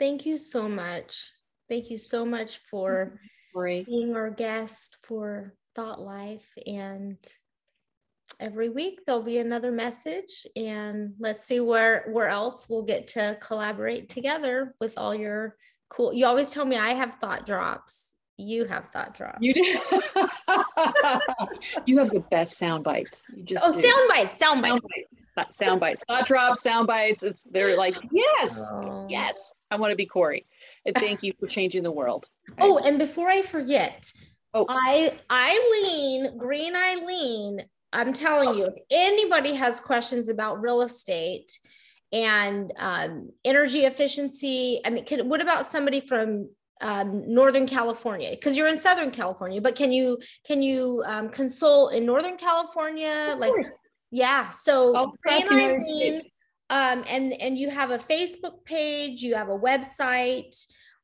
Thank 0.00 0.26
you 0.26 0.38
so 0.38 0.68
much. 0.68 1.32
Thank 1.68 1.90
you 1.90 1.98
so 1.98 2.24
much 2.24 2.58
for 2.58 3.06
mm-hmm. 3.06 3.58
Great. 3.58 3.86
being 3.86 4.16
our 4.16 4.30
guest 4.30 4.96
for 5.02 5.54
Thought 5.76 6.00
Life. 6.00 6.50
And 6.66 7.16
every 8.40 8.70
week 8.70 9.00
there'll 9.06 9.22
be 9.22 9.38
another 9.38 9.70
message. 9.70 10.46
And 10.56 11.14
let's 11.20 11.44
see 11.44 11.60
where, 11.60 12.08
where 12.10 12.28
else 12.28 12.66
we'll 12.68 12.82
get 12.82 13.06
to 13.08 13.38
collaborate 13.40 14.08
together 14.08 14.74
with 14.80 14.94
all 14.96 15.14
your 15.14 15.56
cool. 15.90 16.12
You 16.12 16.26
always 16.26 16.50
tell 16.50 16.64
me 16.64 16.76
I 16.76 16.94
have 16.94 17.16
thought 17.20 17.46
drops 17.46 18.16
you 18.40 18.64
have 18.64 18.88
thought 18.92 19.14
drops. 19.14 19.38
You 19.40 19.54
do. 19.54 19.60
you 21.86 21.98
have 21.98 22.10
the 22.10 22.24
best 22.30 22.56
sound 22.56 22.84
bites. 22.84 23.26
You 23.36 23.42
just 23.42 23.64
oh, 23.66 23.72
do. 23.78 23.86
sound 23.86 24.08
bites, 24.08 24.38
sound 24.38 24.62
bites. 24.62 24.72
Sound 24.72 24.82
bites. 25.36 25.56
Sound 25.56 25.80
bites. 25.80 26.04
Thought 26.08 26.26
drops, 26.26 26.62
sound 26.62 26.86
bites. 26.86 27.22
It's 27.22 27.44
they're 27.50 27.76
like, 27.76 27.96
yes, 28.10 28.66
oh. 28.72 29.06
yes. 29.08 29.52
I 29.70 29.76
want 29.76 29.92
to 29.92 29.96
be 29.96 30.06
Corry. 30.06 30.44
And 30.84 30.94
thank 30.96 31.22
you 31.22 31.32
for 31.38 31.46
changing 31.46 31.82
the 31.82 31.92
world. 31.92 32.28
Oh, 32.60 32.80
and 32.84 32.98
before 32.98 33.28
I 33.28 33.42
forget, 33.42 34.12
oh. 34.54 34.66
I 34.68 35.12
Eileen, 35.30 36.36
Green 36.36 36.74
Eileen, 36.74 37.60
I'm 37.92 38.12
telling 38.12 38.58
you, 38.58 38.66
if 38.66 38.74
anybody 38.90 39.54
has 39.54 39.80
questions 39.80 40.28
about 40.28 40.60
real 40.60 40.82
estate 40.82 41.52
and 42.12 42.72
um, 42.76 43.30
energy 43.44 43.80
efficiency. 43.84 44.80
I 44.84 44.90
mean, 44.90 45.04
can, 45.04 45.28
what 45.28 45.40
about 45.40 45.66
somebody 45.66 46.00
from 46.00 46.50
um, 46.80 47.32
Northern 47.32 47.66
California? 47.66 48.30
Because 48.30 48.56
you're 48.56 48.68
in 48.68 48.76
Southern 48.76 49.10
California, 49.10 49.60
but 49.60 49.76
can 49.76 49.92
you 49.92 50.18
can 50.44 50.62
you 50.62 51.02
um, 51.06 51.28
consult 51.28 51.94
in 51.94 52.04
Northern 52.04 52.36
California? 52.36 53.34
like, 53.38 53.52
yeah. 54.10 54.50
So 54.50 55.14
Green 55.22 55.52
Eileen, 55.52 56.22
um, 56.70 57.04
and 57.10 57.32
and 57.34 57.58
you 57.58 57.68
have 57.68 57.90
a 57.90 57.98
Facebook 57.98 58.64
page, 58.64 59.22
you 59.22 59.34
have 59.34 59.48
a 59.48 59.58
website, 59.58 60.56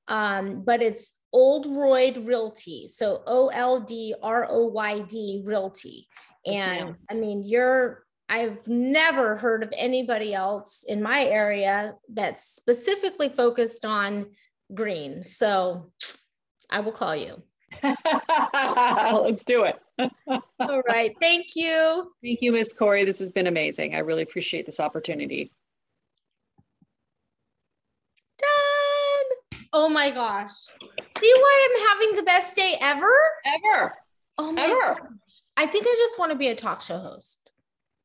um, 0.09 0.62
but 0.64 0.81
it's 0.81 1.12
Oldroyd 1.33 2.27
Realty. 2.27 2.87
So 2.89 3.23
O 3.27 3.49
L 3.49 3.81
D 3.81 4.14
R 4.23 4.47
O 4.49 4.67
Y 4.67 5.01
D 5.01 5.43
Realty. 5.45 6.07
And 6.47 6.89
yeah. 6.89 6.95
I 7.11 7.14
mean, 7.14 7.43
you're 7.45 8.05
I've 8.29 8.67
never 8.67 9.37
heard 9.37 9.62
of 9.62 9.73
anybody 9.77 10.35
else 10.35 10.85
in 10.87 11.03
my 11.03 11.25
area 11.25 11.95
that's 12.12 12.45
specifically 12.45 13.29
focused 13.29 13.85
on 13.85 14.27
green. 14.73 15.23
So 15.23 15.93
I 16.71 16.81
will 16.81 16.93
call 16.93 17.14
you. 17.14 17.43
Let's 19.22 19.45
do 19.45 19.64
it. 19.64 19.81
All 20.61 20.83
right. 20.89 21.14
Thank 21.20 21.55
you. 21.55 22.12
Thank 22.22 22.43
you, 22.43 22.53
Miss 22.53 22.74
Corry. 22.74 23.05
This 23.05 23.18
has 23.18 23.31
been 23.31 23.47
amazing. 23.47 23.95
I 23.95 23.99
really 23.99 24.22
appreciate 24.22 24.66
this 24.66 24.81
opportunity. 24.81 25.51
Done. 28.39 29.61
Oh 29.72 29.89
my 29.89 30.11
gosh. 30.11 30.53
See 31.18 31.33
why 31.37 31.68
I'm 31.70 31.89
having 31.89 32.16
the 32.16 32.22
best 32.22 32.57
day 32.57 32.77
ever? 32.81 33.12
Ever. 33.45 33.95
Oh 34.39 34.53
my 34.53 34.64
ever. 34.64 35.01
Gosh. 35.01 35.11
I 35.57 35.66
think 35.66 35.87
I 35.87 35.95
just 35.99 36.18
want 36.18 36.33
to 36.33 36.39
be 36.39 36.49
a 36.49 36.55
talk 36.55 36.81
show 36.81 36.99
host. 36.99 37.51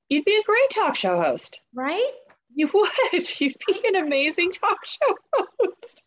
You'd 0.10 0.26
be 0.26 0.36
a 0.36 0.44
great 0.44 0.70
talk 0.72 0.96
show 0.96 1.22
host. 1.22 1.62
Right? 1.74 2.12
You 2.54 2.70
would. 2.74 3.40
You'd 3.40 3.56
be 3.68 3.82
an 3.88 3.96
amazing 3.96 4.52
talk 4.52 4.86
show 4.86 5.18
host. 5.34 6.04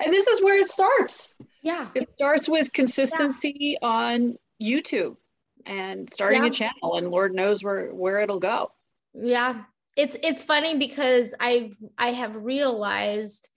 And 0.00 0.12
this 0.12 0.26
is 0.26 0.42
where 0.42 0.58
it 0.58 0.68
starts. 0.68 1.34
Yeah. 1.62 1.88
It 1.94 2.12
starts 2.12 2.48
with 2.48 2.72
consistency 2.72 3.78
yeah. 3.80 3.88
on 3.88 4.36
YouTube 4.60 5.16
and 5.64 6.10
starting 6.12 6.42
yeah. 6.42 6.48
a 6.48 6.52
channel 6.52 6.96
and 6.96 7.10
Lord 7.10 7.34
knows 7.34 7.62
where 7.62 7.90
where 7.94 8.20
it'll 8.20 8.40
go. 8.40 8.72
Yeah. 9.14 9.62
It's 9.96 10.16
it's 10.22 10.42
funny 10.42 10.76
because 10.76 11.34
I've 11.38 11.76
I 11.98 12.10
have 12.12 12.36
realized 12.36 13.48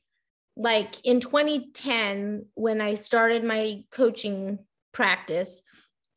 like 0.55 1.03
in 1.05 1.19
2010 1.19 2.45
when 2.53 2.79
I 2.79 2.95
started 2.95 3.43
my 3.43 3.83
coaching 3.91 4.59
practice 4.93 5.61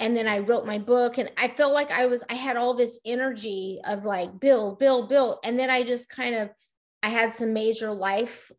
and 0.00 0.16
then 0.16 0.28
I 0.28 0.38
wrote 0.38 0.66
my 0.66 0.78
book 0.78 1.18
and 1.18 1.30
I 1.36 1.48
felt 1.48 1.72
like 1.72 1.90
I 1.90 2.06
was 2.06 2.22
I 2.30 2.34
had 2.34 2.56
all 2.56 2.74
this 2.74 3.00
energy 3.04 3.80
of 3.84 4.04
like 4.04 4.38
Bill, 4.38 4.76
Bill, 4.76 5.06
Bill. 5.06 5.40
And 5.42 5.58
then 5.58 5.70
I 5.70 5.82
just 5.82 6.08
kind 6.08 6.34
of 6.34 6.50
I 7.02 7.08
had 7.08 7.34
some 7.34 7.52
major 7.52 7.92
life 7.92 8.50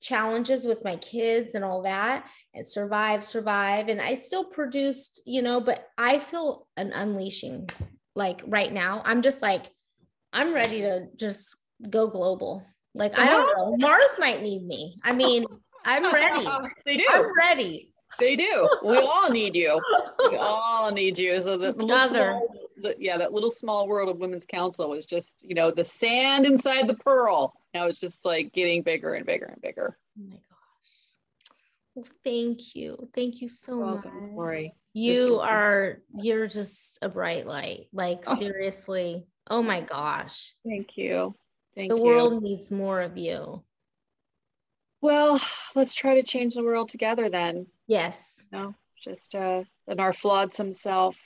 challenges 0.00 0.64
with 0.64 0.84
my 0.84 0.96
kids 0.96 1.54
and 1.54 1.64
all 1.64 1.82
that 1.82 2.26
and 2.54 2.66
survive, 2.66 3.22
survive. 3.22 3.88
And 3.88 4.00
I 4.00 4.14
still 4.14 4.44
produced, 4.44 5.22
you 5.26 5.42
know, 5.42 5.60
but 5.60 5.86
I 5.98 6.18
feel 6.18 6.66
an 6.76 6.92
unleashing 6.92 7.68
like 8.14 8.42
right 8.46 8.72
now. 8.72 9.02
I'm 9.04 9.22
just 9.22 9.42
like, 9.42 9.66
I'm 10.32 10.54
ready 10.54 10.80
to 10.82 11.06
just 11.16 11.56
go 11.88 12.08
global. 12.08 12.64
Like, 12.94 13.18
I 13.18 13.28
don't 13.28 13.56
know. 13.56 13.76
Mars 13.76 14.16
might 14.18 14.42
need 14.42 14.66
me. 14.66 14.96
I 15.04 15.12
mean, 15.12 15.44
I'm 15.84 16.12
ready. 16.12 16.46
they 16.86 16.96
do. 16.96 17.06
I'm 17.12 17.32
ready. 17.36 17.92
They 18.18 18.36
do. 18.36 18.68
We 18.84 18.98
all 18.98 19.30
need 19.30 19.54
you. 19.54 19.80
We 20.28 20.36
all 20.36 20.90
need 20.90 21.18
you. 21.18 21.38
So 21.38 21.56
the 21.56 21.72
little 21.72 22.48
yeah, 22.98 23.18
that 23.18 23.32
little 23.32 23.50
small 23.50 23.86
world 23.86 24.08
of 24.08 24.18
women's 24.18 24.44
council 24.44 24.90
was 24.90 25.06
just, 25.06 25.34
you 25.40 25.54
know, 25.54 25.70
the 25.70 25.84
sand 25.84 26.46
inside 26.46 26.86
the 26.86 26.94
pearl. 26.94 27.54
Now 27.74 27.86
it's 27.86 28.00
just 28.00 28.24
like 28.24 28.52
getting 28.52 28.82
bigger 28.82 29.14
and 29.14 29.26
bigger 29.26 29.46
and 29.46 29.62
bigger. 29.62 29.96
Oh 30.18 30.24
my 30.28 30.36
gosh. 30.36 30.90
Well, 31.94 32.06
thank 32.24 32.74
you. 32.74 33.08
Thank 33.14 33.40
you 33.40 33.48
so 33.48 33.78
Welcome, 33.78 34.12
much. 34.12 34.30
Corry. 34.32 34.72
You 34.92 35.38
are 35.40 35.98
you're 36.14 36.48
just 36.48 36.98
a 37.02 37.08
bright 37.08 37.46
light. 37.46 37.86
Like 37.92 38.24
oh. 38.26 38.36
seriously. 38.36 39.26
Oh 39.48 39.62
my 39.62 39.80
gosh. 39.80 40.54
Thank 40.66 40.96
you. 40.96 41.34
Thank 41.76 41.90
the 41.90 41.96
you. 41.96 42.02
world 42.02 42.42
needs 42.42 42.70
more 42.70 43.00
of 43.00 43.16
you. 43.16 43.62
Well, 45.00 45.40
let's 45.74 45.94
try 45.94 46.16
to 46.16 46.22
change 46.22 46.54
the 46.54 46.64
world 46.64 46.88
together 46.90 47.28
then. 47.30 47.66
Yes. 47.86 48.42
No, 48.52 48.74
just 49.02 49.34
uh, 49.34 49.64
an 49.86 50.00
our 50.00 50.12
flawsome 50.12 50.74
self. 50.74 51.16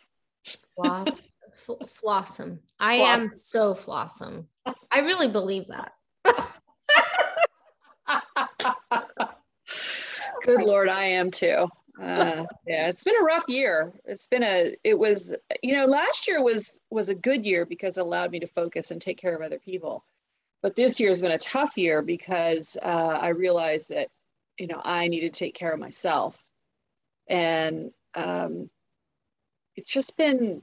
Flawsome. 1.86 2.58
I 2.80 2.98
Floss. 2.98 3.08
am 3.08 3.28
so 3.30 3.74
flawsome. 3.74 4.46
I 4.90 5.00
really 5.00 5.28
believe 5.28 5.68
that. 5.68 5.92
Good 10.44 10.62
Lord, 10.62 10.88
I 10.88 11.04
am 11.04 11.30
too. 11.30 11.68
Uh, 12.00 12.44
yeah, 12.66 12.88
it's 12.88 13.04
been 13.04 13.20
a 13.20 13.24
rough 13.24 13.44
year. 13.48 13.92
It's 14.04 14.26
been 14.26 14.42
a. 14.42 14.74
It 14.84 14.98
was, 14.98 15.34
you 15.62 15.74
know, 15.74 15.86
last 15.86 16.26
year 16.28 16.42
was 16.42 16.80
was 16.90 17.08
a 17.08 17.14
good 17.14 17.46
year 17.46 17.64
because 17.66 17.98
it 17.98 18.02
allowed 18.02 18.30
me 18.30 18.40
to 18.40 18.46
focus 18.46 18.90
and 18.90 19.00
take 19.00 19.18
care 19.18 19.34
of 19.34 19.42
other 19.42 19.58
people. 19.58 20.04
But 20.62 20.74
this 20.74 20.98
year 20.98 21.10
has 21.10 21.20
been 21.20 21.30
a 21.30 21.38
tough 21.38 21.76
year 21.76 22.02
because 22.02 22.76
uh, 22.82 23.18
I 23.20 23.28
realized 23.28 23.90
that, 23.90 24.08
you 24.58 24.66
know, 24.66 24.80
I 24.82 25.08
need 25.08 25.20
to 25.20 25.30
take 25.30 25.54
care 25.54 25.72
of 25.72 25.78
myself 25.78 26.42
and 27.28 27.90
um, 28.14 28.70
it's 29.76 29.90
just 29.90 30.16
been 30.16 30.62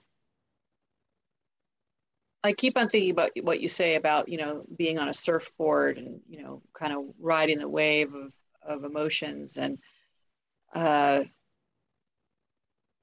I 2.44 2.54
keep 2.54 2.76
on 2.76 2.90
thinking 2.90 3.12
about 3.12 3.32
what 3.44 3.62
you 3.62 3.68
say 3.68 3.96
about 3.96 4.30
you 4.30 4.38
know 4.38 4.64
being 4.76 4.98
on 4.98 5.10
a 5.10 5.14
surfboard 5.14 5.98
and 5.98 6.22
you 6.30 6.44
know 6.44 6.62
kind 6.74 6.94
of 6.94 7.06
riding 7.20 7.60
the 7.60 7.68
wave 7.68 8.14
of 8.14 8.34
of 8.64 8.84
emotions 8.84 9.57
and 9.57 9.78
uh, 10.74 11.24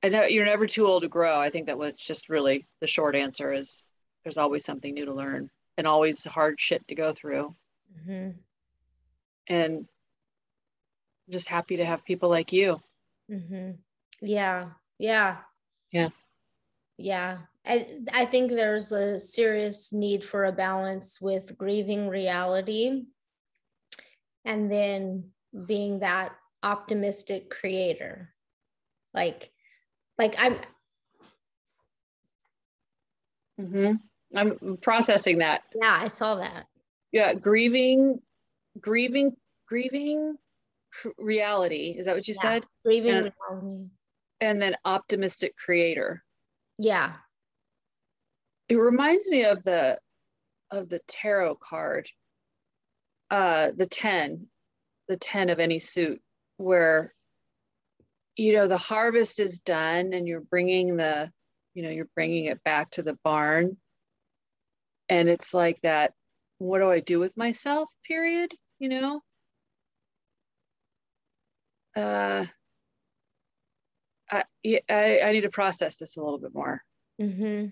I 0.03 0.09
know 0.09 0.23
you're 0.23 0.45
never 0.45 0.67
too 0.67 0.87
old 0.87 1.03
to 1.03 1.09
grow. 1.09 1.39
I 1.39 1.51
think 1.51 1.67
that 1.67 1.79
was 1.79 1.95
just 1.97 2.29
really 2.29 2.67
the 2.81 2.87
short 2.87 3.15
answer 3.15 3.53
is 3.53 3.87
there's 4.25 4.39
always 4.39 4.65
something 4.65 4.95
new 4.95 5.05
to 5.05 5.15
learn 5.15 5.51
and 5.77 5.87
always 5.87 6.25
hard 6.25 6.61
shit 6.61 6.87
to 6.89 6.95
go 6.95 7.13
through. 7.13 7.55
Mm-hmm. 8.01 8.31
And 9.49 9.77
I'm 9.77 11.33
just 11.33 11.49
happy 11.49 11.77
to 11.77 11.85
have 11.85 12.05
people 12.05 12.29
like 12.29 12.53
you 12.53 12.81
Mm-hmm. 13.31 13.73
Yeah. 14.23 14.71
Yeah. 14.99 15.37
Yeah. 15.93 16.09
Yeah. 16.97 17.39
I, 17.67 17.87
I 18.13 18.25
think 18.25 18.51
there's 18.51 18.93
a 18.93 19.21
serious 19.21 19.93
need 19.93 20.25
for 20.25 20.45
a 20.45 20.53
balance 20.53 21.21
with 21.21 21.57
grieving 21.59 22.09
reality 22.09 23.05
and 24.45 24.71
then 24.71 25.31
being 25.67 26.01
that 26.01 26.35
optimistic 26.63 27.51
creator. 27.51 28.31
Like, 29.15 29.51
like 30.19 30.35
I'm. 30.39 30.57
Mm-hmm. 33.61 33.93
I'm 34.37 34.79
processing 34.83 35.39
that. 35.39 35.63
Yeah, 35.75 35.99
I 36.01 36.09
saw 36.09 36.37
that. 36.37 36.67
Yeah, 37.13 37.35
grieving, 37.35 38.21
grieving, 38.79 39.35
grieving 39.67 40.37
reality. 41.17 41.95
Is 41.99 42.07
that 42.07 42.15
what 42.15 42.29
you 42.29 42.35
yeah. 42.37 42.43
said? 42.43 42.67
Grieving 42.85 43.15
and, 43.15 43.33
reality. 43.51 43.85
And 44.41 44.61
then 44.63 44.77
optimistic 44.85 45.57
creator. 45.57 46.23
Yeah. 46.79 47.13
It 48.69 48.77
reminds 48.77 49.29
me 49.29 49.45
of 49.45 49.63
the 49.65 49.99
of 50.71 50.89
the 50.89 51.01
tarot 51.09 51.57
card. 51.57 52.09
Uh 53.31 53.73
the 53.77 53.87
10, 53.87 54.47
the 55.09 55.17
10 55.17 55.51
of 55.51 55.61
any 55.61 55.79
suit 55.79 56.21
where 56.57 57.15
you 58.37 58.55
know 58.55 58.69
the 58.69 58.79
harvest 58.79 59.41
is 59.41 59.59
done 59.61 60.13
and 60.13 60.29
you're 60.29 60.41
bringing 60.41 60.97
the 60.97 61.31
you 61.75 61.83
know 61.83 61.91
you're 61.91 62.09
bringing 62.15 62.47
it 62.47 62.63
back 62.65 62.91
to 62.91 63.03
the 63.03 63.19
barn 63.25 63.77
and 65.09 65.29
it's 65.29 65.55
like 65.55 65.81
that 65.83 66.13
what 66.59 66.79
do 66.79 66.91
i 66.91 67.01
do 67.01 67.19
with 67.19 67.37
myself 67.37 67.91
period 68.07 68.53
you 68.79 68.89
know 68.89 69.21
uh, 71.99 72.47
I, 74.31 74.45
I, 74.89 75.21
I 75.21 75.33
need 75.33 75.41
to 75.41 75.51
process 75.51 75.97
this 75.97 76.17
a 76.17 76.21
little 76.21 76.39
bit 76.39 76.55
more. 76.55 76.83
Mm-hmm. 77.21 77.67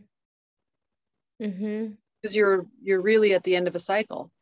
Mm-hmm. 1.44 1.92
Because 2.20 2.34
you're 2.34 2.66
you're 2.82 3.00
really 3.00 3.34
at 3.34 3.44
the 3.44 3.54
end 3.54 3.68
of 3.68 3.74
a 3.74 3.78
cycle. 3.78 4.32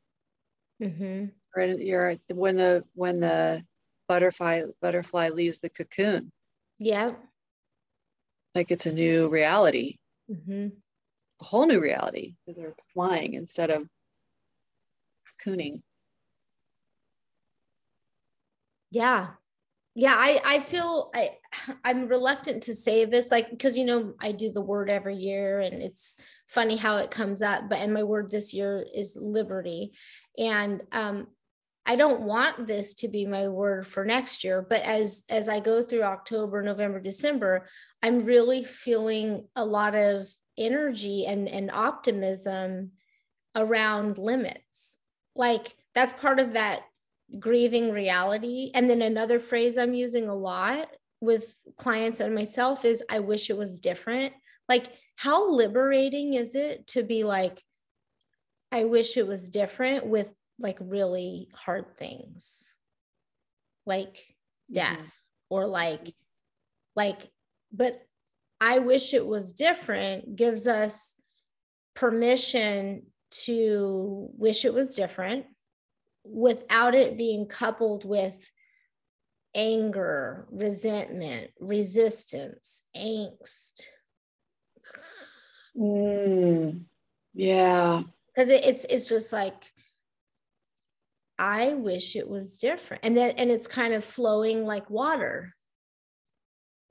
Mm-hmm. 0.82 1.26
You're 1.56 2.10
at 2.10 2.20
the, 2.28 2.34
when 2.34 2.56
the 2.56 2.84
when 2.94 3.20
the 3.20 3.64
butterfly 4.08 4.62
butterfly 4.80 5.30
leaves 5.30 5.58
the 5.58 5.68
cocoon. 5.68 6.32
Yeah. 6.78 7.12
Like 8.54 8.70
it's 8.70 8.86
a 8.86 8.92
new 8.92 9.28
reality. 9.28 9.98
Mm-hmm. 10.30 10.68
A 11.40 11.44
whole 11.44 11.66
new 11.66 11.80
reality 11.80 12.34
because 12.46 12.56
they're 12.56 12.74
flying 12.92 13.34
instead 13.34 13.70
of 13.70 13.88
cocooning. 15.44 15.82
Yeah, 18.90 19.30
yeah 19.94 20.14
i 20.16 20.40
i 20.44 20.58
feel 20.58 21.10
i 21.14 21.30
i'm 21.84 22.06
reluctant 22.06 22.64
to 22.64 22.74
say 22.74 23.04
this 23.04 23.30
like 23.30 23.50
because 23.50 23.76
you 23.76 23.84
know 23.84 24.14
i 24.20 24.32
do 24.32 24.52
the 24.52 24.60
word 24.60 24.90
every 24.90 25.16
year 25.16 25.60
and 25.60 25.82
it's 25.82 26.16
funny 26.46 26.76
how 26.76 26.96
it 26.96 27.10
comes 27.10 27.42
up 27.42 27.68
but 27.68 27.78
and 27.78 27.94
my 27.94 28.02
word 28.02 28.30
this 28.30 28.52
year 28.52 28.84
is 28.94 29.16
liberty 29.20 29.92
and 30.36 30.82
um 30.92 31.28
i 31.86 31.96
don't 31.96 32.22
want 32.22 32.66
this 32.66 32.94
to 32.94 33.08
be 33.08 33.26
my 33.26 33.48
word 33.48 33.86
for 33.86 34.04
next 34.04 34.44
year 34.44 34.64
but 34.68 34.82
as 34.82 35.24
as 35.30 35.48
i 35.48 35.60
go 35.60 35.82
through 35.82 36.02
october 36.02 36.62
november 36.62 37.00
december 37.00 37.66
i'm 38.02 38.24
really 38.24 38.64
feeling 38.64 39.46
a 39.56 39.64
lot 39.64 39.94
of 39.94 40.26
energy 40.56 41.26
and 41.26 41.48
and 41.48 41.70
optimism 41.70 42.90
around 43.56 44.18
limits 44.18 44.98
like 45.34 45.74
that's 45.94 46.12
part 46.12 46.40
of 46.40 46.54
that 46.54 46.82
grieving 47.38 47.90
reality. 47.90 48.70
And 48.74 48.88
then 48.88 49.02
another 49.02 49.38
phrase 49.38 49.76
I'm 49.76 49.94
using 49.94 50.28
a 50.28 50.34
lot 50.34 50.88
with 51.20 51.56
clients 51.76 52.20
and 52.20 52.34
myself 52.34 52.84
is 52.84 53.02
I 53.10 53.20
wish 53.20 53.50
it 53.50 53.56
was 53.56 53.80
different. 53.80 54.34
Like, 54.68 54.86
how 55.16 55.50
liberating 55.50 56.34
is 56.34 56.54
it 56.54 56.86
to 56.88 57.02
be 57.02 57.24
like, 57.24 57.62
I 58.72 58.84
wish 58.84 59.16
it 59.16 59.26
was 59.26 59.50
different 59.50 60.06
with 60.06 60.32
like 60.58 60.78
really 60.80 61.48
hard 61.54 61.96
things 61.96 62.74
like 63.86 64.36
death 64.72 64.98
mm-hmm. 64.98 65.06
or 65.50 65.66
like, 65.66 66.14
like, 66.96 67.30
but 67.72 68.00
I 68.60 68.78
wish 68.78 69.14
it 69.14 69.26
was 69.26 69.52
different 69.52 70.36
gives 70.36 70.66
us 70.66 71.16
permission 71.94 73.02
to 73.30 74.30
wish 74.36 74.64
it 74.64 74.72
was 74.72 74.94
different 74.94 75.46
without 76.24 76.94
it 76.94 77.18
being 77.18 77.46
coupled 77.46 78.04
with 78.04 78.50
anger, 79.54 80.46
resentment, 80.50 81.50
resistance, 81.60 82.82
angst. 82.96 83.82
Mm, 85.76 86.84
yeah. 87.34 88.02
Because 88.34 88.48
it, 88.48 88.64
it's 88.64 88.84
it's 88.88 89.08
just 89.08 89.32
like 89.32 89.73
I 91.44 91.74
wish 91.74 92.16
it 92.16 92.26
was 92.26 92.56
different. 92.56 93.04
And 93.04 93.14
then 93.14 93.32
and 93.36 93.50
it's 93.50 93.66
kind 93.66 93.92
of 93.92 94.02
flowing 94.02 94.64
like 94.64 94.88
water. 94.88 95.54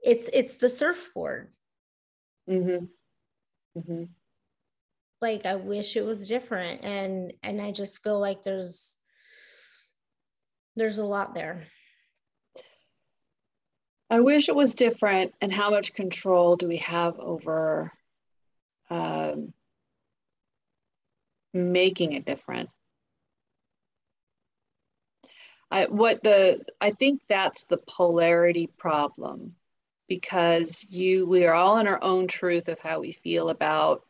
It's 0.00 0.30
it's 0.32 0.56
the 0.56 0.68
surfboard. 0.68 1.52
Mm-hmm. 2.48 2.84
Mm-hmm. 3.76 4.04
Like 5.20 5.44
I 5.44 5.56
wish 5.56 5.96
it 5.96 6.04
was 6.04 6.28
different. 6.28 6.84
And 6.84 7.32
and 7.42 7.60
I 7.60 7.72
just 7.72 8.00
feel 8.04 8.20
like 8.20 8.44
there's 8.44 8.96
there's 10.76 10.98
a 10.98 11.04
lot 11.04 11.34
there. 11.34 11.62
I 14.08 14.20
wish 14.20 14.48
it 14.48 14.54
was 14.54 14.76
different. 14.76 15.34
And 15.40 15.52
how 15.52 15.70
much 15.70 15.94
control 15.94 16.54
do 16.54 16.68
we 16.68 16.76
have 16.76 17.18
over 17.18 17.90
um, 18.88 19.52
making 21.52 22.12
it 22.12 22.24
different? 22.24 22.70
I, 25.74 25.86
what 25.86 26.22
the 26.22 26.64
I 26.80 26.92
think 26.92 27.22
that's 27.26 27.64
the 27.64 27.78
polarity 27.78 28.68
problem 28.78 29.56
because 30.08 30.86
you 30.88 31.26
we 31.26 31.46
are 31.46 31.54
all 31.54 31.78
in 31.78 31.88
our 31.88 32.00
own 32.00 32.28
truth 32.28 32.68
of 32.68 32.78
how 32.78 33.00
we 33.00 33.10
feel 33.10 33.48
about 33.48 34.04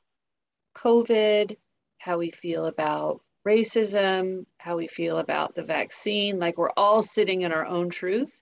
COVID, 0.76 1.56
how 1.96 2.18
we 2.18 2.30
feel 2.30 2.66
about 2.66 3.22
racism, 3.48 4.44
how 4.58 4.76
we 4.76 4.88
feel 4.88 5.16
about 5.16 5.54
the 5.54 5.62
vaccine. 5.62 6.38
Like 6.38 6.58
we're 6.58 6.76
all 6.76 7.00
sitting 7.00 7.40
in 7.40 7.52
our 7.52 7.64
own 7.64 7.88
truth. 7.88 8.36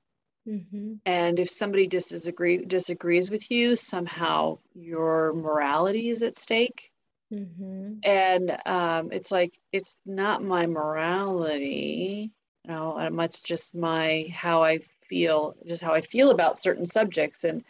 Mm-hmm. 0.49 0.95
And 1.07 1.39
if 1.39 1.49
somebody 1.49 1.87
disagree, 1.87 2.59
disagrees 2.59 3.31
with 3.31 3.49
you, 3.53 3.77
somehow 3.77 4.59
your 4.75 5.33
morality 5.35 6.09
is 6.09 6.25
at 6.25 6.37
stake. 6.37 6.91
Mm-hmm. 7.33 7.99
And 8.03 8.59
um, 8.67 9.13
it's 9.13 9.31
like, 9.31 9.57
it's 9.73 9.97
not 10.05 10.43
my 10.43 10.67
morality, 10.67 12.33
you 12.65 12.73
know, 12.73 12.97
it's 13.21 13.41
just 13.41 13.75
my, 13.75 14.27
how 14.33 14.63
I 14.63 14.81
feel, 15.09 15.55
just 15.67 15.83
how 15.83 15.93
I 15.93 16.01
feel 16.01 16.31
about 16.31 16.61
certain 16.61 16.87
subjects 16.87 17.45
and 17.45 17.65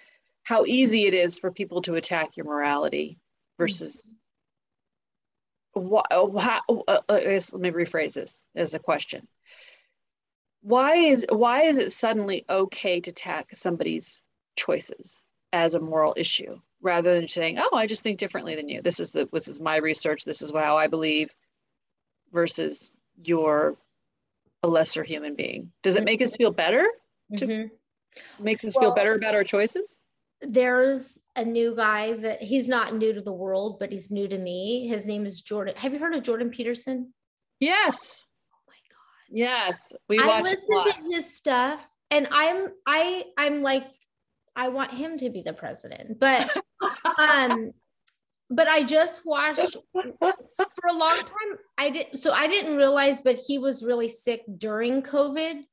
how 0.44 0.64
easy 0.66 1.06
it 1.06 1.14
is 1.14 1.38
for 1.38 1.50
people 1.50 1.82
to 1.82 1.94
attack 1.94 2.36
your 2.36 2.46
morality 2.46 3.18
versus 3.58 4.18
why, 5.72 6.02
why 6.10 6.60
uh, 6.68 6.82
uh, 6.88 6.98
let 7.08 7.52
me 7.54 7.70
rephrase 7.70 8.14
this 8.14 8.42
as 8.54 8.74
a 8.74 8.78
question. 8.78 9.26
Why 10.62 10.94
is 10.94 11.26
why 11.28 11.62
is 11.62 11.78
it 11.78 11.90
suddenly 11.90 12.44
okay 12.48 13.00
to 13.00 13.10
attack 13.10 13.48
somebody's 13.54 14.22
choices 14.54 15.24
as 15.52 15.74
a 15.74 15.80
moral 15.80 16.14
issue 16.16 16.60
rather 16.82 17.14
than 17.14 17.28
saying 17.28 17.58
oh 17.58 17.76
i 17.76 17.86
just 17.86 18.02
think 18.02 18.18
differently 18.18 18.54
than 18.54 18.68
you. 18.68 18.82
This 18.82 19.00
is 19.00 19.12
the 19.12 19.28
this 19.32 19.48
is 19.48 19.60
my 19.60 19.76
research. 19.76 20.24
This 20.24 20.42
is 20.42 20.52
how 20.52 20.76
i 20.76 20.86
believe 20.86 21.34
versus 22.32 22.92
you're 23.24 23.76
a 24.62 24.68
lesser 24.68 25.02
human 25.02 25.34
being 25.34 25.72
does 25.82 25.96
it 25.96 26.04
make 26.04 26.22
us 26.22 26.36
feel 26.36 26.50
better 26.50 26.86
to, 27.36 27.46
mm-hmm. 27.46 28.44
makes 28.44 28.64
us 28.64 28.74
well, 28.74 28.84
feel 28.84 28.94
better 28.94 29.14
about 29.14 29.34
our 29.34 29.44
choices 29.44 29.98
there's 30.42 31.20
a 31.36 31.44
new 31.44 31.74
guy 31.74 32.14
that 32.14 32.42
he's 32.42 32.68
not 32.68 32.94
new 32.94 33.12
to 33.12 33.20
the 33.20 33.32
world, 33.32 33.78
but 33.78 33.92
he's 33.92 34.10
new 34.10 34.26
to 34.28 34.38
me. 34.38 34.88
His 34.88 35.06
name 35.06 35.24
is 35.24 35.40
Jordan. 35.40 35.74
Have 35.76 35.92
you 35.92 36.00
heard 36.00 36.14
of 36.14 36.22
Jordan 36.22 36.50
Peterson? 36.50 37.12
Yes. 37.60 38.24
Oh 38.52 38.58
my 38.66 38.74
god. 38.90 39.30
Yes, 39.30 39.92
we. 40.08 40.18
I 40.18 40.40
listen 40.40 40.82
to 40.82 40.94
his 41.14 41.34
stuff, 41.34 41.88
and 42.10 42.26
I'm 42.32 42.68
I 42.86 43.24
I'm 43.38 43.62
like 43.62 43.86
I 44.56 44.68
want 44.68 44.90
him 44.92 45.16
to 45.18 45.30
be 45.30 45.42
the 45.42 45.52
president, 45.52 46.18
but 46.18 46.50
um, 47.18 47.72
but 48.54 48.68
I 48.68 48.82
just 48.84 49.24
watched 49.24 49.76
for 49.92 50.88
a 50.88 50.96
long 50.96 51.18
time. 51.18 51.58
I 51.78 51.90
did 51.90 52.18
so 52.18 52.32
I 52.32 52.46
didn't 52.46 52.76
realize, 52.76 53.20
but 53.20 53.38
he 53.46 53.58
was 53.58 53.84
really 53.84 54.08
sick 54.08 54.42
during 54.58 55.02
COVID 55.02 55.64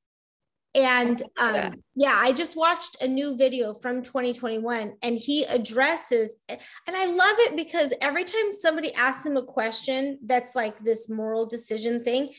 and 0.75 1.21
um, 1.39 1.83
yeah, 1.95 2.15
I 2.15 2.31
just 2.31 2.55
watched 2.55 3.01
a 3.01 3.07
new 3.07 3.35
video 3.35 3.73
from 3.73 4.03
2021 4.03 4.93
and 5.01 5.17
he 5.17 5.43
addresses, 5.45 6.35
and 6.47 6.59
I 6.87 7.05
love 7.05 7.35
it 7.39 7.55
because 7.55 7.91
every 8.01 8.23
time 8.23 8.51
somebody 8.51 8.93
asks 8.93 9.25
him 9.25 9.35
a 9.35 9.43
question 9.43 10.19
that's 10.25 10.55
like 10.55 10.79
this 10.79 11.09
moral 11.09 11.47
decision 11.47 12.03
thing, 12.03 12.33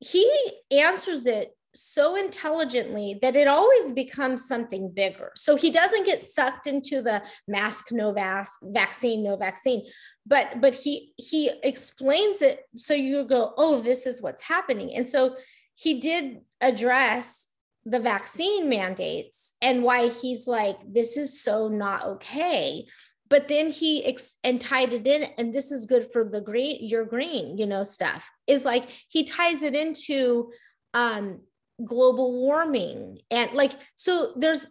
he 0.00 0.30
answers 0.70 1.24
it 1.24 1.56
so 1.74 2.16
intelligently 2.16 3.18
that 3.22 3.36
it 3.36 3.48
always 3.48 3.90
becomes 3.90 4.46
something 4.46 4.90
bigger. 4.94 5.32
So 5.34 5.56
he 5.56 5.70
doesn't 5.70 6.06
get 6.06 6.22
sucked 6.22 6.66
into 6.66 7.02
the 7.02 7.22
mask, 7.48 7.92
no 7.92 8.12
mask, 8.12 8.60
vaccine, 8.62 9.24
no 9.24 9.36
vaccine, 9.36 9.86
but 10.26 10.60
but 10.60 10.74
he 10.74 11.12
he 11.16 11.50
explains 11.62 12.42
it 12.42 12.60
so 12.76 12.94
you 12.94 13.24
go, 13.24 13.54
oh, 13.56 13.80
this 13.80 14.06
is 14.06 14.22
what's 14.22 14.42
happening. 14.42 14.94
And 14.94 15.06
so 15.06 15.36
he 15.76 16.00
did 16.00 16.40
address 16.60 17.48
the 17.84 18.00
vaccine 18.00 18.68
mandates 18.68 19.54
and 19.60 19.82
why 19.82 20.08
he's 20.08 20.46
like, 20.46 20.78
this 20.86 21.16
is 21.16 21.42
so 21.42 21.68
not 21.68 22.04
okay. 22.04 22.86
But 23.28 23.48
then 23.48 23.70
he 23.70 24.04
ex- 24.04 24.36
and 24.44 24.60
tied 24.60 24.92
it 24.92 25.06
in, 25.06 25.24
and 25.38 25.52
this 25.52 25.72
is 25.72 25.86
good 25.86 26.10
for 26.10 26.24
the 26.24 26.40
green, 26.40 26.86
your 26.88 27.04
green, 27.04 27.58
you 27.58 27.66
know, 27.66 27.82
stuff 27.82 28.30
is 28.46 28.64
like 28.64 28.88
he 29.08 29.24
ties 29.24 29.62
it 29.62 29.74
into 29.74 30.50
um, 30.92 31.40
global 31.84 32.32
warming 32.32 33.18
and 33.30 33.52
like 33.52 33.72
so 33.96 34.32
there's 34.36 34.66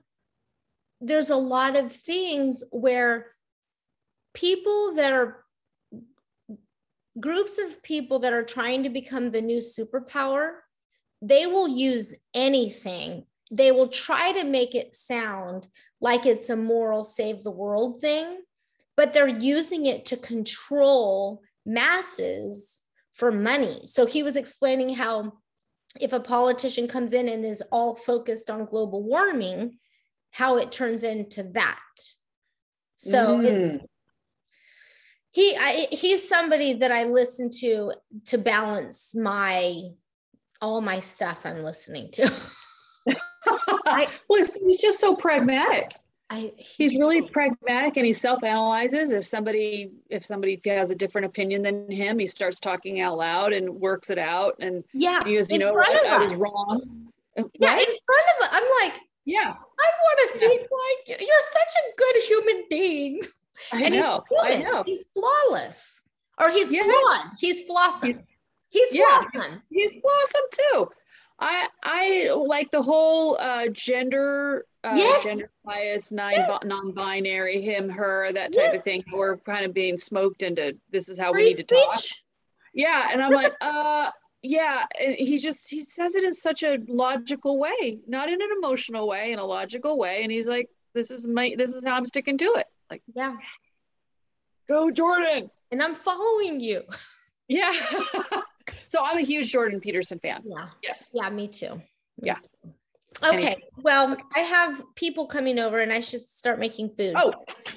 there's 1.02 1.30
a 1.30 1.36
lot 1.36 1.76
of 1.76 1.92
things 1.92 2.64
where 2.72 3.28
people 4.34 4.94
that 4.96 5.12
are 5.12 5.44
groups 7.20 7.60
of 7.60 7.84
people 7.84 8.20
that 8.20 8.34
are 8.34 8.44
trying 8.44 8.84
to 8.84 8.90
become 8.90 9.32
the 9.32 9.42
new 9.42 9.60
superpower 9.60 10.54
they 11.24 11.48
will 11.48 11.70
use 11.70 12.14
anything. 12.34 13.26
They 13.50 13.72
will 13.72 13.88
try 13.88 14.34
to 14.34 14.44
make 14.44 14.76
it 14.76 14.94
sound 14.94 15.68
like 16.02 16.26
it's 16.26 16.50
a 16.50 16.56
moral 16.58 17.06
save 17.06 17.44
the 17.44 17.52
world 17.52 18.02
thing, 18.02 18.40
but 18.98 19.14
they're 19.14 19.40
using 19.40 19.86
it 19.86 20.06
to 20.06 20.18
control 20.18 21.42
masses 21.66 22.84
for 23.14 23.32
money. 23.32 23.84
So 23.86 24.06
he 24.06 24.22
was 24.22 24.36
explaining 24.36 24.96
how 24.96 25.34
if 26.00 26.14
a 26.14 26.20
politician 26.20 26.88
comes 26.88 27.14
in 27.14 27.30
and 27.30 27.46
is 27.46 27.64
all 27.72 27.96
focused 27.96 28.50
on 28.50 28.66
global 28.66 29.04
warming, 29.04 29.78
how 30.32 30.58
it 30.58 30.72
turns 30.72 31.04
into 31.04 31.44
that. 31.54 31.80
So 32.96 33.40
mm. 33.40 33.78
he 35.32 35.56
I, 35.60 35.88
he's 35.92 36.28
somebody 36.28 36.74
that 36.74 36.92
I 36.92 37.06
listen 37.06 37.50
to 37.60 37.94
to 38.26 38.38
balance 38.38 39.14
my 39.16 39.90
all 40.62 40.82
my 40.82 41.00
stuff 41.00 41.46
I'm 41.46 41.64
listening 41.64 42.10
to. 42.14 42.32
I, 43.86 44.08
well, 44.30 44.46
he's 44.66 44.82
just 44.82 45.02
so 45.02 45.16
pragmatic. 45.16 45.94
I, 46.30 46.52
he's, 46.58 46.92
he's 46.92 47.00
really 47.00 47.22
pragmatic 47.22 47.98
and 47.98 48.06
he 48.06 48.14
self-analyzes 48.14 49.12
if 49.12 49.26
somebody 49.26 49.92
if 50.10 50.26
somebody 50.26 50.60
has 50.66 50.90
a 50.90 50.96
different 50.96 51.26
opinion 51.26 51.62
than 51.62 51.92
him 51.92 52.18
he 52.18 52.26
starts 52.28 52.60
talking 52.60 53.02
out 53.02 53.18
loud 53.18 53.54
and 53.54 53.70
works 53.70 54.10
it 54.10 54.18
out 54.18 54.56
and 54.60 54.84
yeah 54.94 55.24
he 55.26 55.36
goes 55.36 55.52
you 55.52 55.60
know 55.60 55.74
what, 55.74 56.06
i 56.08 56.18
was 56.18 56.42
wrong 56.42 56.82
uh, 57.38 57.44
yeah 57.60 57.74
right? 57.74 57.88
in 57.88 57.96
front 58.06 58.26
of 58.42 58.50
i'm 58.52 58.64
like 58.82 59.00
Yeah. 59.26 59.54
I 59.54 59.88
want 60.06 60.34
to 60.34 60.40
think 60.40 60.62
like 60.62 61.20
you. 61.20 61.26
You're 61.28 61.40
such 61.40 61.74
a 61.82 61.96
good 61.98 62.16
human 62.28 62.64
being. 62.70 63.22
I 63.72 63.84
and 63.84 63.96
know. 63.96 64.24
he's 64.30 64.40
I 64.42 64.62
know. 64.64 64.84
He's 64.86 65.06
flawless. 65.14 66.02
Or 66.40 66.50
he's 66.50 66.72
Yeah. 66.72 66.84
flawed. 66.84 67.32
He's 67.40 67.68
flawsome. 67.70 68.08
He's- 68.08 68.24
He's 68.70 68.92
Yeah. 68.92 69.22
He's 69.70 69.92
blossom 70.02 70.42
too. 70.52 70.90
I 71.46 71.68
I 71.84 72.32
like 72.34 72.72
the 72.72 72.82
whole 72.82 73.38
uh, 73.38 73.68
gender 73.68 74.66
uh, 74.86 74.94
Yes. 74.96 75.24
gender 75.24 75.50
bias, 75.66 76.12
non 76.12 76.32
Yes. 76.32 76.64
non-binary, 76.64 77.62
him, 77.62 77.90
her, 77.90 78.32
that 78.32 78.54
type 78.54 78.74
of 78.74 78.84
thing. 78.84 79.04
We're 79.12 79.38
kind 79.38 79.66
of 79.66 79.74
being 79.74 79.98
smoked 79.98 80.42
into 80.42 80.78
this 80.90 81.10
is 81.10 81.20
how 81.20 81.34
we 81.34 81.40
Free 81.40 81.50
need 81.50 81.58
to 81.58 81.64
talk. 81.64 82.00
Yeah, 82.74 83.10
and 83.12 83.22
I'm 83.22 83.32
That's 83.32 83.44
like, 83.44 83.54
uh, 83.62 84.10
yeah, 84.42 84.86
and 85.00 85.16
he 85.16 85.38
just 85.38 85.70
he 85.70 85.82
says 85.84 86.16
it 86.16 86.24
in 86.24 86.34
such 86.34 86.64
a 86.64 86.80
logical 86.88 87.60
way, 87.60 88.00
not 88.08 88.30
in 88.30 88.42
an 88.42 88.50
emotional 88.58 89.08
way, 89.08 89.34
in 89.34 89.40
a 89.40 89.46
logical 89.46 89.98
way, 89.98 90.24
and 90.24 90.32
he's 90.32 90.48
like, 90.48 90.70
this 90.94 91.12
is 91.12 91.28
my 91.28 91.56
this 91.58 91.74
is 91.74 91.84
how 91.86 91.96
I'm 91.96 92.06
sticking 92.06 92.38
to 92.38 92.54
it. 92.56 92.68
Like, 92.90 93.04
Yeah. 93.14 93.36
go 94.70 94.92
Jordan. 94.92 95.50
And 95.72 95.82
I'm 95.84 95.96
following 95.96 96.60
you. 96.62 96.84
Yeah. 97.50 97.74
so 98.88 99.04
I'm 99.04 99.18
a 99.18 99.22
huge 99.22 99.52
Jordan 99.52 99.80
Peterson 99.80 100.20
fan. 100.20 100.42
Yeah. 100.46 100.68
Yes. 100.82 101.12
Yeah, 101.14 101.30
me 101.30 101.48
too. 101.48 101.82
Yeah. 102.22 102.38
Okay. 103.24 103.64
Well, 103.78 104.18
I 104.36 104.40
have 104.40 104.84
people 104.96 105.28
coming 105.28 105.60
over 105.60 105.80
and 105.80 105.92
I 105.92 106.00
should 106.00 106.22
start 106.22 106.60
making 106.60 106.96
food. 106.98 107.16
Oh, 107.18 107.34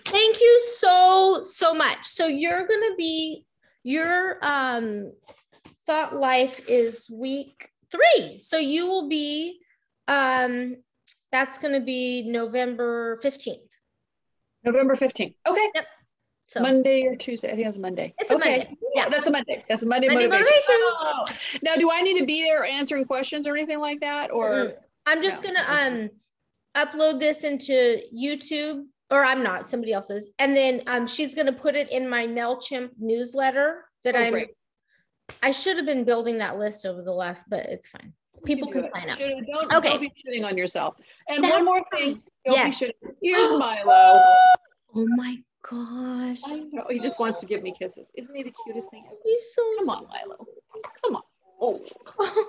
Thank 0.07 0.41
you 0.41 0.61
so 0.79 1.41
so 1.43 1.75
much. 1.75 2.05
So 2.05 2.27
you're 2.27 2.67
going 2.67 2.81
to 2.81 2.95
be 2.97 3.45
your 3.83 4.39
um 4.43 5.13
thought 5.85 6.17
life 6.17 6.69
is 6.69 7.11
week 7.13 7.69
3. 7.91 8.39
So 8.39 8.57
you 8.57 8.89
will 8.89 9.09
be 9.09 9.59
um 10.09 10.77
that's 11.33 11.59
going 11.59 11.75
to 11.75 11.81
be 11.81 12.23
November 12.31 13.19
15th. 13.23 13.57
November 14.65 14.95
15th. 14.95 15.35
Okay. 15.47 15.71
So 16.49 16.61
Monday 16.61 17.07
or 17.07 17.17
Tuesday. 17.17 17.51
I 17.51 17.57
think 17.57 17.67
it's 17.67 17.79
Monday. 17.79 18.15
It's 18.19 18.31
a 18.31 18.37
okay. 18.37 18.51
Monday. 18.59 18.77
Yeah. 18.95 19.09
That's 19.09 19.27
a 19.27 19.31
Monday. 19.31 19.65
That's 19.69 19.83
a 19.83 19.87
Monday, 19.87 20.07
Monday 20.09 20.27
motivation. 20.29 20.53
motivation. 20.69 20.81
Oh. 21.01 21.25
Now, 21.63 21.75
do 21.75 21.91
I 21.91 22.03
need 22.03 22.19
to 22.21 22.27
be 22.27 22.43
there 22.45 22.65
answering 22.65 23.05
questions 23.05 23.47
or 23.49 23.57
anything 23.57 23.81
like 23.81 24.01
that? 24.01 24.31
Or 24.31 24.51
Mm-mm. 24.51 24.75
I'm 25.07 25.23
just 25.23 25.43
No. 25.43 25.53
gonna 25.55 25.67
um 25.99 26.11
upload 26.77 27.19
this 27.19 27.43
into 27.43 28.01
YouTube, 28.17 28.85
or 29.11 29.25
I'm 29.25 29.43
not, 29.43 29.67
somebody 29.67 29.93
else 29.93 30.09
is, 30.11 30.31
and 30.39 30.57
then 30.57 30.83
um 30.87 31.07
she's 31.07 31.35
gonna 31.35 31.53
put 31.53 31.75
it 31.75 31.91
in 31.91 32.09
my 32.09 32.27
Mailchimp 32.29 32.91
newsletter 32.99 33.85
that 34.05 34.15
Oh, 34.15 34.19
I'm. 34.21 34.33
great. 34.33 34.49
I 35.43 35.51
should 35.51 35.77
have 35.77 35.87
been 35.87 36.05
building 36.05 36.39
that 36.39 36.57
list 36.59 36.87
over 36.87 37.03
the 37.03 37.13
last, 37.13 37.47
but 37.51 37.67
it's 37.67 37.89
fine. 37.89 38.13
People 38.45 38.69
do 38.69 38.75
can 38.83 38.91
sign 38.93 39.11
up. 39.11 39.19
Should- 39.19 39.45
Don't, 39.47 39.75
Okay. 39.75 39.89
don't 39.89 40.01
be 40.01 40.13
shitting 40.25 40.47
on 40.47 40.57
yourself. 40.57 40.95
And 41.29 41.43
That's 41.43 41.53
one 41.53 41.65
more 41.65 41.85
thing. 41.93 42.23
Don't 42.45 42.55
Yes. 42.55 42.79
be 42.79 42.87
shitting. 42.87 43.15
Here's 43.21 43.51
Milo. 43.59 44.23
Oh 44.95 45.07
my 45.17 45.43
gosh, 45.71 46.41
I 46.47 46.65
know. 46.73 46.85
He 46.89 46.99
just 46.99 47.19
wants 47.19 47.39
to 47.39 47.47
give 47.47 47.63
me 47.63 47.75
kisses. 47.77 48.07
Isn't 48.15 48.35
he 48.35 48.43
the 48.43 48.55
cutest 48.65 48.91
thing 48.91 49.05
ever? 49.07 49.17
he's 49.25 49.53
so. 49.55 49.63
Come 49.79 49.91
on, 49.91 50.07
Milo. 50.09 50.47
Come 51.05 51.17
on. 51.17 51.23
Oh, 51.61 51.83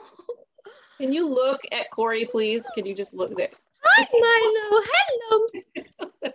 can 0.98 1.14
you 1.14 1.28
look 1.28 1.62
at 1.72 1.88
Corry, 1.92 2.30
please? 2.30 2.68
Can 2.76 2.86
you 2.86 2.94
just 2.94 3.14
look 3.14 3.36
there? 3.36 3.50
Hi, 3.84 4.08
Milo. 4.14 4.84
Hello. 4.94 6.34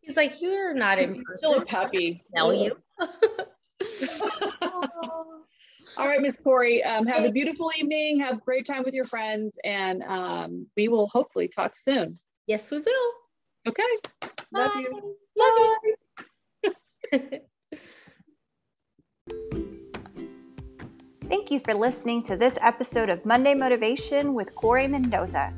He's 0.00 0.16
like, 0.16 0.40
you're 0.40 0.74
not 0.74 0.98
in 0.98 1.22
person. 1.24 1.38
Still 1.38 1.62
a 1.62 1.64
puppy. 1.64 2.22
Tell 2.36 2.52
you. 2.54 2.76
All 5.98 6.08
right, 6.08 6.20
Miss 6.20 6.40
Corry, 6.40 6.84
um, 6.86 7.06
have 7.06 7.24
a 7.24 7.30
beautiful 7.30 7.70
evening. 7.78 8.18
Have 8.20 8.38
a 8.38 8.40
great 8.40 8.66
time 8.66 8.84
with 8.84 8.94
your 8.94 9.04
friends, 9.04 9.54
and 9.64 10.02
um, 10.04 10.66
we 10.76 10.88
will 10.88 11.08
hopefully 11.08 11.48
talk 11.48 11.76
soon. 11.76 12.14
yes, 12.46 12.70
we 12.70 12.78
will. 12.78 13.12
Okay. 13.66 13.82
Love 14.52 14.72
Bye. 14.72 14.80
you. 14.80 15.16
Love 15.36 15.78
you. 15.82 15.96
Thank 21.28 21.50
you 21.50 21.58
for 21.58 21.74
listening 21.74 22.22
to 22.24 22.36
this 22.36 22.58
episode 22.60 23.08
of 23.08 23.24
Monday 23.24 23.54
Motivation 23.54 24.34
with 24.34 24.54
Corry 24.54 24.88
Mendoza. 24.88 25.52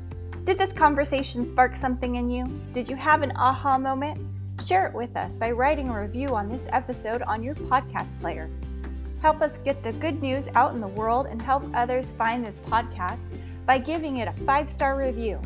Did 0.45 0.57
this 0.57 0.73
conversation 0.73 1.45
spark 1.45 1.75
something 1.75 2.15
in 2.15 2.29
you? 2.29 2.47
Did 2.71 2.89
you 2.89 2.95
have 2.95 3.21
an 3.21 3.33
aha 3.35 3.77
moment? 3.77 4.19
Share 4.65 4.87
it 4.87 4.93
with 4.93 5.15
us 5.15 5.35
by 5.35 5.51
writing 5.51 5.89
a 5.89 6.01
review 6.01 6.35
on 6.35 6.49
this 6.49 6.63
episode 6.69 7.21
on 7.21 7.43
your 7.43 7.55
podcast 7.55 8.19
player. 8.19 8.49
Help 9.21 9.41
us 9.41 9.57
get 9.59 9.83
the 9.83 9.93
good 9.93 10.21
news 10.21 10.47
out 10.55 10.73
in 10.73 10.81
the 10.81 10.87
world 10.87 11.27
and 11.27 11.41
help 11.41 11.63
others 11.73 12.07
find 12.17 12.45
this 12.45 12.59
podcast 12.67 13.21
by 13.65 13.77
giving 13.77 14.17
it 14.17 14.27
a 14.27 14.33
five 14.45 14.69
star 14.69 14.97
review. 14.97 15.39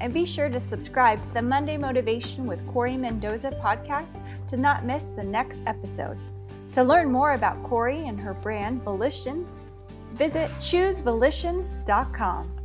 And 0.00 0.14
be 0.14 0.24
sure 0.24 0.48
to 0.48 0.60
subscribe 0.60 1.22
to 1.22 1.34
the 1.34 1.42
Monday 1.42 1.76
Motivation 1.76 2.46
with 2.46 2.66
Corry 2.66 2.98
Mendoza 2.98 3.50
podcast 3.62 4.22
to 4.48 4.56
not 4.56 4.84
miss 4.84 5.04
the 5.04 5.24
next 5.24 5.60
episode. 5.66 6.16
To 6.72 6.82
learn 6.82 7.12
more 7.12 7.32
about 7.32 7.62
Corry 7.62 8.08
and 8.08 8.18
her 8.18 8.34
brand, 8.34 8.82
Volition, 8.82 9.46
visit 10.14 10.50
choosevolition.com. 10.60 12.59